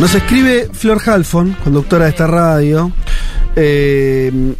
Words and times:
Nos 0.00 0.14
escribe 0.14 0.68
Flor 0.72 1.00
Halfon, 1.04 1.56
conductora 1.62 2.04
de 2.06 2.10
esta 2.10 2.26
radio. 2.26 2.90
Eh, 3.54 4.54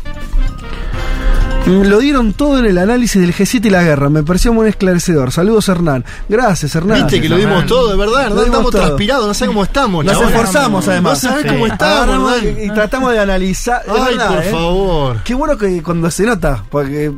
lo 1.66 1.98
dieron 1.98 2.34
todo 2.34 2.58
en 2.58 2.66
el 2.66 2.76
análisis 2.76 3.20
del 3.22 3.32
G7 3.34 3.64
y 3.66 3.70
la 3.70 3.82
guerra. 3.82 4.10
Me 4.10 4.22
pareció 4.22 4.52
muy 4.52 4.68
esclarecedor. 4.68 5.32
Saludos, 5.32 5.66
Hernán. 5.68 6.04
Gracias, 6.28 6.74
Hernán. 6.74 6.98
Viste 7.02 7.22
que 7.22 7.28
lo 7.30 7.36
dimos 7.38 7.64
todo, 7.66 7.90
de 7.90 7.96
verdad. 7.96 8.28
Dimos 8.28 8.44
estamos 8.46 8.70
todo. 8.70 8.82
transpirados, 8.82 9.26
no 9.26 9.34
sé 9.34 9.46
cómo 9.46 9.62
estamos. 9.64 10.04
Nos 10.04 10.14
chabón. 10.14 10.28
esforzamos, 10.28 10.88
además. 10.88 11.24
No 11.24 11.30
sabés 11.30 11.42
Sí. 11.44 11.48
cómo 11.48 11.66
estamos, 11.66 12.36
Hernán. 12.42 12.62
y, 12.64 12.68
tratamos 12.74 13.12
de 13.12 13.18
analizar. 13.20 13.82
Ay, 13.88 14.16
verdad, 14.16 14.34
por 14.34 14.44
¿eh? 14.44 14.50
favor. 14.50 15.16
Qué 15.24 15.34
bueno 15.34 15.56
que 15.56 15.82
cuando 15.82 16.10
se 16.10 16.24
nota, 16.24 16.64
porque 16.70 17.12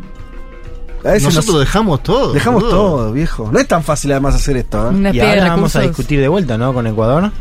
a 1.05 1.09
veces 1.09 1.25
Nosotros 1.25 1.55
nos- 1.57 1.61
dejamos 1.61 2.03
todo. 2.05 2.33
dejamos 2.33 2.63
todo, 2.69 3.13
viejo. 3.13 3.51
No 3.53 3.59
es 3.59 3.67
tan 3.67 3.83
fácil 3.83 4.13
además 4.13 4.37
hacer 4.37 4.59
esto. 4.59 4.93
¿eh? 4.93 5.11
Y 5.13 5.19
ahora 5.21 5.49
vamos 5.49 5.75
a 5.75 5.81
discutir 5.81 6.21
de 6.21 6.29
vuelta, 6.29 6.57
¿no? 6.57 6.73
Con 6.73 6.87
Ecuador. 6.87 7.33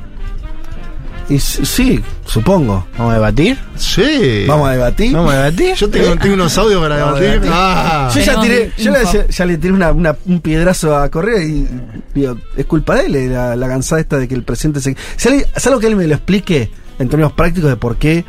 Y 1.32 1.40
sí, 1.40 2.04
supongo. 2.26 2.86
Vamos 2.98 3.12
a 3.12 3.16
debatir. 3.16 3.58
Sí. 3.78 4.44
Vamos 4.48 4.68
a 4.68 4.72
debatir. 4.74 5.14
Vamos 5.14 5.34
a 5.34 5.38
debatir. 5.44 5.76
Yo 5.76 5.90
tengo, 5.90 6.16
tengo 6.18 6.34
unos 6.36 6.58
audios 6.58 6.82
para 6.82 6.98
debatir. 6.98 7.22
debatir. 7.42 7.52
Ah. 7.54 8.12
Yo 8.14 8.22
ya 8.22 8.42
tiré, 8.42 8.72
yo 8.78 8.94
ya 9.30 9.46
le 9.46 9.58
tiré 9.58 9.74
una- 9.74 9.92
una- 9.94 10.16
un 10.26 10.42
piedrazo 10.42 10.96
a 10.98 11.10
Correa 11.10 11.42
y 11.42 11.68
digo, 12.14 12.38
es 12.58 12.66
culpa 12.66 12.96
de 12.96 13.06
él 13.06 13.16
eh, 13.16 13.28
la, 13.30 13.56
la 13.56 13.68
cansada 13.70 14.02
esta 14.02 14.18
de 14.18 14.28
que 14.28 14.36
el 14.36 14.44
presidente 14.44 14.82
se. 14.82 14.96
Si 15.16 15.28
alguien- 15.30 15.48
es 15.56 15.68
algo 15.68 15.80
que 15.80 15.88
él 15.88 15.96
me 15.96 16.06
lo 16.06 16.16
explique 16.16 16.70
en 17.00 17.08
términos 17.08 17.32
prácticos 17.32 17.70
de 17.70 17.78
por 17.78 17.96
qué 17.96 18.26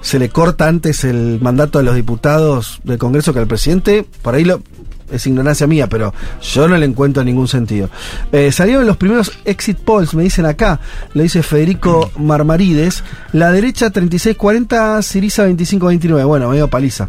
se 0.00 0.18
le 0.18 0.30
corta 0.30 0.68
antes 0.68 1.04
el 1.04 1.38
mandato 1.42 1.78
a 1.78 1.82
los 1.82 1.94
diputados 1.96 2.80
del 2.84 2.96
Congreso 2.98 3.34
que 3.34 3.40
al 3.40 3.46
presidente, 3.46 4.06
por 4.22 4.34
ahí 4.36 4.44
lo, 4.44 4.62
es 5.10 5.26
ignorancia 5.26 5.66
mía, 5.66 5.86
pero 5.88 6.12
yo 6.42 6.68
no 6.68 6.76
le 6.76 6.86
encuentro 6.86 7.22
ningún 7.24 7.48
sentido. 7.48 7.88
Eh, 8.32 8.52
salieron 8.52 8.86
los 8.86 8.96
primeros 8.96 9.32
exit 9.44 9.78
polls, 9.78 10.14
me 10.14 10.22
dicen 10.22 10.46
acá, 10.46 10.80
lo 11.14 11.22
dice 11.22 11.42
Federico 11.42 12.10
Marmarides, 12.18 13.02
la 13.32 13.50
derecha 13.52 13.92
36-40, 13.92 15.02
Siriza 15.02 15.46
25-29, 15.48 16.26
bueno, 16.26 16.48
medio 16.50 16.68
paliza. 16.68 17.08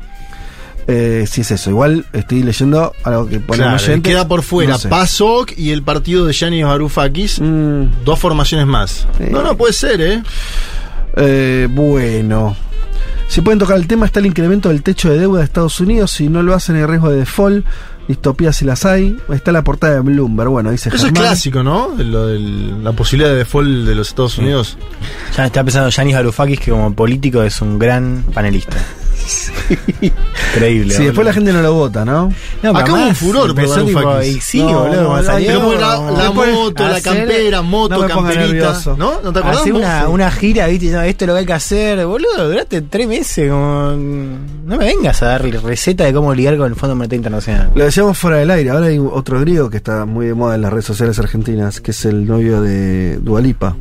Eh, 0.92 1.26
si 1.30 1.42
es 1.42 1.52
eso, 1.52 1.70
igual 1.70 2.04
estoy 2.14 2.42
leyendo 2.42 2.94
algo 3.04 3.28
que 3.28 3.40
pone 3.40 3.62
Claro, 3.62 3.76
oyente. 3.76 4.10
queda 4.10 4.28
por 4.28 4.42
fuera 4.42 4.72
No 4.72 4.80
sé. 4.80 4.90
PASOK 4.90 5.52
y 5.56 5.70
el 5.70 5.84
partido 5.84 6.26
de 6.26 6.34
Yanis 6.34 6.66
Varoufakis. 6.66 7.40
Mm, 7.40 8.04
Dos 8.04 8.18
formaciones 8.18 8.66
más. 8.66 9.06
Sí. 9.20 9.26
No, 9.30 9.44
no 9.44 9.56
puede 9.56 9.74
ser, 9.74 10.02
¿eh? 10.02 10.24
eh, 11.16 11.68
bueno. 11.70 12.56
Si 13.30 13.42
pueden 13.42 13.60
tocar 13.60 13.78
el 13.78 13.88
tema, 13.88 14.06
está 14.08 14.20
el 14.20 14.26
incremento 14.26 14.68
del 14.70 14.82
techo 14.84 15.10
de 15.10 15.20
deuda 15.20 15.40
de 15.40 15.46
Estados 15.46 15.80
Unidos. 15.80 16.12
Si 16.12 16.28
no 16.30 16.42
lo 16.44 16.54
hacen, 16.56 16.76
hay 16.76 16.86
riesgo 16.86 17.10
de 17.12 17.18
default. 17.20 17.66
Distopías 18.08 18.56
si 18.56 18.66
las 18.66 18.86
hay. 18.86 19.16
Está 19.32 19.52
la 19.52 19.64
portada 19.64 19.94
de 19.94 20.00
Bloomberg. 20.00 20.50
Bueno, 20.50 20.72
dice 20.72 20.90
Eso 20.90 20.98
es 20.98 21.04
Germán. 21.04 21.24
clásico, 21.24 21.62
¿no? 21.62 21.90
Lo 21.96 22.26
del- 22.26 22.84
la 22.84 22.92
posibilidad 22.92 23.30
de 23.30 23.38
default 23.38 23.86
de 23.88 23.94
los 23.94 24.08
Estados 24.10 24.38
Unidos. 24.40 24.78
Ya 25.38 25.46
está 25.46 25.64
pensando 25.64 25.90
Yanis 25.90 26.16
Varoufakis 26.16 26.60
que 26.60 26.72
como 26.72 26.92
político 26.96 27.44
es 27.44 27.62
un 27.62 27.78
gran 27.78 28.24
panelista. 28.34 28.78
Increíble. 30.56 30.94
Sí, 30.94 31.04
después 31.04 31.26
la 31.26 31.34
gente 31.34 31.54
no 31.54 31.62
lo 31.62 31.74
vota, 31.74 32.06
¿no? 32.06 32.34
No, 32.64 32.70
Acá 32.72 32.94
hubo 32.94 33.08
un 33.08 33.16
furor 33.16 33.56
por 33.56 34.24
y 34.24 34.40
sí, 34.42 34.60
No, 34.60 34.82
boludo, 34.82 35.02
no, 35.02 35.22
no, 35.22 36.18
la, 36.18 36.32
moto, 36.32 36.88
la 36.88 37.02
campera, 37.02 37.62
moto, 37.62 38.08
camperita. 38.08 38.82
¿No? 38.98 39.22
¿No 39.22 39.34
te 39.34 39.40
acordás? 39.40 39.62
Hacer 39.62 39.74
una, 39.74 40.08
una 40.10 40.32
gira, 40.32 40.68
viste, 40.68 40.92
no, 40.92 41.02
esto 41.02 41.26
es 41.26 41.28
lo 41.28 41.34
que 41.34 41.40
hay 41.40 41.46
que 41.46 41.54
hacer, 41.54 42.06
boludo, 42.06 42.50
duraste 42.50 42.82
tres 42.84 43.08
meses, 43.08 43.50
como, 43.50 43.92
no 43.92 44.78
me 44.78 44.86
vengas 44.86 45.22
a 45.24 45.28
dar 45.28 45.44
receta 45.44 46.06
de 46.06 46.14
cómo 46.14 46.34
lidiar 46.34 46.58
con 46.58 46.68
el 46.68 46.76
Fondo 46.76 46.96
Monetario 46.96 47.18
Internacional. 47.18 47.72
Lo 47.76 47.84
decíamos 47.84 48.18
fuera 48.18 48.38
del 48.38 48.52
aire. 48.52 48.70
Ahora 48.70 48.88
hay 48.88 49.00
otro 49.00 49.40
griego 49.40 49.70
que 49.70 49.78
está 49.78 50.06
muy 50.06 50.28
de 50.28 50.34
moda 50.34 50.56
en 50.56 50.62
las 50.62 50.72
redes 50.72 50.86
sociales 50.86 51.18
argentinas, 51.20 51.82
que 51.82 51.92
es 51.92 52.06
el 52.06 52.26
novio 52.26 52.62
de 52.62 53.18
Dualipa. 53.18 53.76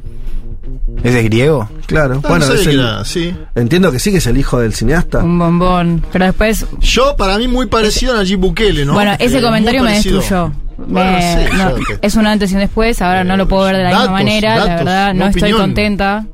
¿Ese 1.03 1.19
es 1.21 1.25
griego? 1.25 1.69
Claro, 1.87 2.17
No, 2.17 2.21
bueno, 2.23 2.47
no 2.47 2.53
es 2.55 2.61
que 2.63 2.71
el- 2.71 2.81
era, 2.81 3.05
sí. 3.05 3.35
entiendo 3.55 3.91
que 3.93 3.99
sí, 3.99 4.11
que 4.11 4.19
es 4.19 4.27
el 4.27 4.37
hijo 4.37 4.59
del 4.59 4.75
cineasta. 4.75 5.19
Un 5.19 5.39
bombón. 5.39 6.05
Pero 6.13 6.25
después, 6.27 6.67
Yo, 6.81 7.17
para 7.17 7.39
mí, 7.39 7.49
muy 7.49 7.67
parecido 7.67 8.15
a 8.15 8.17
Nayib 8.17 8.39
Bukele, 8.41 8.85
¿no? 8.85 8.95
bueno, 8.95 9.13
ese 9.19 9.39
Eh, 9.39 9.43
comentario 9.43 9.83
me 9.83 9.93
destruyó. 9.95 10.53
Bueno, 10.77 11.11
Me- 11.13 11.21
sí, 11.49 11.53
no, 11.57 11.71
yo 11.71 11.77
qué- 11.85 11.99
es 12.03 12.15
un 12.15 12.27
antes 12.27 12.53
y 12.53 12.55
un 12.55 12.61
después, 12.61 13.03
ahora 13.03 13.25
no 13.25 13.37
lo 13.37 13.49
puedo 13.49 13.65
ver 13.65 13.77
de 13.79 13.83
la 13.85 13.91
Datos, 13.91 14.03
misma 14.03 14.19
manera, 14.19 14.57
la 14.57 14.65
verdad, 14.77 15.15
no 15.15 15.27
estoy 15.27 15.51
contenta. 15.53 16.25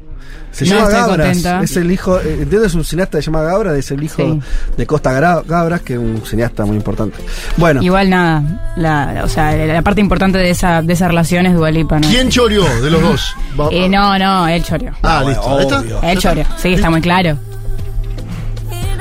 Se 0.54 0.64
No 0.66 0.76
llama 0.76 0.88
Gabras. 0.88 1.26
contenta. 1.26 1.62
Es 1.64 1.76
el 1.76 1.90
hijo, 1.90 2.20
eh, 2.20 2.38
entiendo, 2.42 2.64
es 2.64 2.74
un 2.74 2.84
cineasta 2.84 3.18
que 3.18 3.22
se 3.22 3.26
llama 3.26 3.42
Gabras, 3.42 3.74
es 3.76 3.90
el 3.90 4.02
hijo 4.04 4.16
Sí. 4.22 4.40
de 4.76 4.86
Costa 4.86 5.12
Gabras, 5.42 5.80
que 5.82 5.94
es 5.94 5.98
un 5.98 6.22
cineasta 6.24 6.64
muy 6.64 6.76
importante. 6.76 7.18
Bueno, 7.56 7.82
Igual 7.82 8.08
nada, 8.08 8.72
la, 8.76 9.22
o 9.24 9.28
sea, 9.28 9.54
la, 9.56 9.82
parte 9.82 10.00
importante 10.00 10.38
de 10.38 10.50
esa, 10.50 10.80
de 10.80 10.92
esa 10.92 11.08
relación 11.08 11.46
es 11.46 11.54
Dualipa, 11.54 11.98
¿no? 11.98 12.08
¿Quién 12.08 12.28
choreó 12.28 12.64
de 12.82 12.90
los 12.90 13.02
dos? 13.02 13.34
Eh, 13.72 13.88
no, 13.88 14.16
no, 14.18 14.46
él 14.46 14.62
choreó. 14.62 14.92
Ah, 15.02 15.20
No, 15.22 15.28
listo. 15.28 15.42
Obvio. 15.78 16.00
Él 16.02 16.18
choreó, 16.18 16.44
sí, 16.56 16.74
está 16.74 16.88
muy 16.88 17.00
claro. 17.00 17.36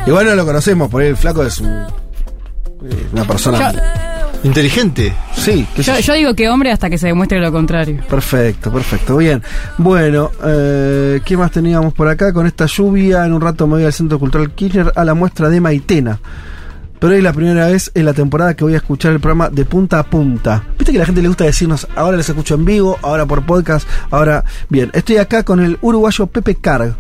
igual 0.08 0.25
no 0.25 0.36
lo 0.36 0.46
conocemos, 0.46 0.90
por 0.90 1.02
ahí 1.02 1.09
el 1.09 1.18
flaco 1.18 1.44
es 1.44 1.59
un- 1.59 1.68
eh, 1.69 3.08
una 3.13 3.24
persona. 3.25 3.72
Yo- 3.72 3.80
Inteligente. 4.44 5.14
sí, 5.36 5.66
Yo, 5.78 6.00
yo. 6.00 6.14
digo 6.14 6.34
que 6.36 6.50
hombre 6.50 6.72
hasta 6.72 6.90
que 6.90 6.98
se 6.98 7.08
demuestre 7.08 7.40
lo 7.40 7.52
contrario. 7.52 8.02
Perfecto, 8.09 8.72
perfecto. 8.72 9.18
Bien. 9.18 9.42
Bueno, 9.78 10.31
eh, 10.44 11.22
¿qué 11.24 11.38
más 11.38 11.52
teníamos 11.52 11.94
por 11.94 12.08
acá? 12.09 12.34
Con 12.34 12.46
esta 12.46 12.66
lluvia, 12.66 13.26
en 13.26 13.34
un 13.34 13.42
rato 13.42 13.66
me 13.68 13.76
voy 13.76 13.86
al 13.86 13.94
Centro 13.94 14.20
Cultural 14.20 14.52
Kirchner 14.52 14.92
a 14.96 15.06
la 15.06 15.14
muestra 15.14 15.50
de 15.50 15.62
Maitena. 15.62 16.20
Pero 17.00 17.12
hoy 17.12 17.18
es 17.18 17.24
la 17.24 17.34
primera 17.34 17.68
vez 17.68 17.92
en 17.96 18.06
la 18.06 18.14
temporada 18.14 18.54
que 18.56 18.64
voy 18.64 18.74
a 18.74 18.78
escuchar 18.78 19.12
el 19.12 19.20
programa 19.20 19.50
de 19.50 19.66
punta 19.66 20.00
a 20.00 20.04
punta. 20.04 20.64
Viste 20.78 20.92
que 20.94 20.98
a 20.98 21.02
la 21.02 21.06
gente 21.06 21.22
le 21.22 21.28
gusta 21.28 21.44
decirnos, 21.44 21.88
ahora 21.96 22.16
les 22.18 22.30
escucho 22.30 22.56
en 22.56 22.64
vivo, 22.66 22.98
ahora 23.02 23.25
por 23.25 23.46
podcast, 23.46 23.88
ahora... 24.10 24.44
Bien, 24.70 24.90
estoy 24.94 25.18
acá 25.18 25.44
con 25.44 25.60
el 25.60 25.78
uruguayo 25.81 26.28
Pepe 26.28 26.56
Carg. 26.56 26.96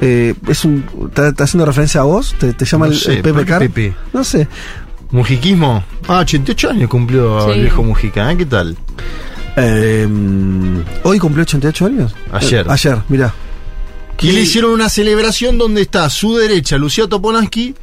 Eh, 0.00 0.34
es 0.46 0.64
un, 0.64 0.84
¿está, 1.14 1.44
haciendo 1.44 1.66
referencia 1.66 2.00
a 2.00 2.04
vos? 2.04 2.34
¿Te, 2.38 2.52
te 2.52 2.64
llama 2.64 2.86
No 2.86 2.92
el, 2.92 2.98
sé, 2.98 3.12
el 3.16 3.22
Pepe 3.22 3.32
¿por 3.32 3.44
qué 3.44 3.48
Carg? 3.50 3.60
Pepe? 3.60 3.94
No 4.12 4.24
sé. 4.24 4.48
Mujiquismo. 5.10 5.82
Ah, 6.06 6.20
88 6.20 6.70
años 6.70 6.88
cumplió 6.90 7.44
Sí. 7.46 7.50
el 7.52 7.60
viejo 7.62 7.82
Mujica, 7.82 8.30
¿eh? 8.32 8.36
¿Qué 8.36 8.46
tal? 8.46 8.76
Eh, 9.56 10.06
hoy 11.02 11.18
cumplió 11.18 11.42
88 11.42 11.86
años. 11.86 12.14
Ayer. 12.32 12.66
Eh, 12.66 12.70
ayer, 12.70 12.98
mira. 13.08 13.34
Y 14.20 14.32
le 14.32 14.40
hicieron 14.40 14.72
una 14.72 14.88
celebración 14.88 15.58
donde 15.58 15.82
está 15.82 16.04
a 16.04 16.10
su 16.10 16.36
derecha 16.36 16.76
Lucía 16.76 17.06
Topolansky 17.08 17.74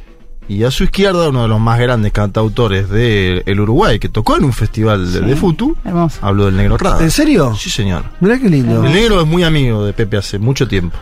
y 0.48 0.62
a 0.64 0.70
su 0.70 0.84
izquierda 0.84 1.30
uno 1.30 1.42
de 1.42 1.48
los 1.48 1.58
más 1.58 1.78
grandes 1.78 2.12
cantautores 2.12 2.88
del 2.90 3.58
Uruguay 3.60 3.98
que 3.98 4.08
tocó 4.10 4.36
en 4.36 4.44
un 4.44 4.52
festival 4.52 5.10
de, 5.12 5.18
Sí. 5.20 5.24
de 5.24 5.34
Futu. 5.36 5.76
Hermoso. 5.84 6.18
Hablo 6.22 6.44
del 6.46 6.56
Negro 6.56 6.76
Rada. 6.76 7.02
¿En 7.02 7.10
serio? 7.10 7.54
Sí, 7.58 7.70
señor. 7.70 8.04
Mirá 8.20 8.38
qué 8.38 8.48
lindo. 8.50 8.84
El 8.84 8.92
Negro 8.92 9.20
es 9.22 9.26
muy 9.26 9.42
amigo 9.44 9.84
de 9.84 9.92
Pepe 9.94 10.18
hace 10.18 10.38
mucho 10.38 10.68
tiempo. 10.68 10.96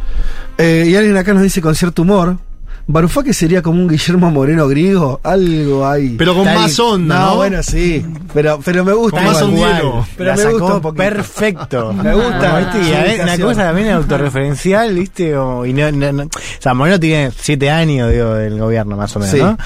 Eh, 0.57 0.87
y 0.89 0.95
alguien 0.95 1.17
acá 1.17 1.35
nos 1.35 1.43
dice 1.43 1.61
con 1.61 1.75
cierto 1.75 2.03
humor. 2.03 2.39
Barufaki 2.87 3.33
sería 3.33 3.63
como 3.63 3.81
un 3.81 3.89
Guillermo 3.89 4.31
Moreno 4.31 4.69
griego, 4.69 5.19
algo 5.23 5.87
ahí. 5.87 6.17
Pero 6.19 6.35
con 6.35 6.47
Está 6.47 6.61
más 6.61 6.79
ahí. 6.79 6.87
onda, 6.87 7.19
¿no? 7.19 7.37
bueno, 7.37 7.63
sí, 7.63 8.05
pero, 8.35 8.61
pero 8.63 8.85
me 8.85 8.93
gusta. 8.93 9.17
Con 9.19 9.27
más 9.27 9.41
igual. 9.43 9.53
ondiero. 9.71 10.07
Pero 10.19 10.31
La 10.31 10.37
me 10.37 10.43
sacó 10.43 10.59
gusta 10.59 10.75
un 10.75 10.81
poquito. 10.83 11.03
perfecto. 11.05 11.93
Me 12.03 12.15
gusta. 12.15 12.59
¿Viste? 12.59 12.79
Y 12.83 12.89
su 12.91 12.95
a 12.95 13.03
ver, 13.03 13.21
una 13.23 13.39
cosa 13.39 13.63
también 13.65 13.91
autorreferencial, 13.91 14.95
¿viste? 14.95 15.33
Como- 15.35 15.65
y 15.67 15.73
no, 15.73 15.91
no, 15.93 16.13
no- 16.13 16.23
O 16.25 16.29
sea, 16.59 16.75
Moreno 16.75 17.01
tiene 17.01 17.31
siete 17.35 17.71
años, 17.71 18.11
digo, 18.13 18.35
del 18.35 18.59
gobierno, 18.59 18.97
más 18.97 19.17
o 19.17 19.19
menos, 19.21 19.35
Sí. 19.35 19.41
¿no? 19.41 19.57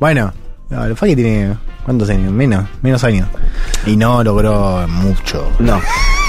Bueno, 0.00 0.32
no, 0.70 0.86
tiene. 1.16 1.54
¿Cuántos 1.84 2.08
años? 2.10 2.32
Menos, 2.32 2.64
menos 2.80 3.02
años. 3.04 3.28
Y 3.86 3.96
no 3.96 4.22
logró 4.22 4.86
mucho. 4.88 5.50
No. 5.58 5.80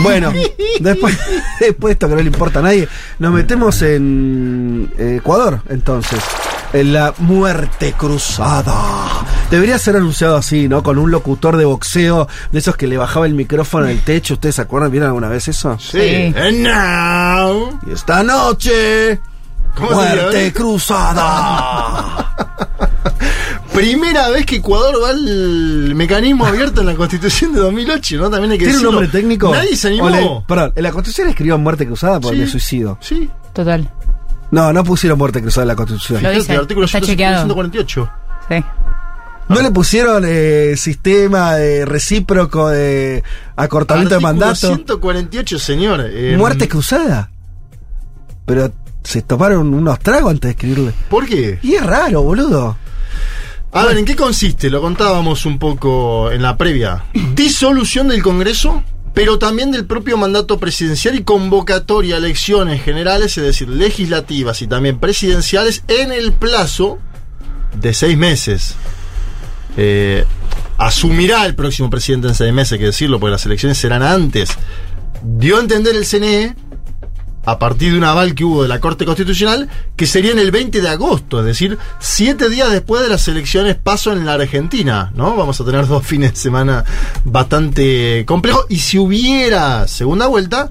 Bueno, 0.01 0.33
después, 0.79 1.17
después 1.59 1.89
de 1.89 1.93
esto 1.93 2.09
que 2.09 2.15
no 2.15 2.21
le 2.21 2.27
importa 2.27 2.59
a 2.59 2.63
nadie, 2.63 2.87
nos 3.19 3.31
metemos 3.33 3.81
en 3.83 4.91
eh, 4.97 5.17
Ecuador, 5.19 5.61
entonces. 5.69 6.19
En 6.73 6.91
la 6.91 7.13
muerte 7.19 7.93
cruzada. 7.95 8.73
Debería 9.51 9.77
ser 9.77 9.95
anunciado 9.95 10.37
así, 10.37 10.67
¿no? 10.67 10.81
Con 10.81 10.97
un 10.97 11.11
locutor 11.11 11.55
de 11.57 11.65
boxeo, 11.65 12.27
de 12.51 12.57
esos 12.57 12.75
que 12.75 12.87
le 12.87 12.97
bajaba 12.97 13.27
el 13.27 13.35
micrófono 13.35 13.85
al 13.85 13.99
techo. 13.99 14.33
¿Ustedes 14.33 14.55
se 14.55 14.63
acuerdan? 14.63 14.89
¿Vieron 14.89 15.09
alguna 15.09 15.27
vez 15.27 15.47
eso? 15.47 15.77
Sí. 15.77 15.99
Sí. 15.99 16.33
And 16.35 16.61
now. 16.63 17.79
Y 17.87 17.91
esta 17.93 18.23
noche. 18.23 19.19
¿Cómo 19.75 19.89
se 19.89 19.95
muerte 19.95 20.39
llama? 20.39 20.53
cruzada. 20.53 22.35
Primera 23.73 24.29
vez 24.29 24.45
que 24.45 24.57
Ecuador 24.57 24.95
va 25.03 25.09
al 25.09 25.95
mecanismo 25.95 26.45
abierto 26.45 26.81
en 26.81 26.87
la 26.87 26.95
constitución 26.95 27.53
de 27.53 27.59
2008, 27.61 28.17
¿no? 28.17 28.29
También 28.29 28.51
hay 28.51 28.57
que 28.59 28.65
¿Tiene 28.65 28.77
un 28.79 28.83
nombre 28.85 29.07
técnico? 29.07 29.51
Nadie 29.51 29.75
se 29.75 29.87
animó. 29.87 30.09
Le- 30.09 30.29
perdón, 30.47 30.73
en 30.75 30.83
la 30.83 30.91
Constitución 30.91 31.29
escribió 31.29 31.57
muerte 31.57 31.85
cruzada 31.87 32.19
por 32.19 32.35
Sí. 32.35 32.41
el 32.41 32.49
suicidio. 32.49 32.97
Sí. 33.01 33.29
Total. 33.51 33.89
No, 34.51 34.71
no 34.71 34.83
pusieron 34.83 35.17
muerte 35.17 35.41
cruzada 35.41 35.63
en 35.63 35.67
la 35.69 35.75
Constitución. 35.75 36.21
Lo 36.21 36.29
dice, 36.31 36.53
el 36.53 36.59
artículo 36.59 36.85
está 36.85 37.01
chequeado. 37.01 37.37
148. 37.45 38.09
Sí. 38.49 38.63
No 39.49 39.61
le 39.61 39.71
pusieron 39.71 40.23
eh, 40.25 40.75
sistema 40.77 41.55
de 41.55 41.85
recíproco 41.85 42.69
de 42.69 43.23
acortamiento 43.55 44.09
de 44.11 44.15
Artículo 44.25 44.33
mandato. 44.45 44.67
148, 44.67 45.59
señor. 45.59 46.05
Eh, 46.05 46.35
Muerte 46.37 46.67
cruzada. 46.67 47.31
Pero 48.45 48.71
se 49.03 49.21
tomaron 49.23 49.73
unos 49.73 49.99
tragos 49.99 50.29
antes 50.31 50.49
de 50.49 50.51
escribirle. 50.51 50.93
¿Por 51.09 51.25
qué? 51.25 51.57
Y 51.63 51.73
es 51.73 51.83
raro, 51.85 52.21
boludo. 52.21 52.77
A 53.73 53.85
ver, 53.85 53.97
¿en 53.97 54.05
qué 54.05 54.15
consiste? 54.15 54.69
Lo 54.69 54.81
contábamos 54.81 55.45
un 55.45 55.59
poco 55.59 56.31
en 56.31 56.41
la 56.41 56.57
previa. 56.57 57.05
Disolución 57.35 58.07
del 58.07 58.21
Congreso 58.21 58.83
pero 59.13 59.37
también 59.37 59.71
del 59.71 59.85
propio 59.85 60.17
mandato 60.17 60.57
presidencial 60.57 61.15
y 61.15 61.23
convocatoria 61.23 62.15
a 62.15 62.17
elecciones 62.17 62.83
generales, 62.83 63.37
es 63.37 63.43
decir, 63.43 63.69
legislativas 63.69 64.61
y 64.61 64.67
también 64.67 64.99
presidenciales, 64.99 65.83
en 65.87 66.11
el 66.11 66.33
plazo 66.33 66.97
de 67.79 67.93
seis 67.93 68.17
meses. 68.17 68.75
Eh, 69.77 70.25
asumirá 70.77 71.45
el 71.45 71.53
próximo 71.53 71.89
presidente 71.91 72.27
en 72.27 72.35
seis 72.35 72.53
meses, 72.53 72.73
hay 72.73 72.79
que 72.79 72.85
decirlo, 72.85 73.19
porque 73.19 73.31
las 73.31 73.45
elecciones 73.45 73.77
serán 73.77 74.01
antes. 74.01 74.49
Dio 75.21 75.57
a 75.57 75.59
entender 75.59 75.95
el 75.95 76.05
CNE, 76.05 76.55
a 77.45 77.59
partir 77.59 77.91
de 77.91 77.97
un 77.97 78.03
aval 78.05 78.35
que 78.35 78.43
hubo 78.45 78.63
de 78.63 78.69
la 78.69 78.79
Corte 78.79 79.05
Constitucional, 79.05 79.69
que 79.97 80.05
sería 80.07 80.31
en 80.31 80.39
el 80.39 80.51
20 80.51 80.79
de 80.81 80.87
agosto, 80.89 81.39
es 81.41 81.45
decir, 81.45 81.77
siete 81.99 82.49
días 82.49 82.71
después 82.71 83.01
de 83.03 83.09
las 83.09 83.27
elecciones 83.27 83.75
paso 83.75 84.13
en 84.13 84.25
la 84.25 84.33
Argentina, 84.33 85.11
¿no? 85.15 85.35
Vamos 85.35 85.59
a 85.59 85.65
tener 85.65 85.85
dos 85.87 86.05
fines 86.05 86.31
de 86.31 86.37
semana 86.37 86.85
bastante 87.25 88.23
complejos. 88.25 88.65
Y 88.69 88.77
si 88.79 88.97
hubiera 88.97 89.87
segunda 89.87 90.27
vuelta, 90.27 90.69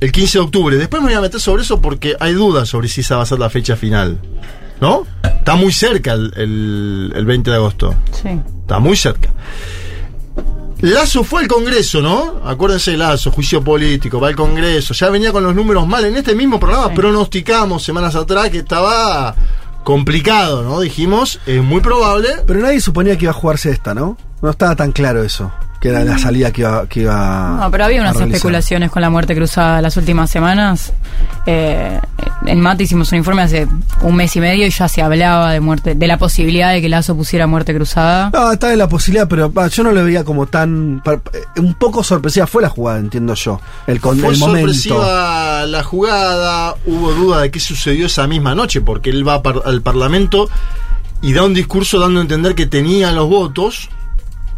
el 0.00 0.10
15 0.12 0.38
de 0.38 0.44
octubre. 0.44 0.76
Después 0.76 1.02
me 1.02 1.08
voy 1.08 1.16
a 1.16 1.20
meter 1.20 1.40
sobre 1.40 1.62
eso 1.62 1.80
porque 1.80 2.16
hay 2.20 2.32
dudas 2.32 2.68
sobre 2.68 2.88
si 2.88 3.00
esa 3.02 3.16
va 3.16 3.22
a 3.22 3.26
ser 3.26 3.38
la 3.38 3.50
fecha 3.50 3.76
final. 3.76 4.18
¿No? 4.80 5.04
Está 5.24 5.56
muy 5.56 5.72
cerca 5.72 6.12
el, 6.12 6.32
el- 6.36 7.12
el 7.16 7.24
20 7.26 7.50
de 7.50 7.56
agosto. 7.56 7.94
Sí. 8.12 8.28
Está 8.60 8.78
muy 8.78 8.96
cerca. 8.96 9.30
Lazo 10.80 11.24
fue 11.24 11.42
al 11.42 11.48
Congreso, 11.48 12.00
¿no? 12.00 12.40
Acuérdense 12.44 12.92
de 12.92 12.96
Lazo, 12.98 13.32
juicio 13.32 13.62
político, 13.64 14.20
va 14.20 14.28
al 14.28 14.36
Congreso. 14.36 14.94
Ya 14.94 15.10
venía 15.10 15.32
con 15.32 15.42
los 15.42 15.54
números 15.54 15.86
mal. 15.88 16.04
En 16.04 16.16
este 16.16 16.34
mismo 16.34 16.60
programa 16.60 16.88
Sí. 16.88 16.94
pronosticamos 16.94 17.82
semanas 17.82 18.14
atrás 18.14 18.50
que 18.50 18.58
estaba 18.58 19.34
complicado, 19.82 20.62
¿no? 20.62 20.80
Dijimos, 20.80 21.40
es 21.46 21.62
muy 21.62 21.80
probable. 21.80 22.28
Pero 22.46 22.60
nadie 22.60 22.80
suponía 22.80 23.16
que 23.16 23.24
iba 23.24 23.32
a 23.32 23.34
jugarse 23.34 23.70
esta, 23.70 23.92
¿no? 23.94 24.16
No 24.40 24.50
estaba 24.50 24.76
tan 24.76 24.92
claro 24.92 25.24
eso, 25.24 25.50
que 25.80 25.88
era 25.90 26.02
la 26.04 26.18
salida 26.18 26.50
que 26.52 26.62
iba, 26.62 26.86
que 26.88 27.00
iba 27.02 27.58
No, 27.60 27.70
pero 27.70 27.84
había 27.84 28.00
unas 28.00 28.16
especulaciones 28.20 28.90
con 28.90 29.00
la 29.00 29.10
muerte 29.10 29.34
cruzada 29.36 29.80
las 29.80 29.96
últimas 29.96 30.28
semanas. 30.30 30.92
Eh, 31.46 32.00
en 32.46 32.60
Mate 32.60 32.82
hicimos 32.84 33.10
un 33.12 33.18
informe 33.18 33.42
hace 33.42 33.66
un 34.02 34.16
mes 34.16 34.34
y 34.36 34.40
medio 34.40 34.66
y 34.66 34.70
ya 34.70 34.88
se 34.88 35.02
hablaba 35.02 35.52
de 35.52 35.60
muerte, 35.60 35.94
de 35.94 36.06
la 36.06 36.18
posibilidad 36.18 36.72
de 36.72 36.80
que 36.80 36.88
Lazo 36.88 37.14
pusiera 37.16 37.46
muerte 37.46 37.74
cruzada. 37.74 38.30
No, 38.32 38.50
estaba 38.52 38.72
en 38.72 38.78
la 38.80 38.88
posibilidad, 38.88 39.28
pero 39.28 39.52
yo 39.68 39.82
no 39.84 39.92
lo 39.92 40.04
veía 40.04 40.24
como 40.24 40.46
tan. 40.46 41.00
eh, 41.06 41.20
un 41.60 41.74
poco 41.74 42.02
sorpresiva 42.02 42.46
fue 42.46 42.62
la 42.62 42.68
jugada, 42.70 42.98
entiendo 42.98 43.34
yo. 43.34 43.60
El, 43.86 44.00
con, 44.00 44.18
Fue 44.18 44.32
el 44.32 44.38
momento. 44.38 44.60
sorpresiva 44.72 45.64
la 45.66 45.82
jugada, 45.84 46.74
hubo 46.86 47.12
duda 47.12 47.40
de 47.42 47.50
qué 47.50 47.60
sucedió 47.60 48.06
esa 48.06 48.26
misma 48.26 48.54
noche, 48.54 48.80
porque 48.80 49.10
él 49.10 49.26
va 49.26 49.42
par- 49.42 49.62
al 49.64 49.80
Parlamento 49.82 50.48
y 51.22 51.32
da 51.32 51.44
un 51.44 51.54
discurso 51.54 51.98
dando 52.00 52.18
a 52.20 52.22
entender 52.22 52.54
que 52.54 52.66
tenía 52.66 53.10
los 53.12 53.28
votos 53.28 53.88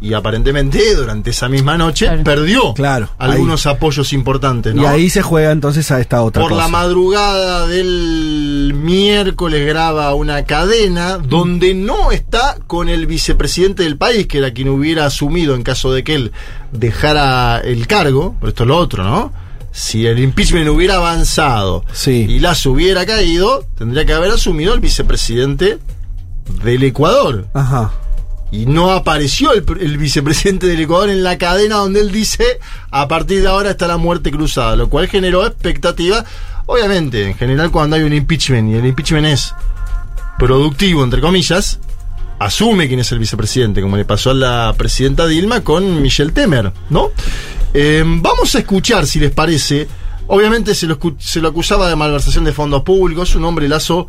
y 0.03 0.15
aparentemente 0.15 0.95
durante 0.95 1.31
esa 1.31 1.49
misma 1.49 1.77
noche 1.77 2.07
Claro. 2.07 2.25
perdió 2.25 2.75
Claro, 2.75 3.11
algunos 3.19 3.67
apoyos 3.67 4.13
importantes. 4.15 4.75
¿no? 4.75 4.83
Y 4.83 4.87
ahí 4.87 5.11
se 5.11 5.21
juega 5.23 5.51
entonces 5.53 5.91
a 5.91 6.01
esta 6.01 6.23
otra 6.23 6.41
Por 6.43 6.53
cosa. 6.53 6.63
la 6.63 6.69
madrugada 6.69 7.67
del 7.67 8.73
miércoles 8.75 9.67
graba 9.67 10.15
una 10.15 10.45
cadena 10.45 11.19
donde 11.19 11.75
no 11.75 12.13
está 12.13 12.57
con 12.67 12.89
el 12.89 13.07
vicepresidente 13.07 13.83
del 13.83 13.97
país, 13.99 14.27
que 14.27 14.39
era 14.39 14.53
quien 14.53 14.69
hubiera 14.71 15.05
asumido 15.07 15.55
en 15.55 15.63
caso 15.63 15.93
de 15.93 16.03
que 16.05 16.15
él 16.15 16.33
dejara 16.73 17.59
el 17.61 17.87
cargo, 17.87 18.37
pero 18.41 18.49
esto 18.51 18.63
es 18.65 18.69
lo 18.69 18.77
otro, 18.79 19.05
¿no? 19.05 19.33
Si 19.73 20.07
el 20.07 20.19
impeachment 20.19 20.69
hubiera 20.69 20.97
avanzado 20.97 21.85
Sí. 21.93 22.27
y 22.29 22.39
Lazo 22.41 22.73
hubiera 22.73 23.05
caído, 23.07 23.65
tendría 23.77 24.05
que 24.05 24.13
haber 24.15 24.31
asumido 24.33 24.73
el 24.75 24.81
vicepresidente 24.81 25.79
del 26.65 26.83
Ecuador. 26.83 27.47
Ajá. 27.55 27.93
Y 28.53 28.67
no 28.67 28.91
apareció 28.91 29.53
el, 29.53 29.65
el 29.81 29.99
vicepresidente 29.99 30.67
del 30.67 30.81
Ecuador 30.81 31.11
en 31.11 31.23
la 31.23 31.39
cadena 31.39 31.77
donde 31.77 32.01
él 32.01 32.11
dice, 32.11 32.59
a 32.91 33.07
partir 33.07 33.43
de 33.43 33.49
ahora 33.49 33.71
está 33.71 33.87
la 33.87 33.97
muerte 33.97 34.31
cruzada, 34.31 34.75
lo 34.77 34.89
cual 34.89 35.09
generó 35.09 35.47
expectativa. 35.47 36.25
Obviamente, 36.67 37.27
en 37.27 37.37
general 37.37 37.71
cuando 37.71 37.97
hay 37.97 38.03
un 38.03 38.13
impeachment 38.13 38.71
y 38.71 38.75
el 38.75 38.87
impeachment 38.87 39.27
es 39.27 39.55
productivo, 40.39 41.05
entre 41.05 41.21
comillas, 41.21 41.79
asume 42.41 42.89
quién 42.89 43.01
es 43.01 43.13
el 43.13 43.19
vicepresidente, 43.19 43.83
como 43.83 43.97
le 43.97 44.05
pasó 44.05 44.31
a 44.31 44.35
la 44.35 44.75
presidenta 44.77 45.27
Dilma 45.27 45.61
con 45.61 46.01
Michelle 46.01 46.33
Temer, 46.33 46.73
¿no? 46.89 47.11
Eh, 47.75 48.03
vamos 48.05 48.55
a 48.55 48.59
escuchar, 48.59 49.07
si 49.07 49.21
les 49.21 49.31
parece. 49.31 49.87
Obviamente 50.27 50.75
se 50.75 50.87
lo, 50.87 50.99
se 51.19 51.41
lo 51.41 51.49
acusaba 51.49 51.89
de 51.89 51.97
malversación 51.97 52.45
de 52.45 52.53
fondos 52.53 52.83
públicos, 52.83 53.35
un 53.35 53.45
hombre 53.45 53.69
lazo 53.69 54.09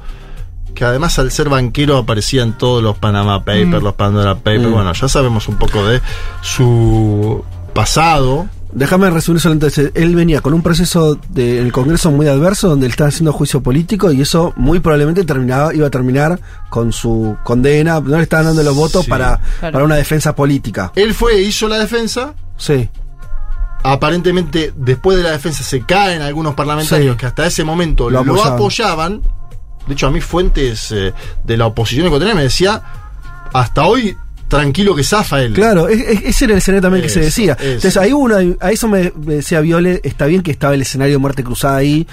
que 0.74 0.86
además 0.86 1.18
al 1.20 1.32
ser 1.32 1.50
banquero 1.50 1.98
aparecía 1.98 2.44
en 2.44 2.54
todos 2.58 2.82
los 2.84 2.98
Panama 2.98 3.40
Papers, 3.46 3.84
los 3.84 3.94
Pandora 3.94 4.36
Papers, 4.36 4.68
Mm. 4.68 4.72
bueno, 4.72 4.94
ya 4.94 5.08
sabemos 5.08 5.48
un 5.48 5.56
poco 5.58 5.86
de 5.86 6.02
su 6.42 7.44
pasado. 7.74 8.48
Déjame 8.74 9.10
resumir 9.10 9.42
solamente. 9.42 9.68
ese. 9.68 9.92
Él 9.96 10.16
venía 10.16 10.40
con 10.40 10.54
un 10.54 10.62
proceso 10.62 11.18
de, 11.30 11.60
en 11.60 11.66
el 11.66 11.72
Congreso 11.74 12.10
muy 12.10 12.28
adverso 12.28 12.70
donde 12.70 12.86
él 12.86 12.92
estaba 12.92 13.10
haciendo 13.10 13.34
juicio 13.34 13.62
político 13.62 14.12
y 14.14 14.22
eso 14.22 14.54
muy 14.56 14.80
probablemente 14.80 15.26
terminaba, 15.26 15.74
iba 15.76 15.88
a 15.88 15.90
terminar 15.90 16.40
con 16.70 16.94
su 16.94 17.36
condena. 17.44 18.00
No 18.00 18.16
le 18.16 18.24
estaban 18.24 18.46
dando 18.46 18.64
los 18.64 18.74
votos 18.76 19.04
Sí. 19.04 19.10
para, 19.10 19.40
Claro. 19.60 19.74
para 19.74 19.84
una 19.86 19.96
defensa 19.96 20.34
política. 20.36 20.94
Él 20.96 21.14
fue, 21.14 21.42
hizo 21.42 21.68
la 21.68 21.80
defensa, 21.80 22.34
Sí. 22.56 22.88
aparentemente 23.84 24.72
después 24.76 25.18
de 25.18 25.24
la 25.24 25.32
defensa 25.32 25.64
se 25.64 25.82
caen 25.82 26.22
algunos 26.22 26.54
parlamentarios 26.54 27.16
Sí. 27.16 27.18
que 27.20 27.26
hasta 27.26 27.46
ese 27.46 27.64
momento 27.66 28.10
Lo 28.10 28.24
lo, 28.24 28.42
apoyaban. 28.44 29.22
De 29.88 29.94
hecho, 29.94 30.08
a 30.08 30.12
mí 30.12 30.22
fuentes 30.22 30.92
eh, 30.92 31.14
de 31.44 31.58
la 31.58 31.66
oposición 31.68 32.06
ecuatoriana 32.08 32.38
me 32.38 32.44
decía, 32.44 32.82
hasta 33.54 33.86
hoy 33.86 34.16
tranquilo 34.48 34.96
que 34.96 35.04
zafa 35.04 35.42
él. 35.42 35.54
Claro, 35.54 35.88
es- 35.88 36.02
es- 36.02 36.22
ese 36.26 36.46
era 36.46 36.54
el 36.54 36.58
escenario 36.60 36.82
también 36.82 37.04
que 37.04 37.10
se 37.10 37.22
decía. 37.22 37.54
eso. 37.54 37.64
Entonces, 37.66 37.98
ahí 37.98 38.12
uno, 38.14 38.36
a 38.60 38.72
eso 38.72 38.88
me, 38.88 39.12
me 39.26 39.36
decía 39.36 39.62
Viole, 39.62 40.02
está 40.04 40.26
bien 40.26 40.42
que 40.44 40.52
estaba 40.52 40.74
el 40.74 40.82
escenario 40.82 41.14
de 41.16 41.18
muerte 41.20 41.44
cruzada 41.44 41.78
ahí, 41.78 42.06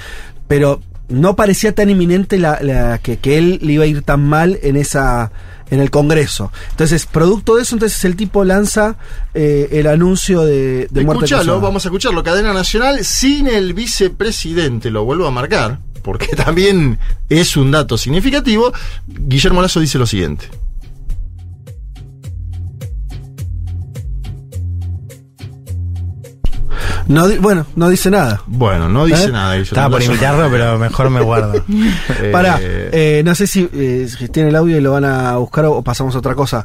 pero 0.46 0.80
no 1.08 1.34
parecía 1.36 1.74
tan 1.74 1.90
inminente 1.90 2.38
la, 2.38 2.58
la- 2.62 2.98
que, 2.98 3.16
que 3.18 3.38
él 3.38 3.58
le 3.62 3.72
iba 3.72 3.84
a 3.84 3.86
ir 3.86 4.02
tan 4.02 4.24
mal 4.24 4.58
en 4.62 4.76
esa 4.76 5.30
en 5.70 5.80
el 5.80 5.90
Congreso. 5.90 6.50
Entonces, 6.70 7.04
producto 7.04 7.56
de 7.56 7.62
eso, 7.62 7.74
entonces 7.74 8.02
el 8.06 8.16
tipo 8.16 8.42
lanza 8.42 8.96
eh, 9.34 9.68
el 9.72 9.86
anuncio 9.86 10.40
de, 10.46 10.88
de 10.90 11.04
muerte 11.04 11.26
Escuchalo, 11.26 11.42
cruzada. 11.42 11.58
vamos 11.60 11.84
a 11.84 11.88
escucharlo. 11.88 12.22
Cadena 12.24 12.54
Nacional 12.54 13.04
sin 13.04 13.46
el 13.48 13.74
vicepresidente, 13.74 14.90
lo 14.90 15.04
vuelvo 15.04 15.26
a 15.26 15.30
marcar, 15.30 15.80
porque 16.08 16.34
también 16.36 16.98
es 17.28 17.54
un 17.58 17.70
dato 17.70 17.98
significativo. 17.98 18.72
Guillermo 19.06 19.60
Lazo 19.60 19.78
dice 19.78 19.98
lo 19.98 20.06
siguiente. 20.06 20.48
No 27.08 27.28
bueno, 27.40 27.66
no 27.76 27.90
dice 27.90 28.10
nada. 28.10 28.42
Bueno, 28.46 28.88
no 28.88 29.04
dice 29.04 29.24
¿Eh? 29.24 29.32
nada. 29.32 29.56
Estaba 29.58 29.90
por 29.90 30.02
imitarlo, 30.02 30.50
pero 30.50 30.78
mejor 30.78 31.10
me 31.10 31.20
guardo. 31.20 31.62
Eh, 32.20 32.30
Para, 32.32 32.58
eh, 32.62 33.22
no 33.24 33.34
sé 33.34 33.46
si, 33.46 33.68
eh, 33.72 34.08
si 34.08 34.28
tiene 34.28 34.48
el 34.48 34.56
audio 34.56 34.78
y 34.78 34.80
lo 34.80 34.92
van 34.92 35.04
a 35.04 35.36
buscar 35.36 35.66
o, 35.66 35.74
o 35.74 35.82
pasamos 35.82 36.14
a 36.14 36.18
otra 36.18 36.34
cosa. 36.34 36.64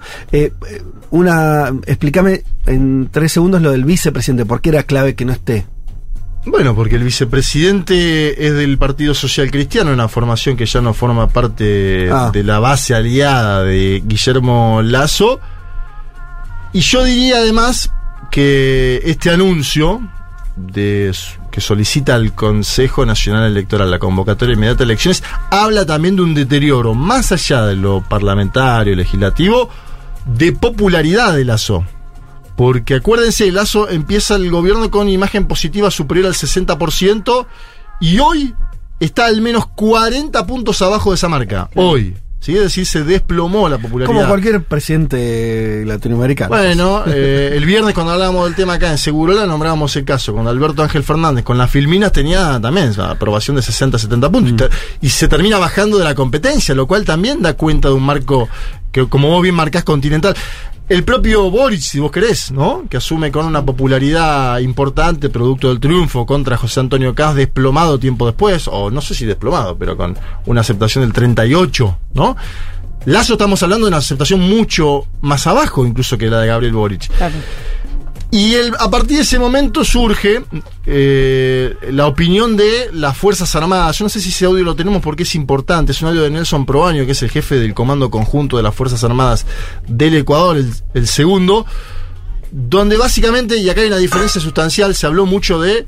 Una, 1.12 1.68
explícame 1.86 2.44
en 2.66 3.10
tres 3.12 3.34
segundos 3.34 3.62
lo 3.62 3.72
del 3.72 3.84
vicepresidente, 3.84 4.46
¿por 4.46 4.62
qué 4.62 4.70
era 4.70 4.84
clave 4.84 5.16
que 5.16 5.26
no 5.26 5.34
esté? 5.34 5.66
Bueno, 6.46 6.76
porque 6.76 6.96
el 6.98 7.04
vicepresidente 7.04 8.46
es 8.48 8.54
del 8.54 8.78
Partido 8.78 9.14
Social 9.14 9.50
Cristiano, 9.50 9.94
una 9.94 10.10
formación 10.10 10.58
que 10.58 10.66
ya 10.66 10.82
no 10.82 10.94
forma 10.94 11.30
parte 11.30 12.10
Ah. 12.12 12.32
de 12.34 12.44
la 12.44 12.60
base 12.60 12.94
aliada 12.94 13.64
de 13.64 14.04
Guillermo 14.06 14.82
Lazo. 14.84 15.40
Y 16.74 16.82
yo 16.82 17.04
diría 17.04 17.38
además 17.38 17.92
que 18.30 19.02
este 19.06 19.30
anuncio 19.30 20.02
de, 20.56 21.16
que 21.50 21.62
solicita 21.62 22.16
al 22.16 22.34
Consejo 22.34 23.06
Nacional 23.06 23.46
Electoral 23.50 23.90
la 23.90 24.00
convocatoria 24.00 24.54
inmediata 24.56 24.80
de 24.80 24.84
elecciones 24.86 25.24
habla 25.50 25.86
también 25.86 26.16
de 26.18 26.24
un 26.24 26.34
deterioro 26.34 26.94
más 26.94 27.32
allá 27.32 27.66
de 27.66 27.76
lo 27.76 28.02
parlamentario, 28.02 28.96
legislativo, 28.96 29.70
de 30.26 30.52
popularidad 30.52 31.34
de 31.36 31.46
Lazo. 31.46 31.86
Porque 32.64 32.96
acuérdense, 32.96 33.52
Lazo 33.52 33.90
empieza 33.90 34.36
el 34.36 34.50
gobierno 34.50 34.90
con 34.90 35.10
imagen 35.10 35.48
positiva 35.48 35.92
superior 35.92 36.28
al 36.28 36.34
60% 36.34 37.46
y 38.00 38.20
hoy 38.20 38.54
está 39.00 39.26
al 39.26 39.42
menos 39.42 39.66
40 39.76 40.46
puntos 40.48 40.82
abajo 40.82 41.10
de 41.12 41.16
esa 41.16 41.28
marca. 41.28 41.70
Hoy. 41.76 42.16
¿sí? 42.40 42.56
Es 42.56 42.62
decir, 42.64 42.86
se 42.86 43.04
desplomó 43.04 43.68
la 43.68 43.78
popularidad. 43.78 44.14
Como 44.16 44.28
cualquier 44.30 44.64
presidente 44.64 45.84
latinoamericano. 45.86 46.50
Bueno, 46.56 47.04
eh, 47.08 47.54
el 47.56 47.66
viernes 47.66 47.94
cuando 47.94 48.14
hablábamos 48.14 48.46
del 48.46 48.56
tema 48.56 48.74
acá 48.74 48.92
en 48.92 48.98
Segurola 48.98 49.46
nombrábamos 49.46 49.96
el 49.96 50.06
caso 50.06 50.34
con 50.34 50.48
Alberto 50.48 50.84
Ángel 50.84 51.04
Fernández, 51.04 51.44
con 51.44 51.58
las 51.58 51.70
Filminas 51.70 52.12
tenía 52.12 52.60
también 52.62 52.92
aprobación 53.00 53.56
de 53.58 53.62
60-70 53.62 54.32
puntos 54.32 54.52
y, 54.52 54.56
ter- 54.56 54.72
y 55.02 55.10
se 55.10 55.28
termina 55.28 55.58
bajando 55.58 55.98
de 55.98 56.04
la 56.06 56.16
competencia, 56.16 56.74
lo 56.76 56.88
cual 56.88 57.04
también 57.06 57.42
da 57.42 57.54
cuenta 57.56 57.90
de 57.90 57.94
un 57.96 58.04
marco 58.04 58.48
que 58.92 59.08
como 59.08 59.30
vos 59.30 59.42
bien 59.42 59.56
marcás 59.56 59.84
continental. 59.84 60.36
El 60.90 61.04
propio 61.06 61.50
Boric, 61.50 61.80
si 61.80 62.00
vos 62.00 62.12
querés, 62.12 62.52
¿no? 62.52 62.84
Que 62.90 62.98
asume 62.98 63.32
con 63.32 63.46
una 63.46 63.66
popularidad 63.66 64.60
importante, 64.60 65.30
producto 65.30 65.70
del 65.70 65.80
triunfo 65.80 66.26
contra 66.26 66.58
José 66.58 66.82
Antonio 66.82 67.16
Caz, 67.16 67.36
desplomado 67.36 67.98
tiempo 67.98 68.26
después, 68.26 68.68
o 68.68 68.92
no 68.92 69.00
sé 69.00 69.16
si 69.16 69.26
desplomado, 69.26 69.78
pero 69.78 69.96
con 69.96 70.18
una 70.46 70.62
aceptación 70.62 71.06
del 71.06 71.14
38, 71.14 71.98
¿no? 72.16 72.36
Lazo 73.06 73.34
estamos 73.34 73.62
hablando 73.64 73.86
de 73.86 73.90
una 73.90 73.98
aceptación 73.98 74.42
mucho 74.42 75.06
más 75.22 75.46
abajo 75.48 75.86
incluso 75.86 76.18
que 76.18 76.30
la 76.30 76.42
de 76.42 76.48
Gabriel 76.48 76.74
Boric. 76.74 77.08
Claro. 77.16 77.36
Y 78.36 78.56
el- 78.56 78.74
a 78.80 78.90
partir 78.90 79.18
de 79.18 79.22
ese 79.24 79.38
momento 79.38 79.84
surge 79.86 80.42
eh, 80.88 81.76
la 81.92 82.08
opinión 82.08 82.58
de 82.58 82.90
las 82.92 83.16
Fuerzas 83.16 83.56
Armadas. 83.56 84.00
Yo 84.00 84.06
no 84.06 84.10
sé 84.10 84.20
si 84.20 84.30
ese 84.30 84.46
audio 84.46 84.64
lo 84.64 84.76
tenemos 84.76 85.04
porque 85.04 85.22
es 85.22 85.36
importante. 85.36 85.92
Es 85.92 86.02
un 86.02 86.08
audio 86.08 86.24
de 86.24 86.32
Nelson 86.32 86.66
Proaño, 86.66 87.06
que 87.06 87.12
es 87.12 87.22
el 87.22 87.30
jefe 87.30 87.60
del 87.60 87.76
Comando 87.76 88.10
Conjunto 88.10 88.58
de 88.58 88.64
las 88.64 88.74
Fuerzas 88.74 89.04
Armadas 89.04 89.46
del 89.88 90.16
Ecuador, 90.16 90.58
el, 90.58 90.74
el 90.96 91.08
segundo, 91.08 91.68
donde 92.52 92.98
básicamente, 92.98 93.58
y 93.58 93.70
acá 93.70 93.82
hay 93.82 93.88
una 93.88 93.98
diferencia 93.98 94.42
sustancial, 94.42 94.96
se 94.96 95.06
habló 95.06 95.28
mucho 95.28 95.62
de 95.62 95.86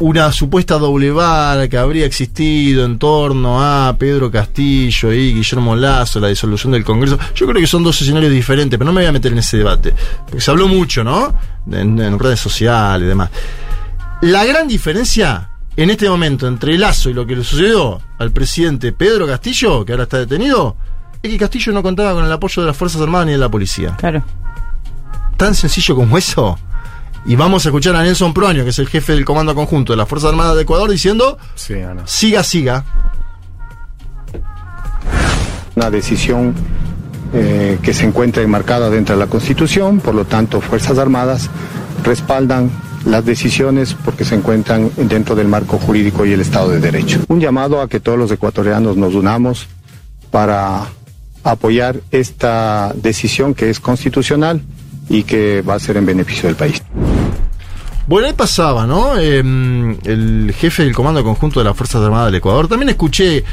una 0.00 0.32
supuesta 0.32 0.78
doble 0.78 1.10
vara 1.12 1.68
que 1.68 1.76
habría 1.78 2.04
existido 2.06 2.84
en 2.84 2.98
torno 2.98 3.62
a 3.62 3.94
Pedro 3.98 4.30
Castillo 4.30 5.12
y 5.12 5.34
Guillermo 5.34 5.76
Lazo, 5.76 6.18
la 6.20 6.28
disolución 6.28 6.72
del 6.72 6.84
Congreso. 6.84 7.18
Yo 7.34 7.46
creo 7.46 7.60
que 7.60 7.66
son 7.66 7.82
dos 7.84 8.00
escenarios 8.02 8.32
diferentes, 8.32 8.76
pero 8.78 8.86
no 8.86 8.92
me 8.92 9.02
voy 9.02 9.08
a 9.08 9.12
meter 9.12 9.32
en 9.32 9.38
ese 9.38 9.58
debate. 9.58 9.94
Porque 10.26 10.40
se 10.40 10.50
habló 10.50 10.66
mucho, 10.68 11.04
¿no? 11.04 11.32
En, 11.70 11.98
en 12.00 12.18
redes 12.18 12.40
sociales 12.40 13.04
y 13.06 13.08
demás. 13.08 13.30
La 14.22 14.44
gran 14.44 14.66
diferencia 14.68 15.50
en 15.76 15.90
este 15.90 16.08
momento 16.08 16.46
entre 16.46 16.76
Lazo 16.78 17.10
y 17.10 17.14
lo 17.14 17.26
que 17.26 17.36
le 17.36 17.44
sucedió 17.44 18.00
al 18.18 18.30
presidente 18.32 18.92
Pedro 18.92 19.26
Castillo, 19.26 19.84
que 19.84 19.92
ahora 19.92 20.04
está 20.04 20.18
detenido, 20.18 20.76
es 21.22 21.30
que 21.30 21.38
Castillo 21.38 21.72
no 21.72 21.82
contaba 21.82 22.14
con 22.14 22.24
el 22.24 22.32
apoyo 22.32 22.62
de 22.62 22.68
las 22.68 22.76
Fuerzas 22.76 23.00
Armadas 23.00 23.26
ni 23.26 23.32
de 23.32 23.38
la 23.38 23.48
policía 23.48 23.96
Claro. 23.96 24.22
tan 25.36 25.54
sencillo 25.54 25.94
como 25.96 26.16
eso. 26.18 26.58
Y 27.26 27.36
vamos 27.36 27.64
a 27.64 27.70
escuchar 27.70 27.96
a 27.96 28.02
Nelson 28.02 28.34
Proaño, 28.34 28.64
que 28.64 28.70
es 28.70 28.78
el 28.78 28.88
jefe 28.88 29.14
del 29.14 29.24
Comando 29.24 29.54
Conjunto 29.54 29.92
de 29.94 29.96
las 29.96 30.08
Fuerzas 30.08 30.30
Armadas 30.30 30.56
de 30.56 30.62
Ecuador, 30.62 30.90
diciendo, 30.90 31.38
Sí, 31.54 31.72
o 31.74 31.94
no. 31.94 32.06
siga, 32.06 32.42
siga. 32.42 32.84
una 35.76 35.90
decisión 35.90 36.54
eh, 37.32 37.78
que 37.82 37.92
se 37.92 38.04
encuentra 38.04 38.42
enmarcada 38.42 38.90
dentro 38.90 39.16
de 39.16 39.20
la 39.24 39.26
Constitución, 39.26 39.98
por 40.00 40.14
lo 40.14 40.24
tanto, 40.24 40.60
Fuerzas 40.60 40.98
Armadas 40.98 41.50
respaldan 42.04 42.70
las 43.06 43.24
decisiones 43.24 43.94
porque 44.04 44.24
se 44.24 44.34
encuentran 44.36 44.90
dentro 44.96 45.34
del 45.34 45.48
marco 45.48 45.78
jurídico 45.78 46.24
y 46.26 46.32
el 46.32 46.40
Estado 46.40 46.68
de 46.70 46.78
Derecho. 46.80 47.20
Un 47.28 47.40
llamado 47.40 47.80
a 47.80 47.88
que 47.88 47.98
todos 48.00 48.16
los 48.18 48.30
ecuatorianos 48.30 48.96
nos 48.96 49.14
unamos 49.14 49.66
para 50.30 50.84
apoyar 51.42 51.96
esta 52.12 52.92
decisión 52.94 53.52
que 53.54 53.68
es 53.68 53.80
constitucional 53.80 54.62
y 55.08 55.24
que 55.24 55.60
va 55.62 55.74
a 55.74 55.78
ser 55.80 55.96
en 55.96 56.06
beneficio 56.06 56.48
del 56.48 56.56
país. 56.56 56.82
Bueno, 58.06 58.26
ahí 58.26 58.34
pasaba, 58.34 58.86
¿no? 58.86 59.18
Eh, 59.18 59.38
el 59.38 60.54
jefe 60.56 60.84
del 60.84 60.94
Comando 60.94 61.24
Conjunto 61.24 61.60
de 61.60 61.64
las 61.64 61.76
Fuerzas 61.76 62.02
Armadas 62.02 62.26
del 62.26 62.36
Ecuador. 62.36 62.68
También 62.68 62.90
escuché 62.90 63.44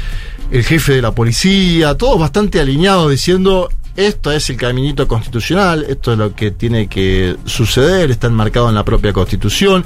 el 0.50 0.64
jefe 0.64 0.94
de 0.94 1.02
la 1.02 1.12
policía, 1.12 1.96
todos 1.96 2.20
bastante 2.20 2.60
alineados 2.60 3.10
diciendo, 3.10 3.70
esto 3.96 4.30
es 4.30 4.50
el 4.50 4.56
caminito 4.58 5.08
constitucional, 5.08 5.86
esto 5.88 6.12
es 6.12 6.18
lo 6.18 6.34
que 6.34 6.50
tiene 6.50 6.86
que 6.88 7.36
suceder, 7.46 8.10
está 8.10 8.26
enmarcado 8.26 8.68
en 8.68 8.74
la 8.74 8.84
propia 8.84 9.14
Constitución. 9.14 9.84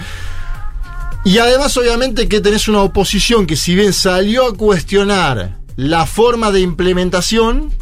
Y 1.25 1.39
además, 1.39 1.77
obviamente, 1.77 2.29
que 2.29 2.41
tenés 2.41 2.67
una 2.67 2.83
oposición 2.83 3.47
que 3.47 3.57
si 3.57 3.77
bien 3.77 3.93
salió 3.93 4.47
a 4.47 4.55
cuestionar 4.55 5.59
la 5.77 6.07
forma 6.07 6.51
de 6.51 6.61
implementación, 6.61 7.73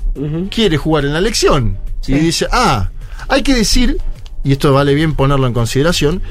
quiere 0.51 0.77
jugar 0.77 1.07
en 1.07 1.13
la 1.15 1.19
elección. 1.19 1.79
Y 2.07 2.15
dice, 2.15 2.47
ah, 2.53 2.91
hay 3.29 3.43
que 3.43 3.55
decir, 3.55 3.99
y 4.45 4.53
esto 4.53 4.73
vale 4.73 4.95
bien 4.95 5.15
ponerlo 5.15 5.47
en 5.47 5.55
consideración, 5.55 6.23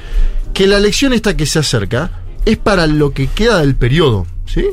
que 0.53 0.67
la 0.67 0.77
elección 0.77 1.13
esta 1.13 1.35
que 1.35 1.45
se 1.45 1.59
acerca 1.59 2.11
es 2.45 2.57
para 2.57 2.87
lo 2.87 3.11
que 3.11 3.27
queda 3.27 3.59
del 3.59 3.75
periodo, 3.75 4.25
¿sí? 4.45 4.67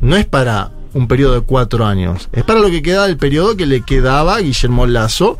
No 0.00 0.16
es 0.16 0.26
para 0.26 0.72
un 0.94 1.08
periodo 1.08 1.34
de 1.34 1.40
cuatro 1.40 1.86
años, 1.86 2.28
es 2.32 2.44
para 2.44 2.60
lo 2.60 2.70
que 2.70 2.82
queda 2.82 3.06
del 3.06 3.16
periodo 3.16 3.56
que 3.56 3.66
le 3.66 3.82
quedaba 3.82 4.36
a 4.36 4.40
Guillermo 4.40 4.86
Lazo 4.86 5.38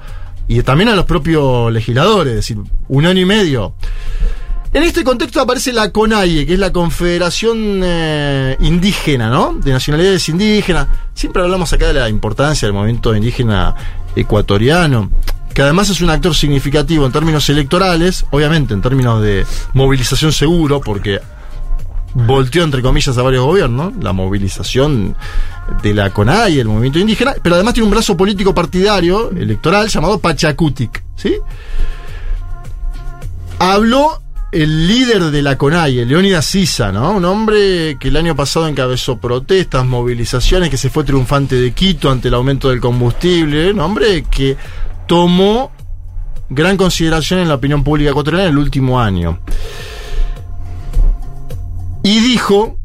y 0.49 0.63
también 0.63 0.89
a 0.89 0.97
los 0.97 1.05
propios 1.05 1.73
legisladores, 1.73 2.31
es 2.31 2.37
decir, 2.37 2.59
un 2.89 3.07
año 3.07 3.21
y 3.21 3.25
medio. 3.25 3.75
En 4.75 4.83
este 4.85 5.05
contexto 5.05 5.39
aparece 5.41 5.71
la 5.71 5.93
CONAIE, 5.93 6.47
que 6.47 6.55
es 6.55 6.59
la 6.59 6.73
Confederación 6.73 7.83
eh, 7.85 8.57
Indígena, 8.61 9.29
¿no? 9.29 9.53
De 9.53 9.71
Nacionalidades 9.71 10.27
Indígenas. 10.31 10.89
Siempre 11.13 11.43
hablamos 11.43 11.71
acá 11.75 11.89
de 11.89 11.93
la 11.93 12.09
importancia 12.09 12.67
del 12.67 12.73
movimiento 12.73 13.15
indígena 13.15 13.75
ecuatoriano, 14.17 15.11
que 15.53 15.63
además 15.63 15.89
es 15.91 16.01
un 16.01 16.11
actor 16.11 16.35
significativo 16.35 17.07
en 17.07 17.13
términos 17.13 17.49
electorales, 17.49 18.25
obviamente 18.31 18.75
en 18.75 18.83
términos 18.83 19.23
de 19.23 19.47
movilización 19.75 20.33
seguro, 20.33 20.81
porque 20.81 21.21
volteó 22.15 22.65
entre 22.65 22.83
comillas 22.83 23.17
a 23.17 23.23
varios 23.23 23.45
gobiernos, 23.45 23.93
la 24.01 24.13
movilización 24.13 25.17
de 25.83 25.95
la 25.95 26.11
CONAIE, 26.11 26.61
el 26.61 26.69
movimiento 26.69 26.99
indígena, 26.99 27.35
pero 27.43 27.55
además 27.55 27.75
tiene 27.75 27.87
un 27.87 27.93
brazo 27.93 28.17
político 28.17 28.55
partidario 28.55 29.31
electoral 29.31 29.89
llamado 29.89 30.19
Pachacutic, 30.19 31.03
¿sí? 31.17 31.37
Habló 33.59 34.21
el 34.51 34.87
líder 34.87 35.31
de 35.31 35.41
la 35.41 35.57
CONAIE, 35.57 36.05
Leónidas 36.05 36.45
Sisa, 36.45 36.93
¿no? 36.93 37.13
Un 37.13 37.25
hombre 37.25 37.97
que 37.99 38.09
el 38.09 38.17
año 38.17 38.37
pasado 38.37 38.69
encabezó 38.69 39.17
protestas, 39.17 39.87
movilizaciones, 39.87 40.69
que 40.69 40.77
se 40.77 40.91
fue 40.91 41.05
triunfante 41.05 41.57
de 41.57 41.73
Quito 41.73 42.11
ante 42.11 42.29
el 42.29 42.35
aumento 42.35 42.69
del 42.69 42.81
combustible, 42.81 43.73
un 43.73 43.81
hombre 43.81 44.25
que 44.31 44.57
tomó 45.13 45.71
gran 46.49 46.79
consideración 46.79 47.41
en 47.41 47.49
la 47.49 47.57
opinión 47.57 47.85
pública 47.85 48.13
ecuatoriana 48.13 48.47
en 48.47 48.53
el 48.53 48.57
último 48.57 48.99
año. 48.99 49.41
Y 52.03 52.21
dijo 52.21 52.79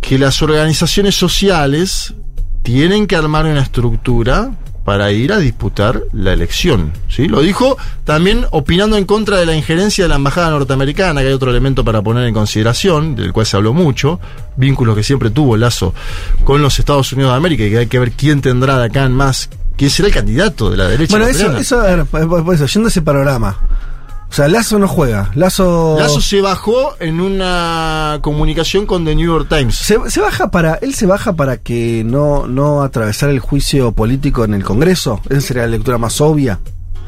que 0.00 0.20
las 0.20 0.40
organizaciones 0.40 1.16
sociales 1.16 2.14
tienen 2.62 3.08
que 3.08 3.16
armar 3.16 3.46
una 3.46 3.60
estructura 3.60 4.52
para 4.84 5.10
ir 5.10 5.32
a 5.32 5.38
disputar 5.38 6.04
la 6.12 6.32
elección. 6.32 6.92
¿sí? 7.08 7.26
Lo 7.26 7.40
dijo 7.40 7.76
también 8.04 8.46
opinando 8.52 8.96
en 8.96 9.04
contra 9.04 9.36
de 9.38 9.46
la 9.46 9.56
injerencia 9.56 10.04
de 10.04 10.10
la 10.10 10.14
embajada 10.14 10.50
norteamericana, 10.50 11.22
que 11.22 11.26
hay 11.26 11.34
otro 11.34 11.50
elemento 11.50 11.84
para 11.84 12.02
poner 12.02 12.28
en 12.28 12.34
consideración, 12.34 13.16
del 13.16 13.32
cual 13.32 13.46
se 13.46 13.56
habló 13.56 13.72
mucho, 13.72 14.20
vínculos 14.56 14.94
que 14.94 15.02
siempre 15.02 15.30
tuvo 15.30 15.56
Lazo 15.56 15.92
con 16.44 16.62
los 16.62 16.78
Estados 16.78 17.12
Unidos 17.12 17.32
de 17.32 17.36
América, 17.36 17.64
y 17.64 17.70
que 17.70 17.78
hay 17.78 17.86
que 17.88 17.98
ver 17.98 18.12
quién 18.12 18.40
tendrá 18.42 18.78
de 18.78 18.84
acá 18.84 19.02
en 19.02 19.12
más, 19.12 19.50
quién 19.76 19.90
será 19.90 20.08
el 20.08 20.14
candidato 20.14 20.70
de 20.70 20.76
la 20.76 20.88
derecha. 20.88 21.16
Bueno, 21.16 21.26
eso, 21.30 21.56
eso, 21.56 21.80
a 21.80 21.84
ver, 21.96 22.04
por- 22.06 22.54
eso, 22.54 22.66
yendo 22.66 22.86
a 22.88 22.90
ese 22.90 23.02
panorama. 23.02 23.56
O 24.30 24.34
sea, 24.34 24.48
Lazo 24.48 24.78
no 24.78 24.88
juega. 24.88 25.30
Lazo. 25.34 25.96
Lazo 25.98 26.22
se 26.22 26.40
bajó 26.40 26.94
en 27.00 27.20
una 27.20 28.18
comunicación 28.22 28.86
con 28.86 29.04
The 29.04 29.14
New 29.14 29.26
York 29.26 29.46
Times. 29.48 29.74
Se, 29.76 29.98
se 30.08 30.20
baja 30.22 30.50
para. 30.50 30.74
Él 30.76 30.94
se 30.94 31.04
baja 31.04 31.34
para 31.34 31.58
que 31.58 32.02
no, 32.06 32.46
no 32.46 32.82
atravesar 32.82 33.28
el 33.28 33.40
juicio 33.40 33.92
político 33.92 34.44
en 34.44 34.54
el 34.54 34.64
Congreso. 34.64 35.20
Esa 35.28 35.40
sería 35.42 35.62
la 35.64 35.68
lectura 35.68 35.98
más 35.98 36.18
obvia. 36.22 36.58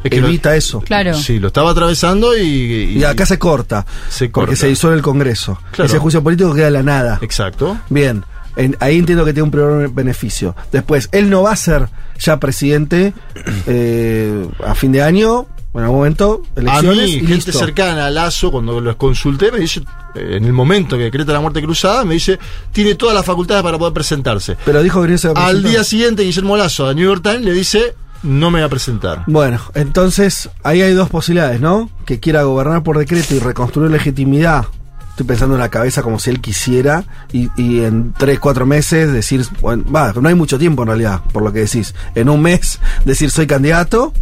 Es 0.02 0.11
que 0.11 0.21
lo- 0.21 0.26
Evita 0.28 0.54
eso. 0.54 0.80
Claro. 0.83 1.14
Sí, 1.14 1.38
lo 1.38 1.47
estaba 1.49 1.71
atravesando 1.71 2.37
y. 2.37 2.99
Y 2.99 3.04
acá 3.04 3.25
se 3.25 3.38
corta. 3.38 3.87
Se 4.11 4.26
Porque 4.28 4.49
corta. 4.50 4.56
se 4.61 4.66
disuelve 4.66 4.99
el 4.99 5.02
Congreso. 5.02 5.59
Claro. 5.71 5.88
Ese 5.88 5.99
juicio 5.99 6.23
político 6.23 6.52
queda 6.52 6.66
de 6.66 6.71
la 6.73 6.83
nada. 6.83 7.18
Exacto. 7.23 7.78
Bien. 7.88 8.23
En- 8.56 8.76
ahí 8.80 8.99
entiendo 8.99 9.25
que 9.25 9.32
tiene 9.32 9.44
un 9.44 9.50
primer 9.50 9.88
beneficio. 9.88 10.54
Después, 10.73 11.08
él 11.12 11.28
no 11.30 11.42
va 11.42 11.52
a 11.52 11.56
ser 11.56 11.88
ya 12.18 12.38
presidente 12.38 13.12
eh, 13.66 14.49
a 14.64 14.75
fin 14.75 14.92
de 14.92 15.02
año. 15.02 15.46
En 15.75 15.80
algún 15.80 15.96
momento, 15.96 16.42
A 16.56 16.61
elecciones 16.61 17.04
mí, 17.06 17.14
y 17.14 17.18
gente 17.26 17.34
listo. 17.34 17.52
cercana 17.58 18.06
a 18.06 18.11
Lazo, 18.11 18.52
cuando 18.52 18.80
los 18.80 18.94
consulté, 18.94 19.50
me 19.50 19.58
dice, 19.58 19.80
eh, 20.14 20.37
en 20.37 20.44
el 20.44 20.52
momento 20.52 20.96
que 20.96 21.02
decreta 21.02 21.32
la 21.32 21.40
muerte 21.40 21.61
cruzada, 21.61 22.04
me 22.04 22.14
dice, 22.14 22.38
tiene 22.70 22.94
todas 22.94 23.12
las 23.12 23.25
facultades 23.26 23.61
para 23.64 23.76
poder 23.76 23.92
presentarse. 23.92 24.56
Pero 24.64 24.84
dijo 24.84 25.02
que 25.02 25.08
no 25.08 25.18
se 25.18 25.32
va 25.32 25.40
a 25.40 25.46
Al 25.49 25.64
día 25.64 25.82
siguiente, 25.82 26.23
Guillermo 26.23 26.56
Lazo, 26.56 26.87
a 26.87 26.94
New 26.94 27.04
York 27.04 27.23
Times, 27.25 27.40
le 27.42 27.52
dice, 27.52 27.94
no 28.23 28.52
me 28.52 28.61
va 28.61 28.66
a 28.66 28.68
presentar. 28.68 29.25
Bueno, 29.26 29.58
entonces 29.75 30.49
ahí 30.62 30.80
hay 30.80 30.92
dos 30.94 31.11
posibilidades, 31.11 31.61
¿no? 31.61 31.90
Que 32.06 32.20
quiera 32.20 32.44
gobernar 32.44 32.84
por 32.84 32.96
decreto 32.96 33.34
y 33.34 33.40
reconstruir 33.40 33.90
legitimidad. 33.90 34.66
Estoy 35.14 35.26
pensando 35.26 35.54
en 35.54 35.61
la 35.61 35.68
cabeza 35.68 36.02
como 36.02 36.18
si 36.18 36.30
él 36.30 36.40
quisiera 36.40 37.04
y, 37.33 37.49
y 37.56 37.85
en 37.85 38.12
tres, 38.18 38.40
cuatro 38.40 38.66
meses 38.66 39.12
decir, 39.12 39.47
bueno, 39.61 39.85
va, 39.88 40.12
no 40.12 40.28
hay 40.28 40.35
mucho 40.35 40.59
tiempo 40.59 40.83
en 40.83 40.88
realidad, 40.88 41.21
por 41.33 41.44
lo 41.44 41.52
que 41.52 41.61
decís. 41.61 41.94
En 42.16 42.28
un 42.28 42.42
mes 42.42 42.80
decir 43.04 43.30
soy 43.30 43.47
candidato 43.47 44.12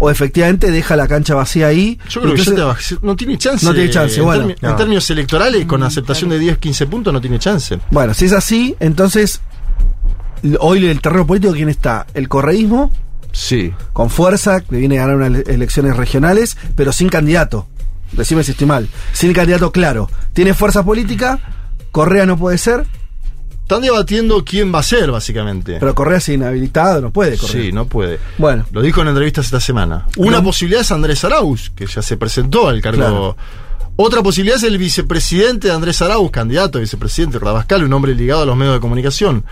o 0.00 0.10
efectivamente 0.10 0.72
deja 0.72 0.96
la 0.96 1.06
cancha 1.06 1.36
vacía 1.36 1.68
ahí. 1.68 2.00
Yo 2.08 2.20
creo 2.22 2.32
Entonces, 2.32 2.46
que 2.46 2.50
ya 2.50 2.56
te 2.56 2.96
va- 2.96 2.98
no 3.06 3.14
tiene 3.14 3.38
chance. 3.38 3.64
No 3.64 3.72
tiene 3.72 3.90
chance, 3.90 4.18
en, 4.18 4.24
bueno. 4.24 4.42
termi- 4.48 4.56
en 4.60 4.70
No. 4.70 4.74
términos 4.76 5.08
electorales, 5.10 5.66
con 5.66 5.84
aceptación 5.84 6.30
de 6.30 6.40
10, 6.40 6.58
15 6.58 6.86
puntos, 6.88 7.12
no 7.12 7.20
tiene 7.20 7.38
chance. 7.38 7.78
Bueno, 7.92 8.12
si 8.12 8.24
es 8.24 8.32
así, 8.32 8.74
entonces 8.80 9.40
hoy 10.58 10.86
el 10.86 11.00
terreno 11.00 11.26
político, 11.28 11.52
¿quién 11.52 11.68
está? 11.68 12.06
El 12.14 12.28
correísmo, 12.28 12.90
Sí. 13.32 13.72
con 13.92 14.10
fuerza, 14.10 14.60
que 14.62 14.76
viene 14.76 14.98
a 14.98 15.02
ganar 15.02 15.16
unas 15.16 15.28
ele- 15.28 15.44
elecciones 15.54 15.96
regionales, 15.96 16.56
pero 16.74 16.92
sin 16.92 17.08
candidato. 17.08 17.68
Decime 18.12 18.42
si 18.44 18.52
estoy 18.52 18.66
mal. 18.66 18.88
Sin 19.12 19.32
candidato 19.32 19.70
claro. 19.72 20.08
Tiene 20.32 20.54
fuerza 20.54 20.82
política, 20.84 21.38
Correa 21.92 22.26
no 22.26 22.36
puede 22.36 22.58
ser, 22.58 22.86
Están 23.62 23.82
debatiendo 23.82 24.44
quién 24.44 24.74
va 24.74 24.80
a 24.80 24.82
ser, 24.82 25.12
básicamente. 25.12 25.76
pero 25.78 25.94
Correa 25.94 26.18
es 26.18 26.28
inhabilitado, 26.28 27.00
no 27.00 27.10
puede 27.12 27.36
Correa. 27.38 27.62
Sí, 27.62 27.70
no 27.72 27.86
puede. 27.86 28.18
Bueno, 28.36 28.64
Lo 28.72 28.82
dijo 28.82 29.00
en 29.02 29.08
entrevistas 29.08 29.44
esta 29.46 29.60
semana. 29.60 30.06
Una 30.16 30.38
No. 30.38 30.42
posibilidad 30.44 30.80
es 30.82 30.90
Andrés 30.90 31.22
Arauz, 31.24 31.70
que 31.70 31.86
ya 31.86 32.02
se 32.02 32.16
presentó 32.16 32.66
al 32.68 32.80
cargo. 32.80 32.98
Claro. 32.98 33.36
Otra 33.94 34.22
posibilidad 34.24 34.56
es 34.56 34.64
el 34.64 34.76
vicepresidente 34.78 35.68
de 35.68 35.74
Andrés 35.74 36.02
Arauz, 36.02 36.30
candidato 36.32 36.78
a 36.78 36.80
vicepresidente, 36.80 37.38
Rabascal, 37.38 37.84
un 37.84 37.92
hombre 37.92 38.14
ligado 38.14 38.42
a 38.42 38.46
los 38.46 38.56
medios 38.56 38.74
de 38.74 38.80
comunicación. 38.80 39.44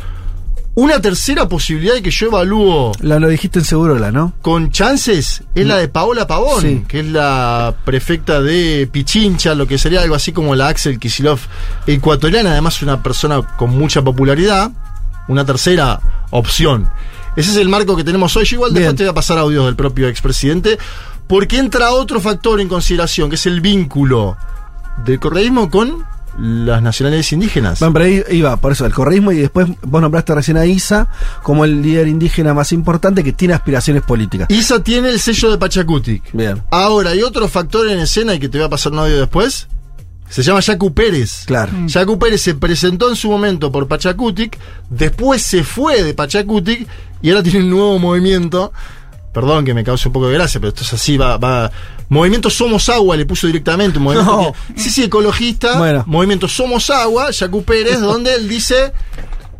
Una 0.80 1.00
tercera 1.00 1.48
posibilidad 1.48 1.96
que 1.96 2.12
yo 2.12 2.26
evalúo 2.28 2.92
Lo, 3.00 3.18
lo 3.18 3.26
dijiste 3.28 3.58
en 3.58 3.64
Segurola, 3.64 4.12
¿no? 4.12 4.32
con 4.42 4.70
chances 4.70 5.42
es 5.52 5.66
la 5.66 5.76
de 5.76 5.88
Paola 5.88 6.28
Pavón, 6.28 6.60
Sí. 6.60 6.84
que 6.86 7.00
es 7.00 7.06
la 7.06 7.74
prefecta 7.84 8.40
de 8.40 8.88
Pichincha, 8.92 9.56
lo 9.56 9.66
que 9.66 9.76
sería 9.76 10.02
algo 10.02 10.14
así 10.14 10.30
como 10.32 10.54
la 10.54 10.68
Axel 10.68 11.00
Kisilov 11.00 11.40
ecuatoriana, 11.88 12.52
además 12.52 12.80
una 12.82 13.02
persona 13.02 13.42
con 13.56 13.70
mucha 13.76 14.02
popularidad. 14.02 14.70
Una 15.26 15.44
tercera 15.44 16.00
opción. 16.30 16.88
Ese 17.34 17.50
es 17.50 17.56
el 17.56 17.68
marco 17.68 17.96
que 17.96 18.04
tenemos 18.04 18.34
hoy. 18.36 18.44
Yo 18.46 18.54
igual 18.56 18.70
Bien. 18.70 18.82
después 18.84 18.96
te 18.98 19.02
voy 19.02 19.10
a 19.10 19.14
pasar 19.14 19.36
audios 19.38 19.66
del 19.66 19.74
propio 19.76 20.06
expresidente, 20.08 20.78
porque 21.26 21.58
entra 21.58 21.90
otro 21.90 22.20
factor 22.20 22.60
en 22.60 22.68
consideración, 22.68 23.28
que 23.28 23.34
es 23.34 23.46
el 23.46 23.60
vínculo 23.60 24.36
del 25.04 25.18
correísmo 25.18 25.68
con 25.70 26.04
las 26.38 26.82
nacionalidades 26.82 27.32
indígenas. 27.32 27.80
Bueno, 27.80 27.92
pero 27.92 28.04
ahí 28.04 28.24
iba, 28.30 28.56
por 28.56 28.72
eso, 28.72 28.86
el 28.86 28.94
correísmo 28.94 29.32
y 29.32 29.38
después 29.38 29.66
vos 29.82 30.00
nombraste 30.00 30.34
recién 30.34 30.56
a 30.56 30.66
Isa 30.66 31.08
como 31.42 31.64
el 31.64 31.82
líder 31.82 32.08
indígena 32.08 32.54
más 32.54 32.72
importante 32.72 33.24
que 33.24 33.32
tiene 33.32 33.54
aspiraciones 33.54 34.02
políticas. 34.02 34.48
Isa 34.50 34.82
tiene 34.82 35.08
el 35.08 35.20
sello 35.20 35.50
de 35.50 35.58
Pachacutic. 35.58 36.22
Bien. 36.32 36.62
Ahora, 36.70 37.10
hay 37.10 37.22
otro 37.22 37.48
factor 37.48 37.88
en 37.88 37.98
escena 37.98 38.34
y 38.34 38.38
que 38.38 38.48
te 38.48 38.58
voy 38.58 38.66
a 38.66 38.70
pasar 38.70 38.92
un 38.92 39.00
audio 39.00 39.18
después. 39.18 39.68
Se 40.28 40.42
llama 40.42 40.60
Yacu 40.60 40.92
Pérez. 40.92 41.44
Claro. 41.46 41.72
Mm. 41.72 41.88
Yacu 41.88 42.18
Pérez 42.18 42.42
se 42.42 42.54
presentó 42.54 43.08
en 43.08 43.16
su 43.16 43.30
momento 43.30 43.72
por 43.72 43.88
Pachacutic, 43.88 44.58
después 44.90 45.42
se 45.42 45.64
fue 45.64 46.02
de 46.02 46.14
Pachacutic 46.14 46.86
y 47.22 47.30
ahora 47.30 47.42
tiene 47.42 47.60
un 47.60 47.70
nuevo 47.70 47.98
movimiento. 47.98 48.72
Perdón 49.40 49.64
que 49.64 49.74
me 49.74 49.84
cause 49.84 50.08
un 50.08 50.12
poco 50.12 50.26
de 50.28 50.34
gracia, 50.34 50.58
pero 50.60 50.70
esto 50.70 50.82
es 50.82 50.92
así, 50.92 51.16
va, 51.16 51.36
va. 51.36 51.70
Movimiento 52.08 52.50
Somos 52.50 52.88
Agua 52.88 53.16
le 53.16 53.24
puso 53.26 53.46
directamente 53.46 53.98
un 53.98 54.04
movimiento. 54.04 54.32
No. 54.32 54.54
que- 54.74 54.80
sí, 54.80 54.90
sí, 54.90 55.04
ecologista. 55.04 55.78
Bueno. 55.78 56.02
Movimiento 56.06 56.48
Somos 56.48 56.90
Agua, 56.90 57.30
Yacu 57.30 57.62
Pérez, 57.62 58.00
donde 58.00 58.34
él 58.34 58.48
dice 58.48 58.92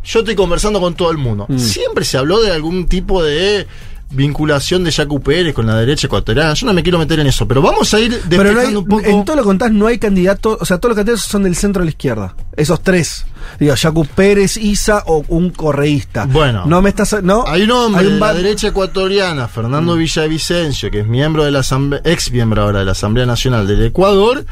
yo 0.04 0.20
estoy 0.20 0.34
conversando 0.34 0.80
con 0.80 0.94
todo 0.94 1.10
el 1.10 1.18
mundo. 1.18 1.44
Mm. 1.48 1.58
Siempre 1.58 2.04
se 2.04 2.16
habló 2.16 2.40
de 2.40 2.50
algún 2.50 2.86
tipo 2.88 3.22
de 3.22 3.66
vinculación 4.10 4.84
de 4.84 4.90
Yacu 4.90 5.20
Pérez 5.20 5.54
con 5.54 5.66
la 5.66 5.76
derecha 5.76 6.06
ecuatoriana. 6.06 6.54
Yo 6.54 6.66
no 6.66 6.72
me 6.72 6.82
quiero 6.82 6.98
meter 6.98 7.20
en 7.20 7.26
eso, 7.26 7.46
pero 7.46 7.60
vamos 7.62 7.92
a 7.94 8.00
ir 8.00 8.20
Pero 8.28 8.42
despejando 8.44 8.52
no 8.62 8.68
hay, 8.68 8.76
un 8.76 8.84
poco. 8.86 9.04
en 9.06 9.24
todo 9.24 9.36
lo 9.36 9.42
que 9.42 9.46
contás 9.46 9.70
no 9.72 9.86
hay 9.86 9.98
candidatos, 9.98 10.58
o 10.60 10.64
sea, 10.64 10.78
todos 10.78 10.90
los 10.90 10.96
candidatos 10.96 11.24
son 11.24 11.42
del 11.42 11.56
centro 11.56 11.80
de 11.80 11.86
la 11.86 11.90
izquierda. 11.90 12.34
Esos 12.56 12.82
tres. 12.82 13.26
Digo, 13.60 13.74
Jacu 13.76 14.04
Pérez, 14.06 14.56
Isa 14.56 15.02
o 15.06 15.24
un 15.28 15.50
correísta. 15.50 16.24
Bueno. 16.26 16.64
No 16.66 16.82
me 16.82 16.88
estás. 16.90 17.22
No, 17.22 17.44
Hay 17.46 17.62
un 17.62 17.70
hombre 17.70 18.00
Hay 18.02 18.06
un 18.08 18.14
de 18.14 18.20
la 18.20 18.34
derecha 18.34 18.68
ecuatoriana, 18.68 19.48
Fernando 19.48 19.94
Mm. 19.94 19.98
Villavicencio, 19.98 20.90
que 20.90 21.00
es 21.00 21.06
miembro 21.06 21.44
de 21.44 21.50
la 21.50 21.60
asamblea, 21.60 22.00
ex 22.04 22.30
miembro 22.32 22.62
ahora 22.62 22.80
de 22.80 22.84
la 22.86 22.92
Asamblea 22.92 23.26
Nacional 23.26 23.66
del 23.66 23.84
Ecuador, 23.84 24.44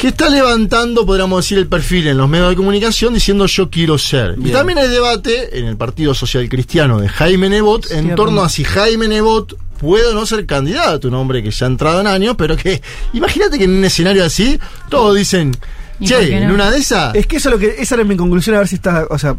que 0.00 0.08
está 0.08 0.30
levantando, 0.30 1.04
podríamos 1.04 1.44
decir, 1.44 1.58
el 1.58 1.66
perfil 1.66 2.06
en 2.08 2.16
los 2.16 2.26
medios 2.26 2.48
de 2.48 2.56
comunicación 2.56 3.12
diciendo 3.12 3.44
yo 3.44 3.68
quiero 3.68 3.98
ser. 3.98 4.34
Y 4.42 4.50
también 4.50 4.78
hay 4.78 4.88
debate 4.88 5.58
en 5.58 5.66
el 5.66 5.76
Partido 5.76 6.14
Social 6.14 6.48
Cristiano 6.48 6.98
de 6.98 7.06
Jaime 7.06 7.50
Nebot 7.50 7.90
en 7.90 8.14
torno 8.14 8.40
a 8.40 8.48
si 8.48 8.64
Jaime 8.64 9.08
Nebot 9.08 9.58
puede 9.78 10.06
o 10.06 10.14
no 10.14 10.24
ser 10.24 10.46
candidato, 10.46 11.08
un 11.08 11.14
hombre 11.14 11.42
que 11.42 11.50
ya 11.50 11.66
ha 11.66 11.68
entrado 11.68 12.00
en 12.00 12.06
años, 12.06 12.34
pero 12.38 12.56
que 12.56 12.80
imagínate 13.12 13.58
que 13.58 13.64
en 13.64 13.76
un 13.76 13.84
escenario 13.84 14.24
así 14.24 14.58
todos 14.88 15.14
dicen, 15.14 15.52
¿Y 15.98 16.08
por 16.08 16.20
che, 16.20 16.30
no? 16.30 16.46
en 16.46 16.50
una 16.52 16.70
de 16.70 16.78
esas... 16.78 17.14
Es 17.14 17.26
que 17.26 17.36
eso 17.36 17.50
es 17.50 17.52
lo 17.52 17.58
que. 17.58 17.74
Esa 17.78 17.96
era 17.96 18.04
mi 18.04 18.16
conclusión, 18.16 18.56
a 18.56 18.60
ver 18.60 18.68
si 18.68 18.76
está. 18.76 19.06
O 19.10 19.18
sea, 19.18 19.36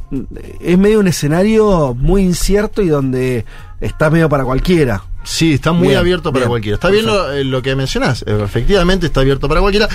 es 0.59 0.77
medio 0.77 0.99
un 0.99 1.07
escenario 1.07 1.95
muy 1.95 2.21
incierto 2.21 2.83
y 2.83 2.87
donde 2.87 3.45
está 3.79 4.11
medio 4.11 4.29
para 4.29 4.43
cualquiera. 4.43 5.03
Sí, 5.23 5.53
está 5.53 5.71
muy 5.71 5.89
Bien, 5.89 5.99
abierto 5.99 6.31
para 6.31 6.45
bien. 6.45 6.49
cualquiera. 6.49 6.75
Está 6.75 6.89
bien 6.89 7.05
lo, 7.05 7.31
eh, 7.31 7.43
lo 7.43 7.61
que 7.61 7.75
mencionás. 7.75 8.23
Efectivamente 8.27 9.05
está 9.05 9.21
abierto 9.21 9.47
para 9.47 9.61
cualquiera. 9.61 9.87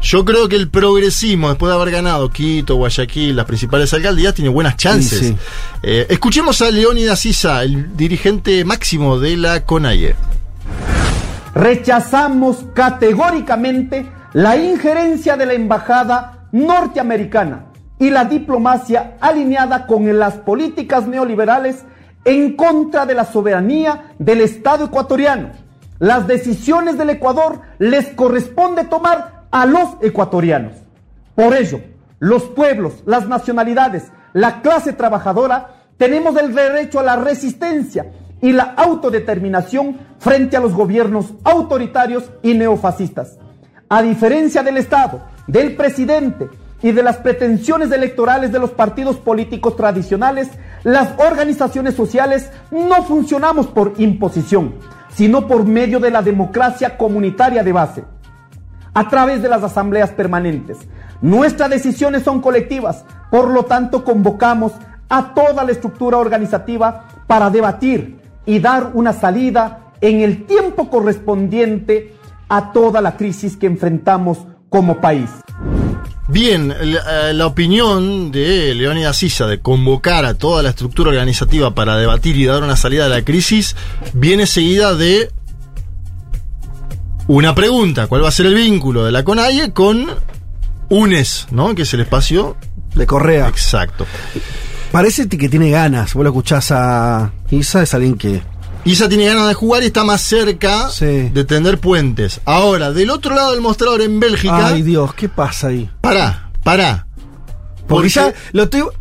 Yo 0.00 0.24
creo 0.24 0.48
que 0.48 0.56
el 0.56 0.70
progresismo, 0.70 1.50
después 1.50 1.70
de 1.70 1.76
haber 1.78 1.92
ganado 1.92 2.30
Quito, 2.30 2.76
Guayaquil, 2.76 3.36
las 3.36 3.44
principales 3.44 3.92
alcaldías, 3.92 4.34
tiene 4.34 4.48
buenas 4.48 4.76
chances. 4.76 5.18
Sí, 5.18 5.28
sí. 5.28 5.36
Eh, 5.82 6.06
escuchemos 6.08 6.62
a 6.62 6.70
Leónidas 6.70 7.18
Sisa, 7.20 7.62
el 7.62 7.94
dirigente 7.96 8.64
máximo 8.64 9.18
de 9.18 9.36
la 9.36 9.64
CONAIE. 9.64 10.14
Rechazamos 11.54 12.64
categóricamente 12.74 14.10
la 14.32 14.56
injerencia 14.56 15.36
de 15.36 15.46
la 15.46 15.52
embajada 15.54 16.46
norteamericana 16.52 17.66
y 17.98 18.10
la 18.10 18.24
diplomacia 18.24 19.16
alineada 19.20 19.86
con 19.86 20.18
las 20.18 20.34
políticas 20.34 21.06
neoliberales 21.06 21.84
en 22.24 22.56
contra 22.56 23.06
de 23.06 23.14
la 23.14 23.24
soberanía 23.24 24.12
del 24.18 24.40
Estado 24.40 24.86
ecuatoriano. 24.86 25.50
Las 25.98 26.26
decisiones 26.26 26.96
del 26.98 27.10
Ecuador 27.10 27.60
les 27.78 28.08
corresponde 28.08 28.84
tomar 28.84 29.44
a 29.50 29.66
los 29.66 29.96
ecuatorianos. 30.00 30.74
Por 31.34 31.54
ello, 31.54 31.80
los 32.18 32.44
pueblos, 32.44 33.02
las 33.06 33.28
nacionalidades, 33.28 34.10
la 34.32 34.62
clase 34.62 34.92
trabajadora, 34.92 35.74
tenemos 35.96 36.36
el 36.36 36.54
derecho 36.54 37.00
a 37.00 37.02
la 37.02 37.16
resistencia 37.16 38.12
y 38.40 38.52
la 38.52 38.74
autodeterminación 38.76 39.98
frente 40.18 40.56
a 40.56 40.60
los 40.60 40.72
gobiernos 40.72 41.34
autoritarios 41.44 42.30
y 42.42 42.54
neofascistas. 42.54 43.38
A 43.88 44.02
diferencia 44.02 44.62
del 44.62 44.76
Estado, 44.76 45.22
del 45.46 45.76
presidente 45.76 46.48
y 46.82 46.92
de 46.92 47.02
las 47.02 47.18
pretensiones 47.18 47.90
electorales 47.92 48.52
de 48.52 48.58
los 48.58 48.70
partidos 48.70 49.16
políticos 49.16 49.76
tradicionales, 49.76 50.48
las 50.82 51.18
organizaciones 51.18 51.94
sociales 51.94 52.50
no 52.70 53.02
funcionamos 53.04 53.66
por 53.66 53.94
imposición, 53.98 54.74
sino 55.14 55.46
por 55.46 55.64
medio 55.64 56.00
de 56.00 56.10
la 56.10 56.22
democracia 56.22 56.96
comunitaria 56.96 57.62
de 57.62 57.72
base 57.72 58.04
a 58.94 59.08
través 59.08 59.42
de 59.42 59.48
las 59.48 59.62
asambleas 59.62 60.10
permanentes. 60.10 60.78
Nuestras 61.20 61.70
decisiones 61.70 62.22
son 62.22 62.40
colectivas, 62.40 63.04
por 63.30 63.48
lo 63.48 63.64
tanto 63.64 64.04
convocamos 64.04 64.72
a 65.08 65.34
toda 65.34 65.64
la 65.64 65.72
estructura 65.72 66.18
organizativa 66.18 67.06
para 67.26 67.50
debatir 67.50 68.18
y 68.46 68.58
dar 68.58 68.90
una 68.94 69.12
salida 69.12 69.92
en 70.00 70.20
el 70.20 70.46
tiempo 70.46 70.88
correspondiente 70.88 72.14
a 72.48 72.72
toda 72.72 73.00
la 73.00 73.16
crisis 73.16 73.56
que 73.56 73.66
enfrentamos 73.66 74.46
como 74.68 75.00
país. 75.00 75.30
Bien, 76.30 76.68
la, 76.68 77.30
eh, 77.30 77.34
la 77.34 77.46
opinión 77.46 78.30
de 78.30 78.72
Leónidas 78.74 79.16
Sisa 79.16 79.46
de 79.46 79.58
convocar 79.60 80.24
a 80.24 80.34
toda 80.34 80.62
la 80.62 80.70
estructura 80.70 81.10
organizativa 81.10 81.74
para 81.74 81.96
debatir 81.96 82.36
y 82.36 82.44
dar 82.44 82.62
una 82.62 82.76
salida 82.76 83.06
a 83.06 83.08
la 83.08 83.24
crisis 83.24 83.74
viene 84.12 84.46
seguida 84.46 84.94
de 84.94 85.30
una 87.26 87.54
pregunta, 87.54 88.06
¿cuál 88.06 88.24
va 88.24 88.28
a 88.28 88.32
ser 88.32 88.46
el 88.46 88.54
vínculo 88.54 89.04
de 89.04 89.12
la 89.12 89.24
CONAIE 89.24 89.72
con 89.72 90.06
UNES, 90.88 91.46
¿no? 91.50 91.74
Que 91.74 91.82
es 91.82 91.94
el 91.94 92.00
espacio 92.00 92.56
De 92.94 93.06
Correa. 93.06 93.48
exacto. 93.48 94.06
Parece 94.90 95.28
que 95.28 95.48
tiene 95.48 95.70
ganas. 95.70 96.14
Vos 96.14 96.24
lo 96.24 96.30
escuchás 96.30 96.72
a 96.72 97.32
Isa, 97.50 97.82
es 97.82 97.94
alguien 97.94 98.16
que. 98.18 98.42
Isa 98.84 99.08
tiene 99.08 99.26
ganas 99.26 99.46
de 99.48 99.54
jugar 99.54 99.82
y 99.82 99.86
está 99.86 100.04
más 100.04 100.22
cerca 100.22 100.88
Sí. 100.90 101.28
de 101.28 101.44
tender 101.44 101.78
puentes. 101.78 102.40
Ahora, 102.44 102.92
del 102.92 103.10
otro 103.10 103.34
lado 103.34 103.52
del 103.52 103.60
mostrador 103.60 104.00
en 104.00 104.18
Bélgica, 104.20 104.68
Ay, 104.68 104.82
Dios, 104.82 105.12
¿qué 105.14 105.28
pasa 105.28 105.68
ahí? 105.68 105.90
pará, 106.00 106.50
pará. 106.64 107.06
Porque 107.86 108.08
ya 108.08 108.32
lo 108.52 108.68
tuvimos. 108.68 108.92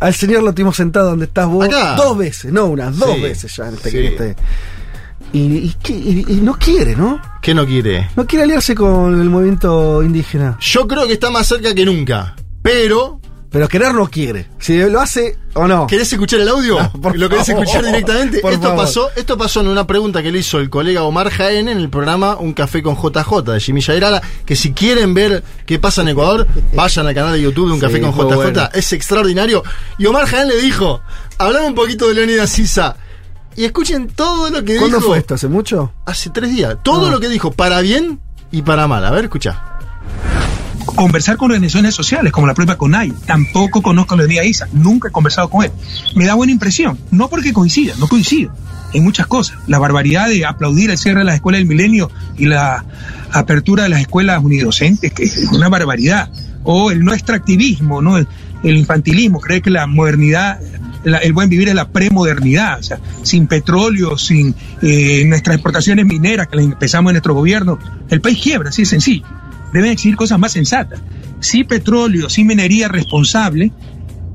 Al 0.00 0.12
señor 0.14 0.42
lo 0.42 0.52
tuvimos 0.52 0.76
sentado 0.76 1.10
donde 1.10 1.24
estás 1.26 1.46
vos 1.48 1.64
Acá. 1.66 1.94
dos 1.96 2.18
veces, 2.18 2.52
no 2.52 2.66
una, 2.66 2.90
dos 2.90 3.14
Sí, 3.14 3.22
veces 3.22 3.56
ya 3.56 3.68
en 3.68 3.74
este, 3.74 3.90
sí. 3.90 3.96
en 3.98 4.04
este- 4.04 4.36
Y, 5.32 5.38
y 5.40 5.76
y- 5.88 6.24
y 6.28 6.34
no 6.42 6.54
quiere, 6.54 6.94
¿no? 6.94 7.20
¿Qué 7.40 7.54
no 7.54 7.64
quiere? 7.66 8.08
No 8.14 8.26
quiere 8.26 8.44
aliarse 8.44 8.74
con 8.74 9.20
el 9.20 9.30
movimiento 9.30 10.02
indígena. 10.02 10.58
Yo 10.60 10.86
creo 10.86 11.06
que 11.06 11.14
está 11.14 11.30
más 11.30 11.46
cerca 11.48 11.74
que 11.74 11.84
nunca. 11.84 12.36
Pero, 12.62 13.20
Pero 13.54 13.68
querer 13.68 13.94
no 13.94 14.10
quiere. 14.10 14.48
Si 14.58 14.76
lo 14.90 15.00
hace 15.00 15.38
o 15.54 15.68
no. 15.68 15.86
¿querés 15.86 16.12
escuchar 16.12 16.40
el 16.40 16.48
audio? 16.48 16.76
No, 16.94 17.00
por 17.00 17.16
¿Lo 17.16 17.28
querés 17.28 17.46
favor. 17.46 17.62
escuchar 17.62 17.86
directamente? 17.86 18.40
Por 18.40 18.52
esto 18.52 18.66
favor. 18.66 18.84
pasó, 18.84 19.10
esto 19.14 19.38
pasó 19.38 19.60
en 19.60 19.68
una 19.68 19.86
pregunta 19.86 20.24
que 20.24 20.32
le 20.32 20.40
hizo 20.40 20.58
el 20.58 20.68
colega 20.68 21.04
Omar 21.04 21.30
Jaén 21.30 21.68
en 21.68 21.78
el 21.78 21.88
programa 21.88 22.36
Un 22.36 22.52
Café 22.52 22.82
con 22.82 22.96
JJ 22.96 23.42
de 23.52 23.60
Jimmy 23.60 23.80
Yairala, 23.80 24.20
que 24.44 24.56
si 24.56 24.72
quieren 24.72 25.14
ver 25.14 25.44
qué 25.66 25.78
pasa 25.78 26.02
en 26.02 26.08
Ecuador, 26.08 26.48
vayan 26.74 27.06
al 27.06 27.14
canal 27.14 27.32
de 27.34 27.42
YouTube 27.42 27.68
de 27.68 27.72
Un 27.74 27.78
Sí, 27.78 27.86
Café 27.86 28.00
con 28.00 28.10
JJ, 28.10 28.34
bueno. 28.34 28.68
es 28.74 28.92
extraordinario. 28.92 29.62
Y 29.98 30.06
Omar 30.06 30.26
Jaén 30.26 30.48
le 30.48 30.56
dijo, 30.60 31.00
hablame 31.38 31.66
un 31.68 31.76
poquito 31.76 32.08
de 32.08 32.14
Leonidas 32.14 32.50
Sisa. 32.50 32.96
Y 33.54 33.64
escuchen 33.64 34.08
todo 34.08 34.50
lo 34.50 34.64
que 34.64 34.78
¿Cuándo 34.78 34.96
dijo. 34.96 35.10
fue 35.10 35.18
esto? 35.18 35.34
¿Hace 35.36 35.46
mucho? 35.46 35.92
Hace 36.06 36.30
tres 36.30 36.50
días. 36.50 36.76
Todo 36.82 37.06
Ah. 37.06 37.10
lo 37.12 37.20
que 37.20 37.28
dijo, 37.28 37.52
para 37.52 37.80
bien 37.82 38.18
y 38.50 38.62
para 38.62 38.88
mal. 38.88 39.04
A 39.06 39.12
ver, 39.12 39.26
escucha. 39.26 39.62
Conversar 40.94 41.36
con 41.36 41.50
organizaciones 41.50 41.94
sociales 41.94 42.32
como 42.32 42.46
la 42.46 42.54
propia 42.54 42.76
CONAI. 42.76 43.12
Tampoco 43.26 43.82
conozco 43.82 44.14
a 44.14 44.18
Leonidas 44.18 44.46
Isa, 44.46 44.68
nunca 44.72 45.08
he 45.08 45.10
conversado 45.10 45.48
con 45.48 45.64
él. 45.64 45.72
Me 46.14 46.26
da 46.26 46.34
buena 46.34 46.52
impresión, 46.52 46.98
no 47.10 47.28
porque 47.28 47.52
coincida, 47.52 47.94
no 47.98 48.08
coincido 48.08 48.52
en 48.92 49.04
muchas 49.04 49.26
cosas. 49.26 49.58
La 49.66 49.78
barbaridad 49.78 50.28
de 50.28 50.46
aplaudir 50.46 50.90
el 50.90 50.98
cierre 50.98 51.20
de 51.20 51.24
las 51.24 51.34
escuelas 51.34 51.60
del 51.60 51.68
milenio 51.68 52.10
y 52.38 52.46
la 52.46 52.84
apertura 53.32 53.82
de 53.84 53.88
las 53.88 54.00
escuelas 54.00 54.42
unidocentes, 54.42 55.12
que 55.12 55.24
es 55.24 55.48
una 55.52 55.68
barbaridad. 55.68 56.30
O 56.62 56.90
el 56.90 57.04
no 57.04 57.12
extractivismo, 57.12 58.00
¿no? 58.00 58.16
El, 58.16 58.26
infantilismo, 58.62 59.40
creer 59.40 59.60
que 59.60 59.68
la 59.68 59.86
modernidad, 59.86 60.58
el 61.04 61.32
buen 61.34 61.50
vivir 61.50 61.68
es 61.68 61.74
la 61.74 61.88
premodernidad, 61.88 62.78
o 62.78 62.82
sea, 62.82 62.98
sin 63.22 63.46
petróleo, 63.46 64.16
sin 64.16 64.54
eh, 64.80 65.22
nuestras 65.26 65.56
exportaciones 65.56 66.06
mineras 66.06 66.48
que 66.48 66.58
empezamos 66.58 67.10
en 67.10 67.14
nuestro 67.16 67.34
gobierno, 67.34 67.78
el 68.08 68.22
país 68.22 68.40
quiebra, 68.42 68.70
así 68.70 68.82
de 68.82 68.86
sencillo 68.86 69.26
deben 69.74 69.90
exigir 69.90 70.16
cosas 70.16 70.38
más 70.38 70.52
sensatas. 70.52 71.00
Sí 71.40 71.64
petróleo, 71.64 72.30
sí 72.30 72.44
minería 72.44 72.88
responsable 72.88 73.72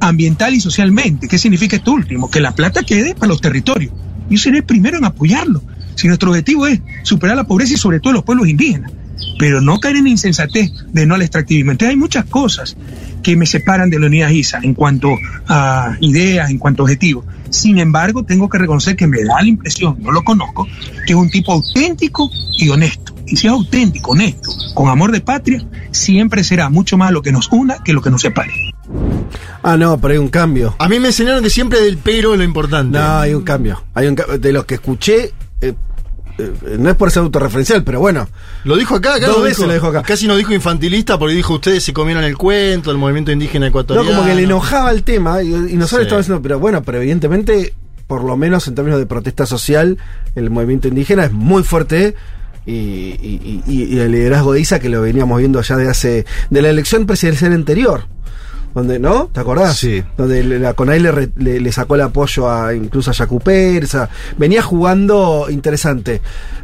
ambiental 0.01 0.53
y 0.53 0.59
socialmente. 0.59 1.27
¿Qué 1.27 1.37
significa 1.37 1.77
esto 1.77 1.93
último? 1.93 2.29
Que 2.29 2.41
la 2.41 2.53
plata 2.53 2.83
quede 2.83 3.15
para 3.15 3.29
los 3.29 3.41
territorios. 3.41 3.93
Yo 4.29 4.37
seré 4.37 4.57
el 4.57 4.63
primero 4.63 4.97
en 4.97 5.05
apoyarlo. 5.05 5.63
Si 5.95 6.07
nuestro 6.07 6.29
objetivo 6.29 6.67
es 6.67 6.81
superar 7.03 7.35
la 7.35 7.45
pobreza 7.45 7.73
y 7.73 7.77
sobre 7.77 7.99
todo 7.99 8.13
los 8.13 8.23
pueblos 8.23 8.47
indígenas, 8.47 8.91
pero 9.37 9.61
no 9.61 9.79
caer 9.79 9.97
en 9.97 10.03
la 10.05 10.09
insensatez 10.09 10.71
de 10.91 11.05
no 11.05 11.15
al 11.15 11.21
extractivismo. 11.21 11.71
Entonces 11.71 11.91
hay 11.91 11.97
muchas 11.97 12.25
cosas 12.25 12.77
que 13.23 13.35
me 13.35 13.45
separan 13.45 13.89
de 13.89 13.99
la 13.99 14.07
unidad 14.07 14.29
ISA 14.29 14.59
en 14.61 14.73
cuanto 14.73 15.15
a 15.47 15.97
ideas, 16.01 16.49
en 16.49 16.57
cuanto 16.57 16.83
a 16.83 16.85
objetivos. 16.85 17.25
Sin 17.49 17.79
embargo, 17.79 18.23
tengo 18.23 18.47
que 18.49 18.57
reconocer 18.57 18.95
que 18.95 19.07
me 19.07 19.23
da 19.23 19.41
la 19.41 19.47
impresión, 19.47 19.97
no 20.01 20.11
lo 20.11 20.23
conozco, 20.23 20.67
que 21.05 21.13
es 21.13 21.19
un 21.19 21.29
tipo 21.29 21.53
auténtico 21.53 22.29
y 22.57 22.69
honesto. 22.69 23.18
Y 23.31 23.35
si 23.37 23.47
es 23.47 23.53
auténtico, 23.53 24.11
honesto, 24.11 24.49
con 24.73 24.89
amor 24.89 25.11
de 25.11 25.21
patria, 25.21 25.63
siempre 25.91 26.43
será 26.43 26.69
mucho 26.69 26.97
más 26.97 27.11
lo 27.11 27.21
que 27.21 27.31
nos 27.31 27.51
una 27.51 27.83
que 27.83 27.93
lo 27.93 28.01
que 28.01 28.09
nos 28.09 28.21
separe. 28.21 28.51
Ah, 29.61 29.77
no, 29.77 29.99
pero 29.99 30.13
hay 30.13 30.17
un 30.19 30.29
cambio. 30.29 30.75
A 30.79 30.89
mí 30.89 30.99
me 30.99 31.09
enseñaron 31.09 31.43
que 31.43 31.49
siempre 31.49 31.81
del 31.81 31.97
pero 31.97 32.33
es 32.33 32.39
lo 32.39 32.43
importante. 32.43 32.97
No, 32.97 33.19
hay 33.19 33.33
un 33.33 33.43
cambio. 33.43 33.83
Hay 33.93 34.07
un 34.07 34.15
de 34.15 34.53
los 34.53 34.65
que 34.65 34.75
escuché, 34.75 35.33
eh, 35.61 35.73
eh, 36.39 36.53
no 36.79 36.89
es 36.89 36.95
por 36.95 37.11
ser 37.11 37.21
autorreferencial, 37.23 37.83
pero 37.83 37.99
bueno. 37.99 38.27
Lo 38.63 38.75
dijo 38.77 38.95
acá, 38.95 39.15
acá 39.15 39.27
Dos 39.27 39.37
lo 39.37 39.43
veces 39.43 39.67
lo 39.67 39.73
dijo 39.73 39.87
acá. 39.87 40.01
Casi 40.01 40.27
no 40.27 40.35
dijo 40.37 40.53
infantilista 40.53 41.19
porque 41.19 41.35
dijo 41.35 41.53
ustedes 41.55 41.83
se 41.83 41.93
comieron 41.93 42.23
el 42.23 42.37
cuento, 42.37 42.89
el 42.89 42.97
movimiento 42.97 43.31
indígena 43.31 43.65
No, 43.65 43.69
ecuatoriano. 43.69 44.09
como 44.09 44.25
que 44.25 44.33
le 44.35 44.43
enojaba 44.43 44.91
el 44.91 45.03
tema 45.03 45.43
y, 45.43 45.49
y 45.49 45.51
nosotros 45.53 45.89
Sí. 45.89 46.01
estábamos 46.03 46.25
diciendo, 46.25 46.41
pero 46.41 46.59
bueno, 46.59 46.81
pero 46.81 46.97
evidentemente, 46.99 47.73
por 48.07 48.23
lo 48.23 48.37
menos 48.37 48.67
en 48.67 48.75
términos 48.75 48.99
de 48.99 49.05
protesta 49.05 49.45
social, 49.45 49.97
el 50.35 50.49
movimiento 50.49 50.87
indígena 50.87 51.25
es 51.25 51.31
muy 51.31 51.61
fuerte. 51.63 52.15
Y, 52.69 53.17
y- 53.21 53.63
y- 53.67 53.99
el 53.99 54.11
liderazgo 54.11 54.53
de 54.53 54.61
ISA 54.61 54.79
que 54.79 54.89
lo 54.89 55.01
veníamos 55.01 55.39
viendo 55.39 55.61
ya 55.61 55.75
de 55.75 55.89
hace 55.89 56.25
de 56.49 56.61
la 56.61 56.69
elección 56.69 57.05
presidencial 57.07 57.53
anterior 57.53 58.05
donde 58.75 58.99
no 58.99 59.29
te 59.33 59.39
acordás 59.39 59.77
Sí. 59.77 60.03
donde 60.15 60.43
la 60.43 60.73
CONAI 60.75 60.99
le, 60.99 61.11
re- 61.11 61.29
le- 61.37 61.59
le 61.59 61.71
sacó 61.71 61.95
el 61.95 62.01
apoyo 62.01 62.51
a 62.51 62.75
incluso 62.75 63.09
a 63.09 63.13
Yacu 63.13 63.39
Pérez, 63.39 63.95
a- 63.95 64.09
venía 64.37 64.61
jugando 64.61 65.47
interesante. 65.49 66.21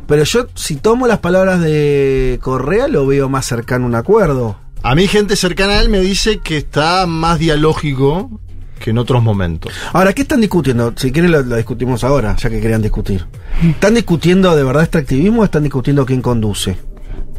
Pero 0.07 0.23
yo 0.23 0.45
si 0.53 0.75
tomo 0.75 1.07
las 1.07 1.17
palabras 1.17 1.59
de 1.61 2.37
Correa 2.43 2.87
lo 2.87 3.07
veo 3.07 3.27
más 3.27 3.47
cercano 3.47 3.85
a 3.85 3.87
un 3.87 3.95
acuerdo. 3.95 4.55
A 4.83 4.93
mí 4.93 5.07
gente 5.07 5.35
cercana 5.35 5.73
a 5.73 5.81
él 5.81 5.89
me 5.89 5.99
dice 5.99 6.37
que 6.41 6.57
está 6.57 7.07
más 7.07 7.39
dialógico 7.39 8.39
que 8.86 8.91
en 8.91 9.00
otros 9.00 9.24
momentos. 9.24 9.74
Ahora, 9.93 10.13
¿qué 10.13 10.21
están 10.21 10.41
discutiendo? 10.41 10.93
Si 10.95 11.12
quieren 11.12 11.32
lo, 11.32 11.41
discutimos 11.41 12.04
ahora, 12.04 12.36
ya 12.36 12.52
que 12.52 12.62
querían 12.62 12.84
discutir. 12.84 13.26
¿Están 13.67 13.95
discutiendo 13.95 14.56
de 14.56 14.63
verdad 14.63 14.84
extractivismo 14.84 15.41
o 15.41 15.45
están 15.45 15.63
discutiendo 15.63 16.06
quién 16.06 16.21
conduce? 16.21 16.78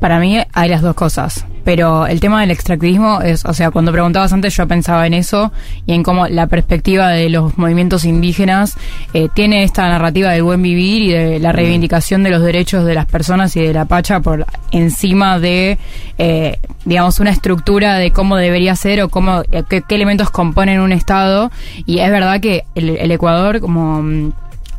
Para 0.01 0.19
mí 0.19 0.39
hay 0.53 0.69
las 0.69 0.83
dos 0.83 0.95
cosas, 0.95 1.47
pero 1.65 2.07
el 2.07 2.21
tema 2.21 2.43
del 2.43 2.51
extractivismo 2.51 3.23
es, 3.23 3.45
o 3.47 3.55
sea, 3.55 3.71
cuando 3.71 3.93
preguntabas 3.93 4.33
antes 4.33 4.55
yo 4.55 4.69
pensaba 4.69 5.07
en 5.07 5.15
eso 5.15 5.53
y 5.87 5.95
en 5.95 6.03
cómo 6.03 6.29
la 6.29 6.47
perspectiva 6.49 7.09
de 7.09 7.31
los 7.31 7.57
movimientos 7.57 8.05
indígenas 8.05 8.77
eh, 9.15 9.29
tiene 9.33 9.65
esta 9.65 9.89
narrativa 9.89 10.31
del 10.31 10.43
buen 10.43 10.61
vivir 10.61 11.03
y 11.03 11.13
de 11.13 11.39
la 11.41 11.51
reivindicación 11.53 12.23
de 12.23 12.31
los 12.31 12.43
derechos 12.43 12.85
de 12.85 12.95
las 12.95 13.07
personas 13.07 13.57
y 13.57 13.63
de 13.63 13.73
la 13.73 13.87
pacha 13.87 14.21
por 14.21 14.47
encima 14.71 15.41
de, 15.41 15.79
eh, 16.19 16.59
digamos, 16.85 17.19
una 17.19 17.31
estructura 17.31 17.95
de 17.95 18.11
cómo 18.11 18.37
debería 18.37 18.77
ser 18.77 19.03
o 19.03 19.09
cómo, 19.09 19.43
eh, 19.51 19.65
qué, 19.69 19.83
qué 19.83 19.95
elementos 19.95 20.31
componen 20.31 20.81
un 20.81 20.93
Estado. 20.93 21.51
Y 21.87 22.01
es 22.01 22.11
verdad 22.11 22.41
que 22.41 22.65
el, 22.75 22.91
el 22.91 23.11
Ecuador, 23.11 23.61
como... 23.61 24.33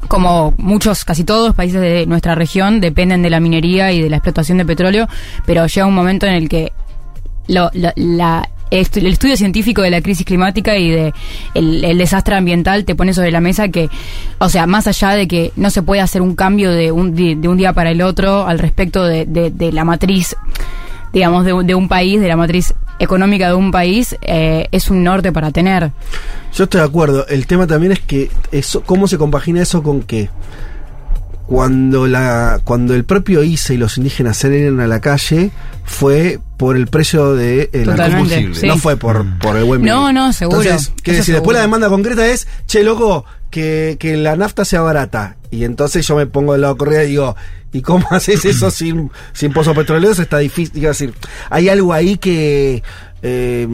como 0.07 0.53
muchos, 0.57 1.03
casi 1.05 1.23
todos 1.23 1.53
países 1.55 1.81
de 1.81 2.05
nuestra 2.05 2.35
región 2.35 2.79
dependen 2.81 3.21
de 3.21 3.29
la 3.29 3.39
minería 3.39 3.91
y 3.91 4.01
de 4.01 4.09
la 4.09 4.17
explotación 4.17 4.57
de 4.57 4.65
petróleo, 4.65 5.07
pero 5.45 5.65
llega 5.67 5.85
un 5.87 5.95
momento 5.95 6.25
en 6.25 6.33
el 6.33 6.49
que 6.49 6.71
lo- 7.47 7.71
la, 7.73 8.49
el 8.69 9.05
estudio 9.07 9.37
científico 9.37 9.81
de 9.81 9.89
la 9.89 10.01
crisis 10.01 10.25
climática 10.25 10.75
y 10.77 10.89
de 10.91 11.13
el, 11.53 11.97
desastre 11.97 12.35
ambiental 12.35 12.83
te 12.83 12.95
pone 12.95 13.13
sobre 13.13 13.31
la 13.31 13.39
mesa 13.39 13.69
que, 13.69 13.89
o 14.39 14.49
sea, 14.49 14.67
más 14.67 14.87
allá 14.87 15.11
de 15.11 15.27
que 15.27 15.53
no 15.55 15.69
se 15.69 15.81
puede 15.83 16.01
hacer 16.01 16.21
un 16.21 16.35
cambio 16.35 16.71
de 16.71 16.91
un, 16.91 17.15
de 17.15 17.47
un 17.47 17.57
día 17.57 17.71
para 17.73 17.91
el 17.91 18.01
otro 18.01 18.45
al 18.45 18.59
respecto 18.59 19.05
de- 19.05 19.25
de 19.25 19.71
la 19.71 19.85
matriz, 19.85 20.35
digamos, 21.13 21.45
de, 21.45 21.53
de 21.63 21.75
un 21.75 21.87
país, 21.87 22.19
de 22.21 22.27
la 22.27 22.35
matriz 22.35 22.73
económica 22.99 23.47
de 23.47 23.53
un 23.53 23.71
país, 23.71 24.15
eh, 24.21 24.67
es 24.71 24.89
un 24.89 25.03
norte 25.03 25.31
para 25.31 25.51
tener. 25.51 25.91
Yo 26.53 26.63
estoy 26.63 26.81
de 26.81 26.87
acuerdo. 26.87 27.27
El 27.27 27.47
tema 27.47 27.67
también 27.67 27.91
es 27.91 27.99
que 27.99 28.31
eso, 28.51 28.81
cómo 28.83 29.07
se 29.07 29.17
compagina 29.17 29.61
eso 29.61 29.83
con 29.83 30.01
que 30.01 30.29
cuando 31.47 32.07
la 32.07 32.59
cuando 32.63 32.93
el 32.93 33.05
propio 33.05 33.41
ISA 33.41 33.73
y 33.73 33.77
los 33.77 33.97
indígenas 33.97 34.37
salieron 34.37 34.79
a 34.81 34.87
la 34.87 34.99
calle 34.99 35.51
fue 35.85 36.39
por 36.57 36.75
el 36.75 36.87
precio 36.87 37.35
de 37.35 37.69
el 37.71 37.85
Totalmente, 37.85 38.17
combustible, 38.17 38.55
sí. 38.55 38.67
no 38.67 38.77
fue 38.77 38.97
por, 38.97 39.25
por 39.39 39.55
el 39.55 39.63
buen 39.63 39.81
No, 39.81 40.11
no, 40.11 40.33
seguro. 40.33 40.61
Entonces, 40.61 40.91
¿qué 41.03 41.13
decir? 41.13 41.33
Después 41.35 41.55
la 41.55 41.61
demanda 41.61 41.87
concreta 41.87 42.27
es, 42.27 42.47
che, 42.65 42.83
loco, 42.83 43.23
que, 43.49 43.95
que 43.99 44.17
la 44.17 44.35
nafta 44.35 44.65
sea 44.65 44.81
barata. 44.81 45.37
Y 45.49 45.63
entonces 45.63 46.05
yo 46.05 46.17
me 46.17 46.25
pongo 46.27 46.51
del 46.51 46.61
lado 46.63 46.75
correa 46.75 47.05
y 47.05 47.09
digo, 47.11 47.35
¿y 47.71 47.81
cómo 47.81 48.05
haces 48.11 48.43
eso 48.43 48.69
sin, 48.69 49.09
sin 49.31 49.53
pozos 49.53 49.75
petroleros? 49.75 50.19
Está 50.19 50.39
difícil. 50.39 50.73
Quiero 50.73 50.89
decir, 50.89 51.13
hay 51.49 51.69
algo 51.69 51.93
ahí 51.93 52.17
que... 52.17 52.83
eh, 53.21 53.67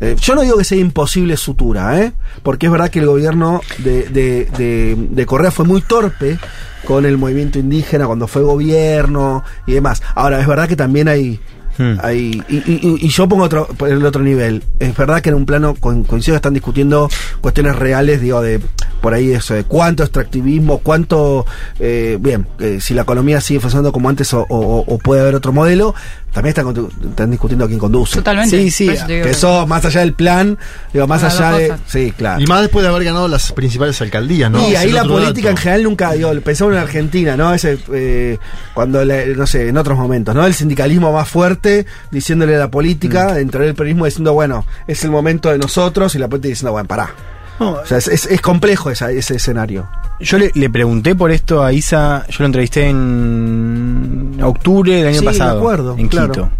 eh, 0.00 0.16
yo 0.20 0.34
no 0.34 0.42
digo 0.42 0.58
que 0.58 0.64
sea 0.64 0.78
imposible 0.78 1.36
sutura, 1.36 2.00
¿eh? 2.00 2.12
porque 2.42 2.66
es 2.66 2.72
verdad 2.72 2.90
que 2.90 2.98
el 3.00 3.06
gobierno 3.06 3.60
de, 3.78 4.02
de, 4.08 4.44
de- 4.56 4.96
de 5.10 5.26
Correa 5.26 5.50
fue 5.50 5.64
muy 5.64 5.80
torpe 5.82 6.38
con 6.86 7.06
el 7.06 7.16
movimiento 7.16 7.58
indígena 7.58 8.06
cuando 8.06 8.26
fue 8.26 8.42
gobierno 8.42 9.42
y 9.66 9.72
demás. 9.72 10.02
Ahora, 10.14 10.40
es 10.40 10.46
verdad 10.46 10.68
que 10.68 10.76
también 10.76 11.08
hay... 11.08 11.40
Hmm. 11.76 11.94
hay 12.04 12.40
y, 12.48 12.56
y- 12.56 12.62
y- 12.82 12.98
y 13.04 13.08
yo 13.08 13.28
pongo 13.28 13.42
otro, 13.42 13.66
el 13.88 14.04
otro 14.06 14.22
nivel. 14.22 14.62
Es 14.78 14.96
verdad 14.96 15.20
que 15.20 15.30
en 15.30 15.34
un 15.34 15.44
plano 15.44 15.74
coincido 15.74 16.36
están 16.36 16.54
discutiendo 16.54 17.08
cuestiones 17.40 17.74
reales, 17.74 18.20
digo, 18.20 18.40
de 18.42 18.60
por 19.00 19.12
ahí 19.12 19.32
eso, 19.32 19.54
de 19.54 19.64
cuánto 19.64 20.04
extractivismo, 20.04 20.78
cuánto, 20.78 21.44
eh, 21.80 22.16
bien, 22.20 22.46
eh, 22.60 22.78
si 22.80 22.94
la 22.94 23.02
economía 23.02 23.40
sigue 23.40 23.58
funcionando 23.58 23.90
como 23.90 24.08
antes 24.08 24.32
o, 24.34 24.46
o- 24.48 24.84
o 24.86 24.98
puede 24.98 25.22
haber 25.22 25.34
otro 25.34 25.52
modelo, 25.52 25.96
también 26.34 26.48
están, 26.48 26.88
están 27.08 27.30
discutiendo 27.30 27.66
quién 27.66 27.78
conduce. 27.78 28.16
Totalmente. 28.16 28.50
Sí, 28.58 28.70
sí, 28.70 28.88
eso 28.90 29.06
que 29.06 29.30
eso 29.30 29.66
más 29.66 29.84
allá 29.84 30.00
del 30.00 30.12
plan, 30.12 30.58
digo, 30.92 31.06
más 31.06 31.22
allá 31.22 31.52
de... 31.56 31.68
cosas. 31.68 31.80
Sí, 31.86 32.12
claro. 32.14 32.42
Y 32.42 32.46
más 32.46 32.60
después 32.60 32.82
de 32.82 32.88
haber 32.90 33.04
ganado 33.04 33.28
las 33.28 33.52
principales 33.52 33.98
alcaldías, 34.02 34.50
¿no? 34.50 34.68
y 34.68 34.72
Es 34.72 34.78
ahí 34.80 34.90
la 34.92 35.04
política 35.04 35.48
en 35.50 35.56
general 35.56 35.84
nunca, 35.84 36.12
digo, 36.12 36.32
pensamos 36.42 36.74
en 36.74 36.80
Argentina, 36.80 37.36
¿no? 37.36 37.54
Ese, 37.54 37.78
eh, 37.92 38.38
cuando, 38.74 39.04
la- 39.04 39.24
no 39.26 39.46
sé, 39.46 39.68
en 39.68 39.78
otros 39.78 39.96
momentos, 39.96 40.34
¿no? 40.34 40.44
El 40.44 40.52
sindicalismo 40.54 41.12
más 41.12 41.28
fuerte 41.28 41.86
diciéndole 42.10 42.56
a 42.56 42.58
la 42.58 42.70
política, 42.70 43.32
dentro 43.34 43.62
del 43.64 43.74
periodismo 43.74 44.04
diciendo, 44.04 44.32
bueno, 44.34 44.66
es 44.88 45.04
el 45.04 45.10
momento 45.12 45.50
de 45.50 45.58
nosotros, 45.58 46.14
y 46.16 46.18
la 46.18 46.28
política 46.28 46.48
diciendo, 46.50 46.72
bueno, 46.72 46.88
pará. 46.88 47.14
No, 47.60 47.72
O 47.72 47.86
sea, 47.86 47.98
es, 47.98 48.08
es- 48.08 48.26
es 48.26 48.40
complejo 48.40 48.90
esa- 48.90 49.10
ese 49.12 49.36
escenario. 49.36 49.88
Yo 50.20 50.38
le, 50.38 50.50
le 50.54 50.70
pregunté 50.70 51.14
por 51.14 51.30
esto 51.30 51.62
a 51.64 51.72
Isa, 51.72 52.24
yo 52.28 52.36
lo 52.40 52.46
entrevisté 52.46 52.88
en 52.88 54.38
octubre 54.42 54.92
del 54.96 55.08
año 55.08 55.20
Sí, 55.20 55.24
pasado, 55.24 55.58
acuerdo, 55.58 55.96
en 55.98 56.08
claro. 56.08 56.32
Quito. 56.32 56.50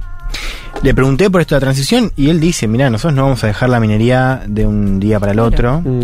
Le 0.82 0.92
pregunté 0.94 1.30
por 1.30 1.40
esto 1.40 1.54
de 1.54 1.60
la 1.60 1.66
transición 1.66 2.12
y 2.16 2.30
él 2.30 2.40
dice, 2.40 2.66
mira, 2.66 2.90
nosotros 2.90 3.14
no 3.14 3.22
vamos 3.22 3.44
a 3.44 3.46
dejar 3.46 3.68
la 3.70 3.80
minería 3.80 4.42
de 4.46 4.66
un 4.66 4.98
día 5.00 5.20
para 5.20 5.32
el 5.32 5.38
otro, 5.38 5.80
Mm. 5.80 6.02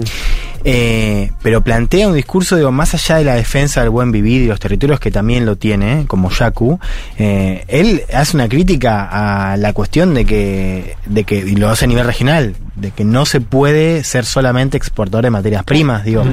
Eh, 0.65 1.31
pero 1.43 1.63
plantea 1.63 2.09
un 2.09 2.15
discurso, 2.15 2.57
digo, 2.57 2.71
más 2.73 2.95
allá 2.95 3.17
de 3.17 3.25
la 3.25 3.35
defensa 3.35 3.81
del 3.81 3.91
buen 3.91 4.13
vivir 4.13 4.43
y 4.43 4.47
los 4.47 4.61
territorios 4.61 5.01
que 5.01 5.11
también 5.11 5.47
lo 5.47 5.57
tiene, 5.57 6.05
como 6.07 6.31
Yaku, 6.31 6.79
eh, 7.19 7.65
él 7.69 8.03
hace 8.13 8.37
una 8.37 8.49
crítica 8.49 9.09
a 9.53 9.57
la 9.57 9.73
cuestión 9.73 10.15
de 10.15 10.25
que, 10.25 10.97
de 11.07 11.25
que, 11.25 11.37
y 11.39 11.57
lo 11.57 11.69
hace 11.71 11.85
a 11.87 11.89
nivel 11.89 12.05
regional, 12.07 12.55
de 12.77 12.91
que 12.91 13.05
no 13.05 13.27
se 13.27 13.41
puede 13.41 14.05
ser 14.05 14.25
solamente 14.25 14.77
exportador 14.77 15.25
de 15.25 15.31
materias 15.31 15.65
primas, 15.65 16.05
digo. 16.05 16.25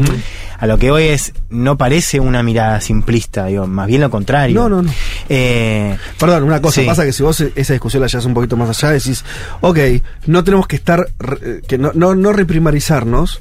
A 0.59 0.65
lo 0.65 0.77
que 0.79 0.89
hoy 0.89 1.03
es, 1.03 1.33
no 1.49 1.77
parece 1.77 2.19
una 2.19 2.41
mirada 2.41 2.81
simplista, 2.81 3.45
digo, 3.45 3.67
más 3.67 3.85
bien 3.87 4.01
lo 4.01 4.09
contrario. 4.09 4.61
No, 4.61 4.69
no, 4.69 4.81
no. 4.81 4.91
Eh, 5.29 5.95
Perdón, 6.19 6.43
una 6.43 6.61
cosa, 6.61 6.81
Sí. 6.81 6.87
pasa 6.87 7.05
que 7.05 7.13
si 7.13 7.21
vos 7.21 7.39
esa 7.41 7.73
discusión 7.73 8.01
la 8.01 8.07
llevas 8.07 8.25
un 8.25 8.33
poquito 8.33 8.57
más 8.57 8.69
allá, 8.69 8.91
decís, 8.93 9.23
ok, 9.61 9.77
no 10.25 10.43
tenemos 10.43 10.67
que 10.67 10.75
estar, 10.77 11.07
re- 11.19 11.61
que 11.67 11.77
no, 11.77 11.91
no, 11.93 12.15
no 12.15 12.33
reprimarizarnos, 12.33 13.39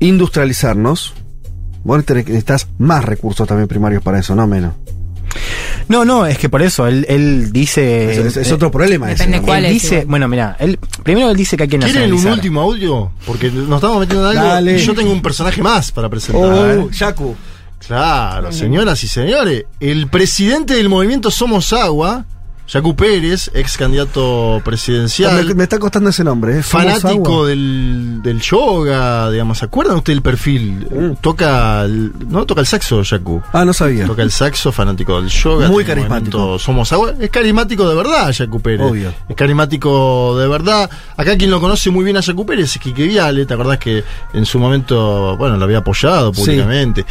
industrializarnos. 0.00 1.14
Vos 1.84 2.04
tenés- 2.04 2.26
necesitas 2.26 2.68
más 2.78 3.04
recursos 3.04 3.46
también 3.46 3.68
primarios 3.68 4.02
para 4.02 4.18
eso, 4.18 4.34
no 4.34 4.46
menos. 4.46 4.74
no, 5.88 6.04
no, 6.04 6.26
es 6.26 6.36
que 6.38 6.48
por 6.48 6.60
eso 6.62 6.86
él, 6.86 7.06
él 7.08 7.52
dice. 7.52 8.10
Es, 8.12 8.18
es- 8.18 8.36
es 8.36 8.50
eh, 8.50 8.54
otro 8.54 8.70
problema 8.70 9.06
ese. 9.10 9.18
depende 9.24 9.38
¿no? 9.40 9.46
cuál 9.46 9.60
él 9.60 9.66
es, 9.66 9.72
dice, 9.82 9.94
igual. 9.94 10.06
bueno, 10.08 10.28
mira, 10.28 10.56
él 10.58 10.78
primero 11.02 11.30
él 11.30 11.36
dice 11.36 11.56
que 11.56 11.62
hay 11.64 11.68
que 11.68 11.78
¿Quieren 11.78 12.12
un 12.12 12.26
último 12.26 12.60
audio? 12.60 13.12
Porque 13.26 13.50
nos 13.50 13.76
estamos 13.76 14.00
metiendo 14.00 14.30
en 14.30 14.36
algo. 14.38 14.50
Dale. 14.50 14.78
Y 14.78 14.84
yo 14.84 14.94
tengo 14.94 15.10
un 15.12 15.22
personaje 15.22 15.62
más 15.62 15.90
para 15.92 16.08
presentar. 16.08 16.42
Oh, 16.78 16.90
Yaku. 16.90 17.34
Claro, 17.86 18.52
señoras 18.52 19.02
y 19.04 19.08
señores, 19.08 19.64
el 19.80 20.06
presidente 20.08 20.74
del 20.74 20.90
movimiento 20.90 21.30
Somos 21.30 21.72
Agua, 21.72 22.26
Yacu 22.72 22.94
Pérez, 22.94 23.50
ex 23.52 23.76
candidato 23.76 24.60
presidencial. 24.64 25.44
Me, 25.44 25.54
me 25.54 25.62
está 25.64 25.78
costando 25.80 26.10
ese 26.10 26.22
nombre. 26.22 26.58
¿eh? 26.58 26.62
Fanático 26.62 27.46
del, 27.46 28.20
del 28.22 28.40
yoga, 28.40 29.28
digamos, 29.30 29.58
¿se 29.58 29.64
acuerdan 29.64 29.96
ustedes 29.96 30.16
del 30.18 30.22
perfil? 30.22 30.86
Mm. 30.88 31.14
Toca 31.20 31.82
el, 31.84 32.12
no 32.28 32.46
toca 32.46 32.60
el 32.60 32.68
saxo, 32.68 33.02
Yacu. 33.02 33.42
Ah, 33.52 33.64
no 33.64 33.72
sabía. 33.72 34.06
Toca 34.06 34.22
el 34.22 34.30
saxo, 34.30 34.70
fanático 34.70 35.20
del 35.20 35.28
yoga. 35.30 35.68
Muy 35.68 35.84
carismático. 35.84 36.60
Somos 36.60 36.92
agua. 36.92 37.12
Es 37.18 37.30
carismático 37.30 37.88
de 37.88 37.94
verdad, 37.96 38.30
Yacu 38.30 38.60
Pérez. 38.60 38.88
Obvio. 38.88 39.12
Es 39.28 39.34
carismático 39.34 40.38
de 40.38 40.46
verdad. 40.46 40.88
Acá 41.16 41.36
quien 41.36 41.50
lo 41.50 41.60
conoce 41.60 41.90
muy 41.90 42.04
bien 42.04 42.16
a 42.18 42.20
Yacu 42.20 42.46
Pérez 42.46 42.76
es 42.76 42.78
Quique 42.80 43.02
Viale. 43.02 43.46
¿Te 43.46 43.54
acordás 43.54 43.78
que 43.78 44.04
en 44.32 44.46
su 44.46 44.60
momento, 44.60 45.36
bueno, 45.36 45.56
lo 45.56 45.64
había 45.64 45.78
apoyado 45.78 46.32
Sí. 46.32 46.42
públicamente? 46.42 47.04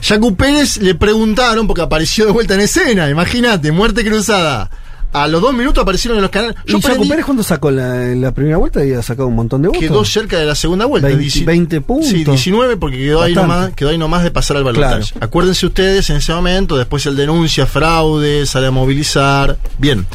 Yacu 0.00 0.34
Pérez 0.36 0.78
le 0.78 0.94
preguntaron, 0.94 1.66
porque 1.66 1.82
apareció 1.82 2.24
de 2.26 2.32
vuelta 2.32 2.54
en 2.54 2.60
escena, 2.60 3.10
imagínate, 3.10 3.72
muerte 3.72 4.02
cruzada. 4.04 4.70
A 5.12 5.26
los 5.28 5.40
dos 5.40 5.54
minutos 5.54 5.80
aparecieron 5.82 6.18
en 6.18 6.22
los 6.22 6.30
canales. 6.30 6.56
¿Y 6.66 6.72
Jaco 6.72 6.88
prendí- 6.88 7.08
Pérez 7.08 7.24
cuando 7.24 7.42
sacó 7.42 7.70
la, 7.70 7.94
la 8.14 8.32
primera 8.32 8.58
vuelta? 8.58 8.80
Había 8.80 9.00
sacado 9.02 9.28
un 9.28 9.34
montón 9.36 9.62
de 9.62 9.68
votos. 9.68 9.80
Quedó 9.80 10.04
cerca 10.04 10.38
de 10.38 10.44
la 10.44 10.54
segunda 10.54 10.84
vuelta. 10.84 11.08
20 11.08 11.24
dieci- 11.24 11.44
20 11.46 11.80
puntos. 11.80 12.08
Sí, 12.10 12.24
19 12.24 12.76
porque 12.76 12.98
quedó 12.98 13.22
ahí, 13.22 13.34
nomás, 13.34 13.72
quedó 13.74 13.88
ahí 13.90 13.98
nomás 13.98 14.22
de 14.24 14.30
pasar 14.30 14.58
al 14.58 14.64
balotaje. 14.64 15.00
Claro. 15.12 15.24
Acuérdense 15.24 15.64
ustedes 15.66 16.10
en 16.10 16.16
ese 16.16 16.34
momento, 16.34 16.76
después 16.76 17.06
él 17.06 17.16
denuncia 17.16 17.64
fraude, 17.66 18.44
sale 18.44 18.66
a 18.66 18.70
movilizar. 18.70 19.56
Bien. 19.78 20.06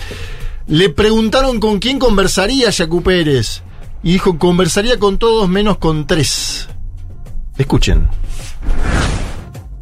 Le 0.68 0.90
preguntaron 0.90 1.60
con 1.60 1.80
quién 1.80 1.98
conversaría 1.98 2.70
Yacu 2.70 3.02
Pérez. 3.02 3.64
Y 4.04 4.14
dijo, 4.14 4.38
conversaría 4.38 5.00
con 5.00 5.18
todos 5.18 5.50
menos 5.50 5.78
con 5.78 6.06
tres. 6.06 6.68
Escuchen. 7.58 8.08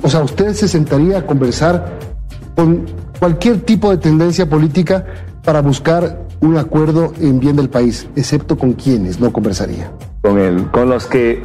O 0.02 0.10
sea, 0.10 0.22
usted 0.22 0.54
se 0.54 0.68
sentaría 0.68 1.20
a 1.20 1.26
conversar 1.26 2.00
con 2.56 2.86
cualquier 3.20 3.62
tipo 3.62 3.90
de 3.92 3.98
tendencia 3.98 4.50
política 4.50 5.06
para 5.44 5.62
buscar 5.62 6.26
un 6.42 6.58
acuerdo 6.58 7.14
en 7.20 7.40
bien 7.40 7.56
del 7.56 7.70
país, 7.70 8.08
excepto 8.16 8.58
con 8.58 8.74
quienes 8.74 9.20
no 9.20 9.32
conversaría. 9.34 9.92
con, 10.22 10.38
el, 10.38 10.68
con 10.72 10.90
los 10.90 11.06
que 11.06 11.44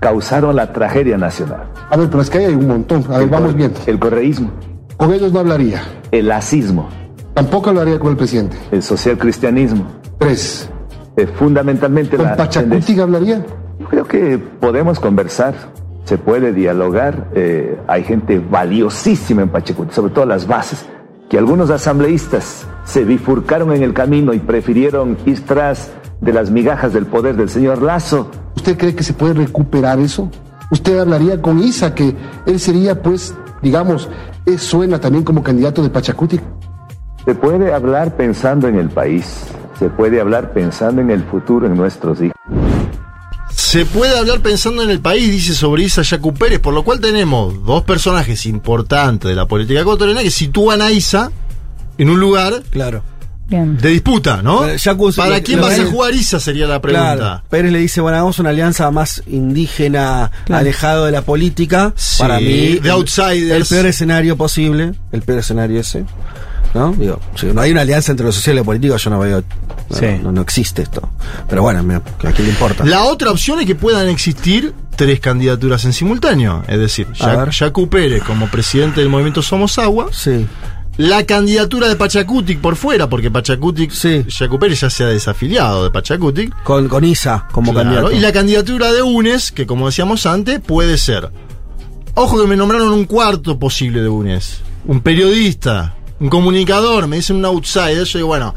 causaron 0.00 0.56
la 0.56 0.72
tragedia 0.72 1.16
nacional. 1.18 1.64
A 1.90 1.96
ver, 1.96 2.08
pero 2.10 2.22
es 2.22 2.30
que 2.30 2.38
hay 2.38 2.54
un 2.54 2.66
montón. 2.66 3.04
A 3.08 3.18
ver, 3.18 3.22
El 3.22 3.28
vamos 3.30 3.54
viendo. 3.54 3.78
El 3.86 3.98
correísmo, 3.98 4.50
Con 4.96 5.12
ellos 5.12 5.32
no 5.32 5.40
hablaría. 5.40 5.82
el 6.10 6.28
lacismo, 6.28 6.88
Tampoco 7.34 7.70
hablaría 7.70 7.98
con 7.98 8.10
el 8.10 8.16
presidente. 8.16 8.56
el 8.72 8.82
socialcristianismo, 8.82 9.86
Tres. 10.18 10.68
eh, 11.16 11.26
fundamentalmente 11.26 12.16
¿Con 12.16 12.26
la 12.26 12.36
Pachacuti 12.36 12.98
hablaría? 13.00 13.44
Yo 13.78 13.86
creo 13.88 14.04
que 14.06 14.38
podemos 14.38 14.98
conversar, 15.00 15.54
se 16.04 16.18
puede 16.18 16.52
dialogar. 16.52 17.28
eh, 17.34 17.78
hay 17.86 18.02
gente 18.04 18.38
valiosísima 18.38 19.42
en 19.42 19.48
Pachacuti, 19.50 19.94
sobre 19.94 20.12
todo 20.12 20.26
las 20.26 20.46
bases, 20.46 20.84
que 21.28 21.38
algunos 21.38 21.70
asambleístas 21.70 22.66
se 22.84 23.04
bifurcaron 23.04 23.72
en 23.72 23.82
el 23.82 23.94
camino 23.94 24.34
y 24.34 24.38
prefirieron 24.38 25.16
ir 25.24 25.44
tras 25.46 25.90
de 26.20 26.32
las 26.32 26.50
migajas 26.50 26.92
del 26.92 27.06
poder 27.06 27.36
del 27.36 27.48
señor 27.48 27.82
Lazo. 27.82 28.30
¿Usted 28.56 28.76
cree 28.76 28.94
que 28.94 29.02
se 29.02 29.14
puede 29.14 29.34
recuperar 29.34 29.98
eso? 29.98 30.30
¿Usted 30.70 30.98
hablaría 30.98 31.40
con 31.40 31.58
Isa, 31.58 31.94
que 31.94 32.14
él 32.46 32.60
sería, 32.60 33.02
pues, 33.02 33.34
digamos, 33.62 34.08
suena 34.58 35.00
también 35.00 35.24
como 35.24 35.42
candidato 35.42 35.82
de 35.82 35.90
Pachacuti? 35.90 36.40
Se 37.24 37.34
puede 37.34 37.72
hablar 37.72 38.16
pensando 38.16 38.68
en 38.68 38.76
el 38.76 38.88
país, 38.88 39.44
se 39.78 39.88
puede 39.88 40.20
hablar 40.20 40.52
pensando 40.52 41.00
en 41.00 41.10
el 41.10 41.22
futuro, 41.22 41.66
en 41.66 41.76
nuestros 41.76 42.20
hijos. 42.20 42.36
Se 43.72 43.86
puede 43.86 44.18
hablar 44.18 44.40
pensando 44.40 44.82
en 44.82 44.90
el 44.90 45.00
país, 45.00 45.30
dice 45.30 45.54
sobre 45.54 45.84
Isa 45.84 46.02
Yacu 46.02 46.34
Pérez, 46.34 46.58
por 46.58 46.74
lo 46.74 46.84
cual 46.84 47.00
tenemos 47.00 47.64
dos 47.64 47.84
personajes 47.84 48.44
importantes 48.44 49.26
de 49.30 49.34
la 49.34 49.46
política 49.48 49.80
ecuatoriana 49.80 50.22
que 50.22 50.30
sitúan 50.30 50.82
a 50.82 50.90
Isa 50.92 51.32
en 51.96 52.10
un 52.10 52.20
lugar 52.20 52.62
Claro. 52.68 53.02
Bien. 53.48 53.78
de 53.78 53.88
disputa, 53.88 54.42
¿no? 54.42 54.60
Pero 54.60 54.74
Yacu- 54.74 55.16
¿Para 55.16 55.38
lo- 55.38 55.42
quién 55.42 55.62
vas 55.62 55.78
a 55.80 55.86
jugar 55.86 56.12
Isa? 56.12 56.38
Sería 56.38 56.66
la 56.66 56.82
pregunta. 56.82 57.16
Claro. 57.16 57.42
Pérez 57.48 57.72
le 57.72 57.78
dice, 57.78 58.02
bueno, 58.02 58.18
hagamos 58.18 58.38
una 58.40 58.50
alianza 58.50 58.90
más 58.90 59.22
indígena, 59.26 60.30
Claro. 60.44 60.60
alejado 60.60 61.06
de 61.06 61.12
la 61.12 61.22
política. 61.22 61.94
Sí, 61.96 62.18
Para 62.18 62.40
mí, 62.40 62.44
de 62.74 62.76
el- 62.76 62.90
outsiders. 62.90 63.52
El 63.52 63.64
peor 63.64 63.86
escenario 63.86 64.36
posible, 64.36 64.92
el 65.12 65.22
peor 65.22 65.38
escenario 65.38 65.80
ese. 65.80 66.04
¿No? 66.74 66.92
Digo, 66.92 67.20
si 67.36 67.46
no 67.46 67.60
hay 67.60 67.70
una 67.72 67.82
alianza 67.82 68.12
entre 68.12 68.24
lo 68.26 68.32
social 68.32 68.56
y 68.56 68.58
lo 68.60 68.64
político, 68.64 68.96
yo 68.96 69.10
no 69.10 69.18
veo. 69.18 69.42
No, 69.90 69.96
Sí. 69.96 70.06
no, 70.22 70.32
no 70.32 70.40
existe 70.40 70.82
esto. 70.82 71.06
Pero 71.48 71.62
bueno, 71.62 71.80
¿a 71.80 72.32
quién 72.32 72.46
le 72.46 72.50
importa? 72.52 72.84
La 72.84 73.04
otra 73.04 73.30
opción 73.30 73.60
es 73.60 73.66
que 73.66 73.74
puedan 73.74 74.08
existir 74.08 74.72
tres 74.96 75.20
candidaturas 75.20 75.84
en 75.84 75.92
simultáneo. 75.92 76.62
Es 76.66 76.78
decir. 76.78 77.06
Yacu 77.12 77.88
Pérez 77.88 78.22
como 78.22 78.48
presidente 78.48 79.00
del 79.00 79.10
movimiento 79.10 79.42
Somos 79.42 79.78
Agua. 79.78 80.06
Sí. 80.12 80.46
La 80.98 81.24
candidatura 81.24 81.88
de 81.88 81.96
Pachacutic 81.96 82.60
por 82.60 82.76
fuera, 82.76 83.08
porque 83.08 83.30
Pachacutic, 83.30 83.90
Sí. 83.90 84.24
Pérez 84.60 84.80
ya 84.80 84.90
se 84.90 85.04
ha 85.04 85.08
desafiliado 85.08 85.84
de 85.84 85.90
Pachacutic. 85.90 86.54
Con, 86.62 86.88
con 86.88 87.04
Isa 87.04 87.48
como 87.52 87.72
Claro, 87.72 87.88
candidato. 87.90 88.12
Y 88.16 88.20
la 88.20 88.32
candidatura 88.32 88.92
de 88.92 89.02
UNES, 89.02 89.52
que 89.52 89.66
como 89.66 89.86
decíamos 89.86 90.26
antes, 90.26 90.60
puede 90.60 90.96
ser. 90.98 91.30
Ojo 92.14 92.40
que 92.40 92.46
me 92.46 92.56
nombraron 92.56 92.92
un 92.92 93.04
cuarto 93.06 93.58
posible 93.58 94.02
de 94.02 94.08
UNES. 94.08 94.60
Un 94.86 95.00
periodista, 95.00 95.94
un 96.22 96.28
comunicador, 96.30 97.06
me 97.08 97.16
dicen 97.16 97.36
un 97.36 97.44
outsider. 97.44 98.04
Yo 98.04 98.18
digo, 98.18 98.28
bueno, 98.28 98.54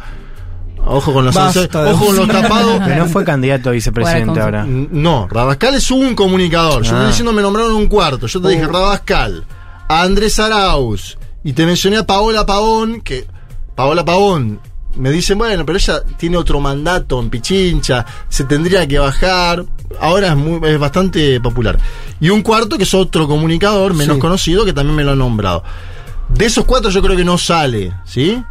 ojo 0.85 1.11
con 1.13 1.25
los 1.25 1.33
Basta 1.35 1.89
ojo 1.91 2.05
con 2.07 2.15
los 2.15 2.27
tapados. 2.27 2.79
Pero 2.85 2.95
no 3.03 3.05
fue 3.09 3.23
candidato 3.25 3.69
a 3.69 3.71
vicepresidente 3.73 4.39
ahora. 4.39 4.65
No, 4.67 5.27
Rabascal 5.29 5.75
es 5.75 5.89
un 5.91 6.15
comunicador. 6.15 6.83
Yo 6.83 6.89
te 6.91 6.95
Ah. 6.95 6.99
estoy 6.99 7.07
diciendo 7.07 7.33
me 7.33 7.41
nombraron 7.41 7.73
un 7.75 7.87
cuarto. 7.87 8.27
Yo 8.27 8.39
te 8.41 8.49
dije 8.49 8.67
Rabascal, 8.67 9.43
a 9.87 10.01
Andrés 10.01 10.39
Arauz 10.39 11.17
y 11.43 11.53
te 11.53 11.65
mencioné 11.65 11.97
a 11.97 12.05
Paola 12.05 12.45
Pavón, 12.45 13.01
que 13.01 13.25
Paola 13.75 14.05
Pavón 14.05 14.59
me 14.95 15.09
dicen, 15.11 15.37
bueno, 15.37 15.65
pero 15.65 15.77
ella 15.77 16.01
tiene 16.17 16.37
otro 16.37 16.59
mandato 16.61 17.19
en 17.19 17.29
Pichincha, 17.29 18.05
se 18.29 18.43
tendría 18.45 18.87
que 18.87 18.97
bajar. 18.99 19.65
Ahora 19.99 20.29
es, 20.29 20.35
muy, 20.35 20.59
es 20.69 20.79
bastante 20.79 21.39
popular. 21.41 21.77
Y 22.19 22.29
un 22.29 22.41
cuarto 22.41 22.77
que 22.77 22.83
es 22.83 22.93
otro 22.93 23.27
comunicador 23.27 23.93
menos 23.93 24.15
Sí. 24.15 24.21
conocido 24.21 24.65
que 24.65 24.73
también 24.73 24.95
me 24.95 25.03
lo 25.03 25.11
han 25.11 25.19
nombrado. 25.19 25.63
De 26.29 26.45
esos 26.45 26.65
cuatro 26.65 26.89
yo 26.89 27.01
creo 27.01 27.15
que 27.15 27.23
no 27.25 27.37
sale, 27.37 27.93
¿sí? 28.05 28.41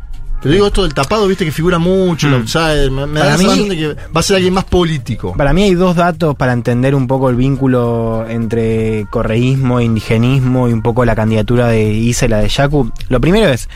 Te 0.40 0.50
digo 0.50 0.66
esto 0.66 0.82
del 0.82 0.92
tapado, 0.92 1.26
viste 1.26 1.46
que 1.46 1.52
figura 1.52 1.78
mucho, 1.78 2.28
el 2.28 2.34
outsider. 2.34 2.90
Me, 2.90 3.06
me 3.06 3.20
da 3.20 3.26
la 3.30 3.38
mí- 3.38 3.44
sensación 3.44 3.68
de 3.70 3.76
que 3.78 3.88
va 3.94 4.20
a 4.20 4.22
ser 4.22 4.36
alguien 4.36 4.52
más 4.52 4.64
político. 4.64 5.32
Para 5.36 5.54
mí 5.54 5.62
hay 5.62 5.74
dos 5.74 5.96
datos 5.96 6.36
para 6.36 6.52
entender 6.52 6.94
un 6.94 7.06
poco 7.06 7.30
el 7.30 7.36
vínculo 7.36 8.26
entre 8.28 9.06
correísmo, 9.10 9.80
indigenismo 9.80 10.68
y 10.68 10.72
un 10.74 10.82
poco 10.82 11.04
la 11.06 11.16
candidatura 11.16 11.68
de 11.68 11.84
Isa 11.94 12.26
y 12.26 12.28
la 12.28 12.38
de 12.40 12.48
Yacu. 12.48 12.92
Lo 13.08 13.20
primero 13.22 13.48
es, 13.48 13.70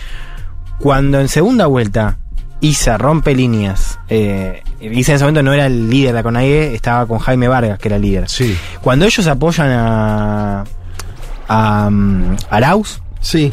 cuando 0.78 1.20
en 1.20 1.28
segunda 1.28 1.64
vuelta 1.66 2.18
Isa 2.60 2.98
rompe 2.98 3.34
líneas, 3.34 3.98
eh, 4.10 4.62
Isa 4.80 5.12
en 5.12 5.16
ese 5.16 5.24
momento 5.24 5.42
no 5.42 5.54
era 5.54 5.66
el 5.66 5.88
líder 5.88 6.08
de 6.08 6.14
la 6.14 6.22
CONAIE, 6.22 6.74
estaba 6.74 7.06
con 7.06 7.18
Jaime 7.18 7.48
Vargas, 7.48 7.78
que 7.78 7.88
era 7.88 7.96
el 7.96 8.02
líder. 8.02 8.28
Sí. 8.28 8.54
Cuando 8.82 9.06
ellos 9.06 9.26
apoyan 9.26 9.70
a, 9.70 10.64
a 11.48 11.86
um, 11.88 12.36
Arauz, 12.50 13.00
Sí, 13.20 13.52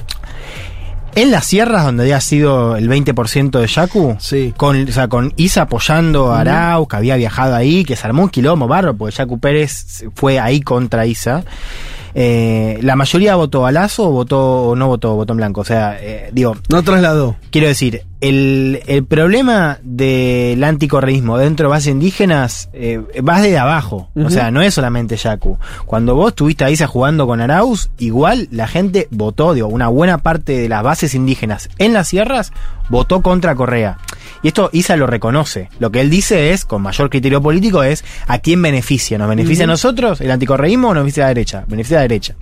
en 1.16 1.32
las 1.32 1.46
sierras 1.46 1.86
donde 1.86 2.04
había 2.04 2.20
sido 2.22 2.76
el 2.76 2.88
20% 2.90 3.60
de 3.60 3.68
Yacu, 3.68 4.18
Sí. 4.20 4.54
con, 4.58 4.88
o 4.88 4.92
sea, 4.92 5.08
con 5.08 5.34
Isa 5.38 5.64
apoyando 5.64 6.34
a 6.34 6.42
Arau, 6.42 6.88
que 6.88 6.98
había 6.98 7.16
viajado 7.16 7.56
ahí, 7.56 7.84
que 7.86 7.96
se 7.96 8.06
armó 8.06 8.24
un 8.24 8.30
quilombo 8.30 8.68
barro, 8.68 8.96
porque 8.96 9.16
Yacu 9.16 9.40
Pérez 9.40 10.04
fue 10.16 10.40
ahí 10.40 10.62
contra 10.62 11.06
Isa. 11.06 11.44
Eh, 12.18 12.80
la 12.82 12.96
mayoría 12.96 13.36
votó 13.36 13.66
a 13.66 13.74
Lazo 13.74 14.08
o 14.08 14.12
votó 14.12 14.70
o 14.70 14.76
no 14.76 14.88
votó, 14.88 15.16
votó 15.16 15.34
en 15.34 15.38
blanco. 15.38 15.62
O 15.62 15.66
sea, 15.66 15.98
eh, 16.00 16.30
digo, 16.32 16.56
no 16.70 16.82
trasladó. 16.82 17.36
quiero 17.52 17.68
decir, 17.68 18.04
el, 18.22 18.82
el 18.88 19.04
problema 19.04 19.80
del 19.84 20.64
anticorreísmo 20.64 21.38
dentro 21.38 21.68
de 21.68 21.72
bases 21.72 21.92
indígenas 21.92 22.70
eh, 22.72 23.02
va 23.22 23.42
desde 23.42 23.58
abajo. 23.58 24.10
O 24.16 24.30
sea, 24.30 24.50
no 24.50 24.62
es 24.62 24.74
solamente 24.74 25.18
Yacu. 25.18 25.60
Cuando 25.86 26.16
vos 26.16 26.30
estuviste 26.30 26.64
ahí 26.64 26.78
jugando 26.88 27.28
con 27.28 27.42
Arauz, 27.42 27.90
igual 27.98 28.48
la 28.50 28.68
gente 28.68 29.10
votó, 29.12 29.54
digo, 29.54 29.68
una 29.68 29.90
buena 29.90 30.20
parte 30.20 30.58
de 30.58 30.70
las 30.70 30.84
bases 30.84 31.16
indígenas 31.16 31.70
en 31.78 31.94
las 31.94 32.08
sierras 32.08 32.54
votó 32.90 33.22
contra 33.22 33.56
Correa. 33.56 33.98
Y 34.46 34.50
esto 34.50 34.70
Isa 34.74 34.96
lo 34.96 35.08
reconoce. 35.08 35.70
Lo 35.80 35.92
que 35.92 36.02
él 36.02 36.12
dice 36.12 36.52
es, 36.52 36.66
con 36.66 36.84
mayor 36.84 37.10
criterio 37.10 37.42
político, 37.42 37.82
es 37.82 38.06
a 38.28 38.38
quién 38.38 38.62
beneficia. 38.62 39.18
¿Nos 39.18 39.28
beneficia 39.28 39.64
a 39.64 39.68
nosotros 39.68 40.22
el 40.22 40.30
anticorreísmo 40.30 40.90
o 40.90 40.94
nos 40.94 41.02
beneficia 41.02 41.24
a 41.24 41.26
la 41.26 41.30
derecha? 41.30 41.66
Beneficia 41.68 41.98
a 41.98 42.02
la 42.02 42.04
derecha. 42.04 42.36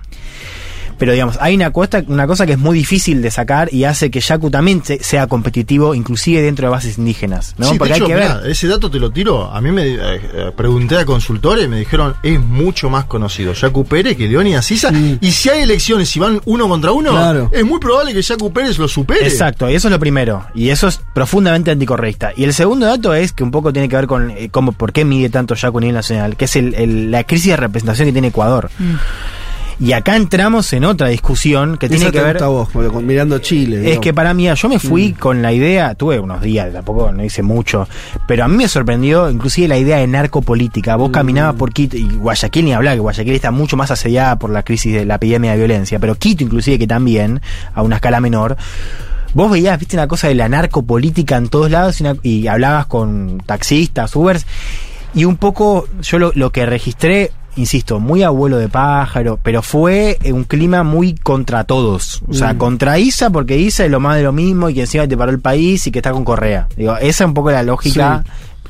Pero 0.97 1.12
digamos, 1.13 1.38
hay 1.41 1.56
una 1.56 1.71
cosa, 1.71 2.03
una 2.08 2.27
cosa 2.27 2.45
que 2.45 2.53
es 2.53 2.58
muy 2.60 2.77
difícil 2.77 3.21
de 3.21 3.32
sacar 3.32 3.73
y 3.73 3.84
hace 3.86 4.10
que 4.12 4.19
Yacu 4.21 4.49
también 4.49 4.84
se- 4.84 5.03
sea 5.03 5.27
competitivo, 5.27 5.95
inclusive 5.95 6.41
dentro 6.41 6.67
de 6.67 6.71
bases 6.71 6.97
indígenas, 6.97 7.56
¿no? 7.58 7.65
Sí, 7.67 7.73
de 7.73 7.79
Porque 7.79 7.93
hecho, 7.95 8.03
hay 8.06 8.10
que 8.10 8.15
ver. 8.15 8.23
mirá, 8.38 8.41
ese 8.49 8.67
dato 8.67 8.89
te 8.89 8.99
lo 8.99 9.12
tiro. 9.12 9.51
A 9.51 9.60
mí 9.62 9.71
me 9.71 9.84
eh, 9.88 9.97
eh, 9.99 10.51
pregunté 10.56 10.97
a 10.97 11.06
consultores 11.06 11.65
y 11.65 11.67
me 11.67 11.77
dijeron 11.79 12.15
es 12.23 12.39
mucho 12.39 12.89
más 12.89 13.06
conocido 13.06 13.53
Yacu 13.53 13.86
Pérez 13.86 14.15
que 14.17 14.27
Leónidas 14.27 14.65
Sisa. 14.65 14.89
Sí. 14.91 15.17
Y 15.21 15.32
si 15.32 15.49
hay 15.49 15.63
elecciones 15.63 16.15
y 16.15 16.19
van 16.19 16.41
uno 16.45 16.67
contra 16.69 16.91
uno, 16.91 17.12
Claro. 17.12 17.49
es 17.51 17.65
muy 17.65 17.79
probable 17.79 18.13
que 18.13 18.21
Yacu 18.21 18.51
Pérez 18.53 18.77
lo 18.77 18.88
supere. 18.88 19.27
Exacto, 19.27 19.69
y 19.69 19.75
eso 19.75 19.88
es 19.88 19.91
lo 19.91 19.99
primero. 19.99 20.45
Y 20.56 20.69
eso 20.69 20.88
es 20.88 20.99
profundamente 21.13 21.71
anticorreísta. 21.71 22.32
Y 22.36 22.43
el 22.43 22.53
segundo 22.53 22.86
dato 22.86 23.13
es 23.13 23.32
que 23.34 23.43
un 23.43 23.51
poco 23.51 23.73
tiene 23.73 23.89
que 23.89 23.95
ver 23.95 24.08
con 24.08 24.32
eh, 24.32 24.49
cómo, 24.51 24.71
por 24.71 24.91
qué 24.93 25.06
mide 25.06 25.29
tanto 25.29 25.56
Yacu 25.56 25.77
a 25.77 25.82
nivel 25.82 25.95
nacional, 25.95 26.36
que 26.38 26.45
es 26.45 26.56
el- 26.56 26.73
el- 26.75 27.12
la 27.12 27.23
crisis 27.23 27.51
de 27.51 27.58
representación 27.58 28.08
que 28.08 28.12
tiene 28.12 28.27
Ecuador. 28.29 28.69
Y 29.79 29.91
acá 29.93 30.15
entramos 30.15 30.71
en 30.73 30.86
otra 30.86 31.07
discusión 31.07 31.77
que 31.77 31.89
tiene 31.89 32.12
que 32.12 32.21
ver. 32.21 32.38
vos, 32.43 32.69
con- 32.69 33.05
mirando 33.05 33.39
Chile. 33.39 33.77
Es 33.77 33.81
digamos. 33.83 34.03
que 34.03 34.13
para 34.13 34.33
mí, 34.33 34.47
yo 34.55 34.69
me 34.69 34.79
fui 34.79 35.09
Mm. 35.13 35.15
con 35.19 35.41
la 35.41 35.51
idea, 35.51 35.95
tuve 35.95 36.19
unos 36.19 36.41
días, 36.41 36.71
tampoco 36.71 37.12
no 37.12 37.23
hice 37.23 37.41
mucho, 37.43 37.88
pero 38.27 38.45
a 38.45 38.47
mí 38.47 38.55
me 38.57 38.67
sorprendió 38.67 39.29
inclusive 39.29 39.67
la 39.67 39.77
idea 39.77 39.97
de 39.97 40.07
narcopolítica. 40.07 40.95
Mm. 40.95 40.99
Vos 40.99 41.12
caminabas 41.12 41.55
por 41.55 41.73
Quito, 41.73 41.97
y 41.97 42.07
Guayaquil 42.07 42.65
ni 42.65 42.73
hablar, 42.73 42.95
que 42.95 42.99
Guayaquil 43.01 43.33
está 43.33 43.51
mucho 43.51 43.75
más 43.77 43.91
asediada 43.91 44.38
por 44.38 44.49
la 44.51 44.63
crisis 44.63 44.93
de 44.93 45.05
la 45.05 45.15
epidemia 45.15 45.51
de 45.51 45.57
violencia, 45.57 45.99
pero 45.99 46.15
Quito 46.15 46.43
inclusive 46.43 46.79
que 46.79 46.88
también, 46.88 47.41
a 47.73 47.81
una 47.81 47.95
escala 47.95 48.19
menor, 48.21 48.55
vos 49.33 49.51
veías, 49.51 49.79
viste 49.79 49.95
una 49.95 50.07
cosa 50.07 50.27
de 50.27 50.36
la 50.36 50.47
narcopolítica 50.49 51.36
en 51.38 51.49
todos 51.49 51.71
lados 51.71 51.99
y, 51.99 52.03
una- 52.03 52.15
y 52.21 52.47
hablabas 52.47 52.86
con 52.86 53.41
taxistas, 53.45 54.15
Ubers, 54.15 54.45
y 55.15 55.25
un 55.25 55.38
poco 55.38 55.88
yo 56.01 56.19
lo, 56.19 56.31
lo 56.36 56.51
que 56.51 56.65
registré, 56.65 57.31
insisto, 57.55 57.99
muy 57.99 58.23
abuelo 58.23 58.57
de 58.57 58.69
pájaro, 58.69 59.39
pero 59.41 59.61
fue 59.61 60.17
un 60.25 60.43
clima 60.43 60.83
muy 60.83 61.13
contra 61.15 61.63
todos. 61.63 62.21
O 62.27 62.33
sea, 62.33 62.53
Mm. 62.53 62.57
contra 62.57 62.99
Isa, 62.99 63.29
porque 63.29 63.57
Isa 63.57 63.85
es 63.85 63.91
lo 63.91 63.99
más 63.99 64.17
de 64.17 64.23
lo 64.23 64.31
mismo 64.31 64.69
y 64.69 64.73
que 64.73 64.81
encima 64.81 65.07
te 65.07 65.15
paró 65.17 65.31
el 65.31 65.39
país 65.39 65.85
y 65.87 65.91
que 65.91 65.99
está 65.99 66.11
con 66.11 66.23
Correa. 66.25 66.67
Digo, 66.75 66.95
esa 66.97 67.23
es 67.23 67.27
un 67.27 67.33
poco 67.33 67.51
la 67.51 67.63
lógica. 67.63 68.23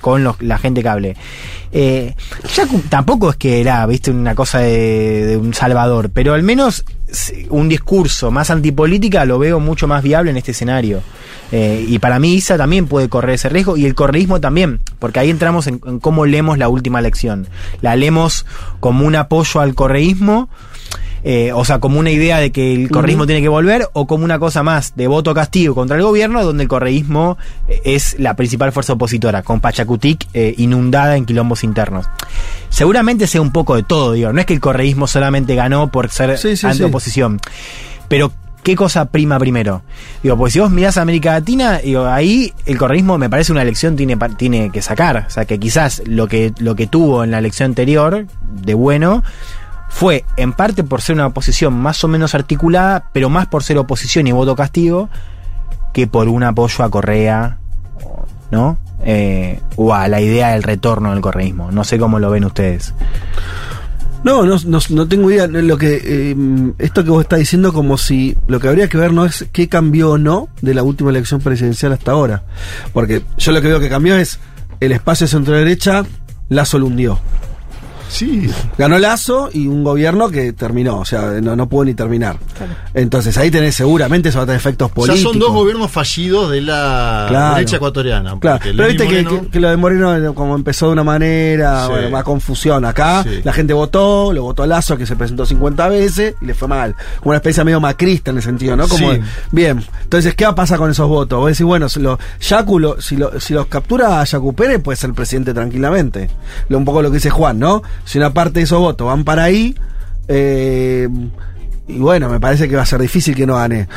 Con 0.03 0.21
los- 0.21 0.41
la 0.41 0.57
gente 0.57 0.83
que 0.83 0.89
hable. 0.89 1.15
Eh, 1.71 2.13
ya 2.53 2.67
tampoco 2.89 3.29
es 3.29 3.37
que 3.37 3.61
era, 3.61 3.85
viste, 3.85 4.11
una 4.11 4.35
cosa 4.35 4.59
de, 4.59 5.39
un 5.41 5.53
salvador, 5.53 6.09
pero 6.13 6.33
al 6.33 6.43
menos 6.43 6.83
un 7.49 7.69
discurso 7.69 8.29
más 8.29 8.49
antipolítica 8.49 9.23
lo 9.23 9.39
veo 9.39 9.61
mucho 9.61 9.87
más 9.87 10.03
viable 10.03 10.29
en 10.31 10.35
este 10.35 10.51
escenario. 10.51 11.01
Eh, 11.53 11.85
y 11.87 11.99
para 11.99 12.19
mí 12.19 12.33
Isa 12.33 12.57
también 12.57 12.87
puede 12.87 13.07
correr 13.07 13.35
ese 13.35 13.47
riesgo 13.47 13.77
y 13.77 13.85
el 13.85 13.95
correísmo 13.95 14.41
también, 14.41 14.81
porque 14.99 15.19
ahí 15.21 15.29
entramos 15.29 15.67
en, 15.67 15.79
en 15.85 15.99
cómo 16.01 16.25
leemos 16.25 16.57
la 16.57 16.67
última 16.67 16.99
elección. 16.99 17.47
La 17.81 17.95
leemos 17.95 18.45
como 18.81 19.05
un 19.05 19.15
apoyo 19.15 19.61
al 19.61 19.73
correísmo, 19.73 20.49
eh, 21.23 21.51
o 21.53 21.63
sea, 21.63 21.79
como 21.79 21.99
una 21.99 22.11
idea 22.11 22.39
de 22.39 22.51
que 22.51 22.73
el 22.73 22.89
correísmo 22.89 23.25
tiene 23.25 23.41
que 23.41 23.47
volver, 23.47 23.87
o 23.93 24.07
como 24.07 24.25
una 24.25 24.39
cosa 24.39 24.61
más 24.61 24.95
de 24.95 25.07
voto 25.07 25.33
castigo 25.33 25.73
contra 25.73 25.95
el 25.95 26.03
gobierno, 26.03 26.43
donde 26.43 26.63
el 26.63 26.69
correísmo 26.69 27.37
eh, 27.67 27.81
es 27.85 28.19
la 28.19 28.35
principal 28.35 28.71
fuerza 28.73 28.93
opositora, 28.93 29.41
con 29.41 29.61
Pachacutic 29.61 30.27
eh, 30.33 30.53
inundada 30.57 31.15
en 31.15 31.25
quilombos 31.25 31.63
internos. 31.63 32.07
Seguramente 32.69 33.27
sea 33.27 33.41
un 33.41 33.51
poco 33.51 33.75
de 33.75 33.83
todo, 33.83 34.11
digo, 34.13 34.33
no 34.33 34.39
es 34.39 34.45
que 34.45 34.53
el 34.53 34.59
correísmo 34.59 35.07
solamente 35.07 35.55
ganó 35.55 35.89
por 35.91 36.09
ser 36.09 36.37
Sí, 36.37 36.57
sí, 36.57 36.67
antioposición, 36.67 37.39
pero 38.09 38.33
¿qué 38.63 38.75
cosa 38.75 39.05
prima 39.05 39.39
primero? 39.39 39.83
Digo, 40.23 40.37
pues 40.37 40.53
si 40.53 40.59
vos 40.59 40.71
mirás 40.71 40.97
a 40.97 41.03
América 41.03 41.33
Latina, 41.33 41.77
digo, 41.77 42.05
ahí 42.05 42.53
el 42.65 42.77
correísmo 42.77 43.17
me 43.17 43.29
parece 43.29 43.51
una 43.51 43.61
elección 43.61 43.95
tiene, 43.95 44.17
tiene 44.37 44.71
que 44.71 44.81
sacar. 44.81 45.25
O 45.27 45.29
sea, 45.29 45.45
que 45.45 45.59
quizás 45.59 46.01
lo 46.05 46.27
que, 46.27 46.53
lo 46.59 46.75
que 46.75 46.87
tuvo 46.87 47.23
en 47.23 47.31
la 47.31 47.39
elección 47.39 47.71
anterior, 47.71 48.25
de 48.41 48.73
bueno, 48.73 49.23
fue 49.93 50.25
en 50.37 50.53
parte 50.53 50.83
por 50.83 51.01
ser 51.01 51.15
una 51.15 51.27
oposición 51.27 51.75
más 51.75 52.03
o 52.03 52.07
menos 52.07 52.33
articulada, 52.33 53.09
pero 53.13 53.29
más 53.29 53.45
por 53.45 53.63
ser 53.63 53.77
oposición 53.77 54.25
y 54.25 54.31
voto 54.31 54.55
castigo, 54.55 55.07
que 55.93 56.07
por 56.07 56.27
un 56.27 56.43
apoyo 56.43 56.83
a 56.83 56.89
Correa, 56.89 57.59
¿no? 58.49 58.79
Eh, 59.05 59.59
o 59.75 59.93
a 59.93 60.07
la 60.07 60.19
idea 60.19 60.49
del 60.49 60.63
retorno 60.63 61.11
del 61.11 61.21
correísmo. 61.21 61.71
No 61.71 61.83
sé 61.83 61.99
cómo 61.99 62.17
lo 62.17 62.31
ven 62.31 62.43
ustedes. 62.43 62.93
No, 64.23 64.45
no, 64.45 64.57
no, 64.89 65.07
tengo 65.07 65.29
idea. 65.29 65.45
Lo 65.45 65.77
que 65.77 66.01
eh, 66.03 66.35
esto 66.79 67.03
que 67.03 67.11
vos 67.11 67.21
estás 67.21 67.37
diciendo 67.37 67.71
como 67.71 67.99
si 67.99 68.35
lo 68.47 68.59
que 68.59 68.69
habría 68.69 68.89
que 68.89 68.97
ver 68.97 69.13
no 69.13 69.25
es 69.25 69.45
qué 69.51 69.69
cambió 69.69 70.13
o 70.13 70.17
no 70.17 70.49
de 70.61 70.73
la 70.73 70.81
última 70.81 71.11
elección 71.11 71.39
presidencial 71.39 71.93
hasta 71.93 72.13
ahora, 72.13 72.43
porque 72.93 73.21
yo 73.37 73.51
lo 73.51 73.61
que 73.61 73.67
veo 73.67 73.79
que 73.79 73.89
cambió 73.89 74.15
es 74.15 74.39
el 74.79 74.91
espacio 74.91 75.27
centro 75.27 75.53
derecha, 75.53 76.03
Lazo 76.49 76.79
lo 76.79 76.87
hundió. 76.87 77.19
Sí. 78.13 78.49
Ganó 78.77 78.97
Lazo 78.99 79.49
y 79.53 79.67
un 79.67 79.83
gobierno 79.83 80.29
que 80.29 80.53
terminó, 80.53 80.99
o 80.99 81.05
sea, 81.05 81.39
no, 81.41 81.55
no 81.55 81.67
pudo 81.67 81.85
ni 81.85 81.93
terminar. 81.93 82.37
Entonces 82.93 83.37
ahí 83.37 83.49
tenés 83.51 83.75
seguramente 83.75 84.29
eso 84.29 84.39
va 84.39 84.43
a 84.43 84.45
tener 84.47 84.59
efectos 84.59 84.89
Ya 84.89 84.93
políticos. 84.93 85.31
son 85.31 85.39
dos 85.39 85.51
gobiernos 85.51 85.89
fallidos 85.91 86.51
de 86.51 86.61
la 86.61 87.25
Claro. 87.27 87.55
derecha 87.55 87.77
ecuatoriana. 87.77 88.37
Claro, 88.39 88.59
pero 88.63 88.87
viste 88.87 89.07
que, 89.07 89.23
Moreno- 89.23 89.41
que- 89.41 89.49
que 89.49 89.59
lo 89.59 89.69
de 89.69 89.77
Moreno 89.77 90.33
como 90.35 90.55
empezó 90.55 90.87
de 90.87 90.93
una 90.93 91.03
manera, 91.03 91.85
Sí. 91.85 91.91
bueno, 91.91 92.09
más 92.11 92.23
confusión. 92.23 92.85
Acá 92.85 93.23
Sí. 93.23 93.41
la 93.43 93.53
gente 93.53 93.73
votó, 93.73 94.31
lo 94.33 94.43
votó 94.43 94.63
a 94.63 94.67
Lazo, 94.67 94.97
que 94.97 95.05
se 95.05 95.15
presentó 95.15 95.45
50 95.45 95.87
veces 95.89 96.35
y 96.41 96.45
le 96.45 96.53
fue 96.53 96.67
mal. 96.67 96.95
Como 97.19 97.31
una 97.31 97.37
especie 97.37 97.63
medio 97.63 97.79
macrista 97.79 98.31
en 98.31 98.37
ese 98.37 98.47
sentido, 98.49 98.75
¿no? 98.75 98.87
Como, 98.87 99.11
Sí. 99.13 99.19
bien, 99.51 99.83
entonces, 100.03 100.35
¿qué 100.35 100.45
va 100.45 100.51
a 100.51 100.55
pasar 100.55 100.77
con 100.77 100.91
esos 100.91 101.07
votos? 101.07 101.39
Vos 101.39 101.47
decís, 101.49 101.65
bueno, 101.65 101.89
si, 101.89 101.99
lo, 101.99 102.19
Yacu 102.39 102.79
lo- 102.79 103.01
si, 103.01 103.15
lo- 103.17 103.39
si 103.39 103.53
los 103.53 103.67
captura 103.67 104.21
a 104.21 104.23
Yacu 104.23 104.53
Pérez, 104.53 104.81
puede 104.81 104.97
ser 104.97 105.13
presidente 105.13 105.53
tranquilamente. 105.53 106.29
Lo, 106.69 106.77
un 106.77 106.85
poco 106.85 107.01
lo 107.01 107.09
que 107.09 107.15
dice 107.17 107.29
Juan, 107.29 107.59
¿no? 107.59 107.81
Si 108.05 108.17
una 108.17 108.33
parte 108.33 108.59
de 108.59 108.63
esos 108.65 108.79
votos 108.79 109.07
van 109.07 109.23
para 109.23 109.43
ahí, 109.45 109.75
eh, 110.27 111.07
y 111.87 111.97
bueno, 111.99 112.29
me 112.29 112.39
parece 112.39 112.67
que 112.69 112.75
va 112.75 112.83
a 112.83 112.85
ser 112.85 113.01
difícil 113.01 113.35
que 113.35 113.45
no 113.45 113.55
gane. 113.55 113.87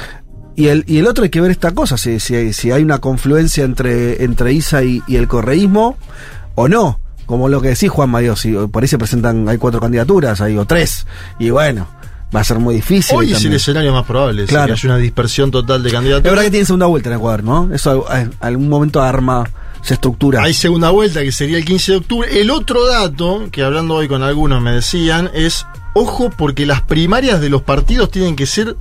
Y 0.55 0.69
el, 0.69 0.85
y 0.87 0.99
el 0.99 1.07
otro 1.07 1.25
hay 1.25 1.31
que 1.31 1.41
ver 1.41 1.51
esta 1.51 1.73
cosa, 1.73 1.97
si, 1.99 2.19
si, 2.19 2.35
hay, 2.35 2.53
si 2.53 2.71
hay 2.73 2.83
una 2.83 2.99
confluencia 2.99 3.65
entre, 3.65 4.25
entre 4.25 4.53
ISA 4.53 4.83
y, 4.85 5.03
y 5.07 5.17
el 5.17 5.29
correísmo 5.29 5.97
o 6.55 6.69
no. 6.69 7.01
Como 7.27 7.49
lo 7.49 7.61
que 7.61 7.71
decís, 7.71 7.91
Juan 7.91 8.09
Mayo, 8.11 8.37
si 8.37 8.53
por 8.53 8.83
ahí 8.83 8.89
se 8.89 8.99
presentan, 8.99 9.49
hay 9.49 9.59
cuatro 9.59 9.81
candidaturas, 9.81 10.41
hay 10.41 10.57
o 10.57 10.65
tres. 10.65 11.07
Y 11.41 11.51
bueno, 11.51 11.89
va 12.35 12.41
a 12.41 12.45
ser 12.45 12.59
muy 12.61 12.77
difícil. 12.77 13.17
Hoy 13.19 13.33
es 13.33 13.45
el 13.45 13.53
escenario 13.53 13.93
más 13.93 14.07
probable. 14.07 14.45
es 14.45 14.49
Claro. 14.49 14.69
Que 14.69 14.73
haya 14.75 14.89
una 14.91 14.99
dispersión 14.99 15.51
total 15.51 15.83
de 15.83 15.89
Es 15.89 15.93
candidatos. 15.95 16.23
verdad 16.23 16.43
que 16.45 16.51
tiene 16.53 16.65
segunda 16.67 16.87
vuelta 16.87 17.11
en 17.11 17.17
Ecuador, 17.17 17.43
¿no? 17.43 17.69
Eso 17.75 18.07
a- 18.09 18.29
algún 18.41 18.69
momento 18.69 19.03
arma, 19.03 19.45
se 19.87 19.95
estructura. 19.95 20.43
Hay 20.43 20.53
segunda 20.53 20.91
vuelta 20.91 21.23
que 21.23 21.31
sería 21.31 21.59
el 21.59 21.65
15 21.65 21.93
de 21.93 21.99
octubre. 21.99 22.41
El 22.41 22.51
otro 22.51 22.87
dato, 22.87 23.45
que 23.53 23.63
hablando 23.63 23.95
hoy 23.95 24.09
con 24.09 24.23
algunos 24.23 24.61
me 24.61 24.73
decían, 24.73 25.31
es, 25.33 25.65
ojo, 25.95 26.31
porque 26.37 26.67
las 26.67 26.83
primarias 26.83 27.41
de 27.41 27.51
los 27.51 27.63
partidos 27.63 28.11
tienen 28.11 28.35
que 28.35 28.47
ser 28.47 28.77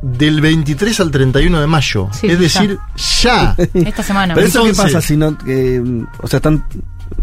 del 0.00 0.40
23 0.40 1.00
al 1.00 1.10
31 1.10 1.60
de 1.60 1.66
mayo. 1.66 2.08
Sí, 2.12 2.28
es 2.28 2.38
decir, 2.38 2.78
ya. 3.22 3.56
Esta 3.74 4.04
semana. 4.04 4.34
Pero 4.34 4.46
eso 4.46 4.62
qué 4.62 4.74
pasa 4.74 5.00
si 5.00 5.16
no, 5.16 5.36
que, 5.36 5.80
mm, 5.80 6.06
o 6.22 6.28
sea, 6.28 6.36
están, 6.36 6.64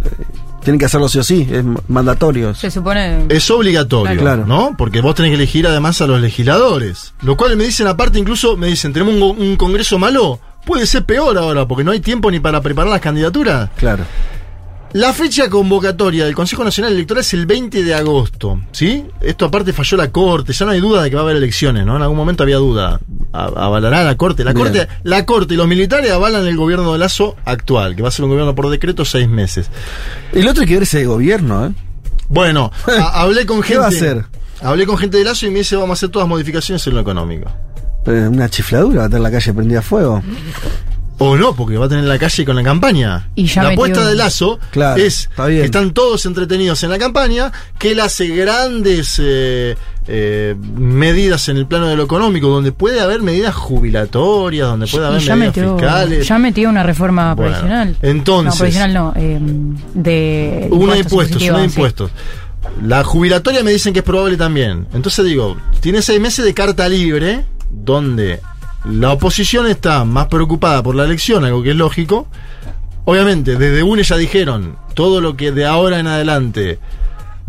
eh, 0.04 0.26
tienen 0.62 0.78
que 0.78 0.86
hacerlo 0.86 1.08
sí 1.08 1.20
o 1.20 1.24
sí, 1.24 1.48
es 1.50 1.64
mandatorio. 1.88 2.54
Se 2.54 2.70
supone. 2.70 3.28
Es 3.30 3.50
obligatorio, 3.50 4.20
Claro. 4.20 4.46
¿no? 4.46 4.76
Porque 4.78 5.00
vos 5.00 5.16
tenés 5.16 5.30
que 5.32 5.36
elegir 5.36 5.68
además 5.68 6.02
a 6.02 6.08
los 6.08 6.20
legisladores. 6.20 7.14
Lo 7.22 7.38
cual 7.38 7.56
me 7.56 7.64
dicen 7.64 7.88
aparte, 7.88 8.20
incluso 8.20 8.58
me 8.58 8.68
dicen, 8.68 8.92
tenemos 8.92 9.38
un 9.38 9.56
congreso 9.56 9.98
malo. 9.98 10.40
Puede 10.66 10.86
ser 10.86 11.04
peor 11.06 11.38
ahora, 11.38 11.68
porque 11.68 11.84
no 11.84 11.92
hay 11.92 12.00
tiempo 12.00 12.30
ni 12.32 12.40
para 12.40 12.62
preparar 12.62 12.92
las 12.92 13.02
candidaturas. 13.02 13.70
Claro. 13.78 14.04
La 14.94 15.14
fecha 15.14 15.50
convocatoria 15.50 16.26
del 16.26 16.36
Consejo 16.36 16.66
Nacional 16.66 16.92
Electoral 16.92 17.22
es 17.22 17.34
el 17.34 17.46
20 17.46 17.82
de 17.82 17.94
agosto, 17.96 18.60
¿sí? 18.74 19.06
Esto 19.22 19.46
aparte 19.46 19.72
falló 19.72 19.96
la 19.96 20.12
Corte, 20.12 20.52
ya 20.52 20.66
no 20.66 20.72
hay 20.74 20.82
duda 20.82 21.02
de 21.04 21.10
que 21.10 21.16
va 21.16 21.22
a 21.22 21.24
haber 21.24 21.38
elecciones, 21.38 21.86
¿no? 21.86 21.96
En 21.96 22.02
algún 22.02 22.18
momento 22.18 22.44
había 22.44 22.58
duda. 22.58 23.00
A- 23.32 23.46
¿Avalará 23.46 24.04
la 24.04 24.18
Corte? 24.18 24.44
La 24.44 24.52
Bien. 24.52 24.66
Corte, 24.68 24.88
la 25.04 25.26
Corte 25.26 25.54
y 25.54 25.58
los 25.58 25.66
militares 25.70 26.12
avalan 26.12 26.46
el 26.46 26.58
gobierno 26.58 26.92
de 26.92 27.00
Lazo 27.00 27.38
actual, 27.46 27.96
que 27.96 28.02
va 28.02 28.10
a 28.10 28.12
ser 28.12 28.26
un 28.26 28.32
gobierno 28.32 28.54
por 28.54 28.70
decreto 28.70 29.06
seis 29.06 29.30
meses. 29.30 29.70
El 30.34 30.46
otro 30.50 30.64
hay 30.64 30.68
que 30.68 30.74
ver 30.74 30.84
ese 30.84 31.06
gobierno, 31.06 31.68
¿eh? 31.68 31.72
Bueno, 32.28 32.70
hablé 33.14 33.46
con 33.46 33.64
gente... 33.64 33.74
¿Qué 33.74 33.80
va 33.80 33.86
a 33.86 33.90
hacer? 33.90 34.26
Hablé 34.62 34.86
con 34.86 34.98
gente 34.98 35.18
de 35.18 35.24
Lazo 35.24 35.48
y 35.48 35.52
me 35.52 35.60
dice 35.60 35.78
vamos 35.78 35.92
a 35.92 35.94
hacer 35.94 36.10
todas 36.10 36.28
modificaciones 36.28 36.86
en 36.86 36.96
lo 36.96 37.00
económico. 37.00 37.50
Una 38.06 38.50
chifladura, 38.50 39.02
va 39.02 39.06
a 39.06 39.10
tener 39.10 39.22
la 39.22 39.32
calle 39.32 39.54
prendida 39.54 39.80
a 39.80 39.84
fuego. 39.84 40.22
O 41.24 41.38
no, 41.38 41.56
porque 41.56 41.78
va 41.78 41.86
a 41.86 41.90
tener 41.90 42.06
la 42.06 42.18
calle 42.18 42.44
con 42.46 42.56
la 42.56 42.64
campaña. 42.64 43.30
Y 43.36 43.46
ya 43.46 43.62
la 43.62 43.70
apuesta 43.70 44.04
de 44.08 44.16
Lazo 44.16 44.60
Claro, 44.72 45.00
es 45.00 45.28
está 45.30 45.46
que 45.48 45.64
están 45.64 45.92
todos 45.94 46.26
entretenidos 46.26 46.82
en 46.84 46.90
la 46.90 46.98
campaña, 46.98 47.52
que 47.78 47.92
él 47.92 48.00
hace 48.00 48.28
grandes 48.30 49.22
eh, 49.24 49.78
eh, 50.08 50.56
medidas 50.76 51.48
en 51.50 51.58
el 51.58 51.68
plano 51.68 51.86
de 51.90 51.96
lo 51.96 52.02
económico, 52.06 52.48
donde 52.48 52.72
puede 52.72 53.02
haber 53.02 53.22
medidas 53.22 53.54
jubilatorias, 53.54 54.68
donde 54.68 54.88
puede 54.88 55.06
haber 55.06 55.22
ya 55.22 55.36
medidas 55.36 55.58
metió, 55.58 55.78
fiscales. 55.78 56.28
ya 56.28 56.40
metió 56.40 56.70
una 56.70 56.82
reforma 56.82 57.36
Bueno, 57.36 57.52
provisional. 57.52 57.96
entonces- 58.02 58.54
No, 58.54 58.58
provisional 58.58 58.94
no. 58.96 59.14
eh, 59.16 59.40
de. 59.94 60.68
Una 60.72 60.94
de 60.94 61.00
impuestos, 61.02 61.40
una 61.44 61.60
de 61.60 61.70
sí. 61.70 61.76
impuestos. 61.76 62.10
La 62.84 63.04
jubilatoria 63.04 63.64
me 63.64 63.72
dicen 63.72 63.94
que 63.94 64.00
es 64.00 64.06
probable 64.06 64.38
también. 64.38 64.88
Entonces 64.94 65.24
digo, 65.26 65.56
tiene 65.82 66.02
seis 66.02 66.20
meses 66.20 66.44
de 66.46 66.54
carta 66.56 66.88
libre, 66.90 67.46
donde 67.72 68.42
la 68.86 69.12
oposición 69.12 69.68
está 69.68 70.04
más 70.06 70.28
preocupada 70.28 70.82
por 70.84 70.96
la 70.96 71.06
elección, 71.06 71.46
algo 71.46 71.64
que 71.64 71.72
es 71.72 71.76
lógico. 71.76 72.28
Obviamente, 73.06 73.58
desde 73.58 73.84
UNE 73.84 74.04
ya 74.04 74.18
dijeron, 74.18 74.78
todo 74.94 75.22
lo 75.22 75.36
que 75.36 75.52
de 75.52 75.66
ahora 75.66 76.00
en 76.00 76.08
adelante 76.08 76.80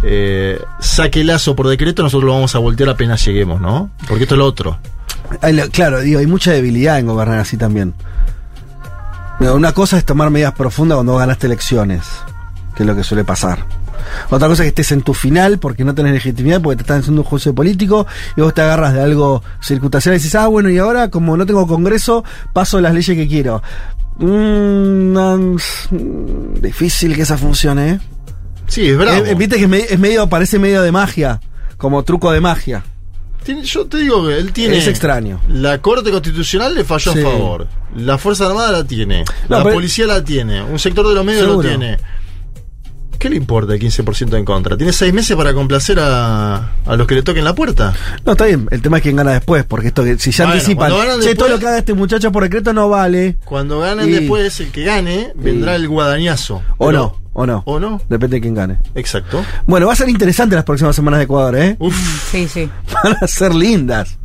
eh, 0.02 0.60
saque 0.80 1.24
lazo 1.24 1.54
por 1.54 1.68
decreto, 1.68 2.02
nosotros 2.02 2.26
lo 2.26 2.34
vamos 2.34 2.54
a 2.54 2.58
voltear 2.58 2.90
apenas 2.90 3.24
lleguemos, 3.24 3.60
¿no? 3.60 3.90
Porque 4.08 4.24
esto 4.24 4.34
es 4.34 4.38
lo 4.38 4.46
otro. 4.46 4.78
Claro, 5.72 5.98
hay 5.98 6.26
mucha 6.26 6.52
debilidad 6.52 6.98
en 6.98 7.06
gobernar 7.06 7.38
así 7.38 7.56
también. 7.56 7.94
Una 9.40 9.72
cosa 9.72 9.98
es 9.98 10.04
tomar 10.04 10.30
medidas 10.30 10.52
profundas 10.52 10.96
cuando 10.96 11.16
ganaste 11.16 11.46
elecciones, 11.46 12.04
que 12.76 12.82
es 12.82 12.86
lo 12.86 12.94
que 12.94 13.02
suele 13.02 13.24
pasar. 13.24 13.64
Otra 14.30 14.48
cosa 14.48 14.62
es 14.62 14.66
que 14.72 14.80
estés 14.82 14.92
en 14.92 15.02
tu 15.02 15.14
final 15.14 15.58
porque 15.58 15.84
no 15.84 15.94
tenés 15.94 16.12
legitimidad, 16.12 16.60
porque 16.60 16.76
te 16.76 16.82
están 16.82 17.00
haciendo 17.00 17.22
un 17.22 17.26
juicio 17.26 17.54
político 17.54 18.06
y 18.36 18.40
vos 18.40 18.54
te 18.54 18.62
agarras 18.62 18.94
de 18.94 19.02
algo 19.02 19.42
circunstancial 19.60 20.14
y 20.14 20.18
dices, 20.18 20.34
ah, 20.34 20.46
bueno, 20.48 20.68
y 20.70 20.78
ahora 20.78 21.08
como 21.10 21.36
no 21.36 21.46
tengo 21.46 21.66
congreso, 21.66 22.24
paso 22.52 22.80
las 22.80 22.94
leyes 22.94 23.16
que 23.16 23.28
quiero. 23.28 23.62
Mm, 24.18 25.16
mm, 25.16 26.60
difícil 26.60 27.14
que 27.16 27.22
esa 27.22 27.36
funcione, 27.38 27.90
¿eh? 27.90 28.00
Sí, 28.68 28.88
es 28.88 28.96
bravo. 28.96 29.24
Eh, 29.24 29.30
eh, 29.32 29.34
Viste 29.34 29.56
que 29.56 29.62
es, 29.64 29.68
me- 29.68 29.80
es 29.80 29.98
medio, 29.98 30.28
parece 30.28 30.58
medio 30.58 30.82
de 30.82 30.92
magia, 30.92 31.40
como 31.76 32.02
truco 32.04 32.32
de 32.32 32.40
magia. 32.40 32.84
Yo 33.64 33.86
te 33.86 33.96
digo 33.98 34.24
que 34.28 34.38
él 34.38 34.52
tiene. 34.52 34.78
Es 34.78 34.86
extraño. 34.86 35.40
La 35.48 35.78
Corte 35.78 36.12
Constitucional 36.12 36.74
le 36.76 36.84
falló 36.84 37.12
Sí. 37.12 37.18
a 37.18 37.22
favor. 37.24 37.66
La 37.96 38.16
Fuerza 38.16 38.46
Armada 38.46 38.70
la 38.70 38.84
tiene. 38.84 39.24
No, 39.48 39.58
la 39.58 39.64
policía 39.64 40.06
la 40.06 40.22
tiene. 40.22 40.62
Un 40.62 40.78
sector 40.78 41.08
de 41.08 41.14
los 41.14 41.24
medios 41.24 41.42
Seguro. 41.46 41.62
lo 41.64 41.68
tiene. 41.68 41.98
¿Qué 43.22 43.30
le 43.30 43.36
importa 43.36 43.72
el 43.72 43.78
15% 43.80 44.36
en 44.36 44.44
contra? 44.44 44.76
Tiene 44.76 44.92
seis 44.92 45.14
meses 45.14 45.36
para 45.36 45.54
complacer 45.54 45.96
a, 46.00 46.72
a 46.84 46.96
los 46.96 47.06
que 47.06 47.14
le 47.14 47.22
toquen 47.22 47.44
la 47.44 47.54
puerta. 47.54 47.94
No, 48.26 48.32
está 48.32 48.46
bien. 48.46 48.66
El 48.72 48.82
tema 48.82 48.96
es 48.96 49.04
quién 49.04 49.14
gana 49.14 49.30
después, 49.30 49.62
porque 49.64 49.86
esto 49.88 50.02
que 50.02 50.18
si 50.18 50.32
ya 50.32 50.44
Bueno, 50.44 50.54
anticipan, 50.58 50.90
che, 50.90 50.96
todo 50.96 51.16
después- 51.20 51.50
lo 51.52 51.58
que 51.60 51.66
haga 51.68 51.78
este 51.78 51.94
muchacho 51.94 52.32
por 52.32 52.42
decreto 52.42 52.72
no 52.72 52.88
vale. 52.88 53.36
Cuando 53.44 53.78
ganen 53.78 54.08
Y- 54.08 54.12
después, 54.12 54.58
el 54.58 54.72
que 54.72 54.82
gane, 54.82 55.30
vendrá 55.36 55.76
el 55.76 55.86
guadañazo. 55.86 56.62
O 56.78 56.86
Pero- 56.88 56.98
no, 56.98 57.22
o 57.32 57.46
no. 57.46 57.62
¿O 57.64 57.78
no? 57.78 58.02
Depende 58.08 58.38
de 58.38 58.40
quién 58.40 58.54
gane. 58.54 58.78
Exacto. 58.96 59.44
Bueno, 59.68 59.86
va 59.86 59.92
a 59.92 59.96
ser 59.96 60.08
interesante 60.08 60.56
las 60.56 60.64
próximas 60.64 60.96
semanas 60.96 61.18
de 61.18 61.24
Ecuador, 61.24 61.54
¿eh? 61.56 61.76
Uf. 61.78 61.94
Sí, 62.32 62.48
sí. 62.48 62.68
Van 63.04 63.16
a 63.20 63.26
ser 63.28 63.54
lindas. 63.54 64.18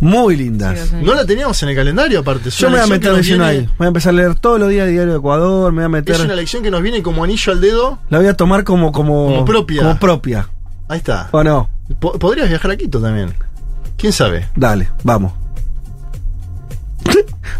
Muy 0.00 0.36
lindas. 0.36 0.88
Sí. 0.90 0.96
No 1.02 1.14
la 1.14 1.24
teníamos 1.24 1.62
en 1.62 1.68
el 1.70 1.76
calendario, 1.76 2.20
aparte. 2.20 2.50
Yo 2.50 2.68
me 2.68 2.76
voy 2.78 2.84
a 2.84 2.86
meter 2.88 3.12
lleno 3.12 3.22
viene- 3.22 3.44
ahí. 3.44 3.68
Voy 3.78 3.84
a 3.86 3.88
empezar 3.88 4.10
a 4.10 4.16
leer 4.16 4.34
todos 4.34 4.58
los 4.58 4.68
días 4.68 4.88
Diario 4.88 5.12
de 5.12 5.18
Ecuador. 5.18 5.72
Me 5.72 5.76
voy 5.78 5.84
a 5.84 5.88
meter. 5.88 6.16
Es 6.16 6.20
una 6.22 6.32
elección 6.34 6.62
que 6.62 6.70
nos 6.70 6.82
viene 6.82 7.02
como 7.02 7.22
anillo 7.24 7.52
al 7.52 7.60
dedo. 7.60 7.98
La 8.10 8.18
voy 8.18 8.26
a 8.26 8.34
tomar 8.34 8.64
como, 8.64 8.90
como, 8.92 9.26
Como 9.26 9.44
propia. 9.44 9.82
Como 9.82 9.98
propia. 9.98 10.48
Ahí 10.88 10.98
está. 10.98 11.28
¿O 11.30 11.42
no? 11.44 11.70
Po- 12.00 12.18
Podrías 12.18 12.48
viajar 12.48 12.70
a 12.72 12.76
Quito 12.76 13.00
también. 13.00 13.32
¿Quién 13.96 14.12
sabe? 14.12 14.48
Dale, 14.56 14.90
vamos. 15.04 15.32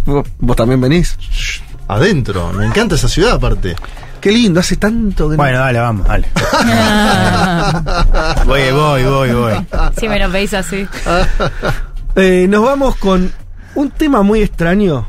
¿Vos, 0.04 0.26
vos 0.38 0.56
también 0.56 0.80
venís? 0.80 1.16
Shh, 1.18 1.60
Adentro. 1.88 2.52
Me 2.52 2.66
encanta 2.66 2.96
esa 2.96 3.08
ciudad, 3.08 3.32
aparte. 3.34 3.76
Qué 4.20 4.32
lindo, 4.32 4.58
hace 4.60 4.76
tanto 4.76 5.26
que 5.28 5.36
no- 5.36 5.42
Bueno, 5.42 5.58
dale, 5.58 5.78
vamos, 5.78 6.06
dale. 6.08 6.28
voy, 8.46 8.70
voy, 8.72 9.04
voy, 9.04 9.30
voy. 9.32 9.52
Si 9.98 10.08
me 10.08 10.18
lo 10.18 10.30
veis 10.30 10.52
así. 10.54 10.86
Eh, 12.16 12.46
nos 12.48 12.64
vamos 12.64 12.96
con 12.96 13.32
un 13.74 13.90
tema 13.90 14.22
muy 14.22 14.42
extraño. 14.42 15.06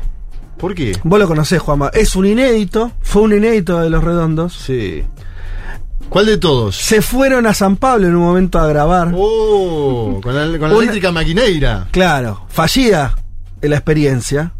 ¿Por 0.58 0.74
qué? 0.74 0.96
Vos 1.04 1.18
lo 1.18 1.28
conocés, 1.28 1.60
Juanma. 1.60 1.90
Es 1.92 2.16
un 2.16 2.26
inédito. 2.26 2.92
Fue 3.02 3.22
un 3.22 3.32
inédito 3.34 3.78
de 3.80 3.90
los 3.90 4.02
redondos. 4.02 4.54
Sí. 4.54 5.04
¿Cuál 6.08 6.26
de 6.26 6.38
todos? 6.38 6.76
Se 6.76 7.02
fueron 7.02 7.46
a 7.46 7.54
San 7.54 7.76
Pablo 7.76 8.06
en 8.06 8.14
un 8.16 8.22
momento 8.22 8.58
a 8.58 8.66
grabar. 8.66 9.12
Oh, 9.14 10.20
con 10.22 10.34
la, 10.34 10.42
con 10.58 10.68
la 10.68 10.74
Una- 10.74 10.76
eléctrica 10.78 11.12
maquineira. 11.12 11.88
Claro, 11.90 12.46
fallida 12.48 13.16
en 13.60 13.70
la 13.70 13.76
experiencia. 13.76 14.52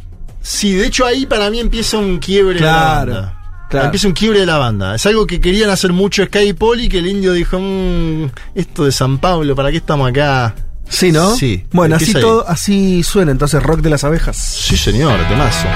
Sí, 0.42 0.74
de 0.74 0.86
hecho 0.86 1.06
ahí 1.06 1.24
para 1.26 1.50
mí 1.50 1.58
empieza 1.60 1.98
un 1.98 2.18
quiebre 2.18 2.58
Claro, 2.58 3.06
de 3.06 3.12
la 3.14 3.20
banda. 3.22 3.66
claro. 3.70 3.84
Empieza 3.86 4.06
un 4.08 4.12
quiebre 4.14 4.40
de 4.40 4.46
la 4.46 4.58
banda. 4.58 4.94
Es 4.96 5.06
algo 5.06 5.26
que 5.26 5.40
querían 5.40 5.70
hacer 5.70 5.92
mucho 5.92 6.24
Sky 6.24 6.48
y 6.48 6.52
Poli, 6.52 6.88
que 6.88 6.98
el 6.98 7.06
indio 7.06 7.32
dijo, 7.32 7.58
"Mm, 7.60 8.26
esto 8.54 8.84
de 8.84 8.92
San 8.92 9.18
Pablo, 9.18 9.54
¿para 9.54 9.70
qué 9.70 9.78
estamos 9.78 10.08
acá? 10.08 10.54
Sí, 10.88 11.12
¿no? 11.12 11.34
Sí. 11.34 11.64
Bueno, 11.72 11.96
así 11.96 12.12
todo, 12.12 12.46
así 12.48 13.02
suena 13.02 13.32
entonces 13.32 13.62
Rock 13.62 13.80
de 13.80 13.90
las 13.90 14.04
Abejas. 14.04 14.36
Sí, 14.36 14.76
señor, 14.76 15.18
temazo. 15.28 15.66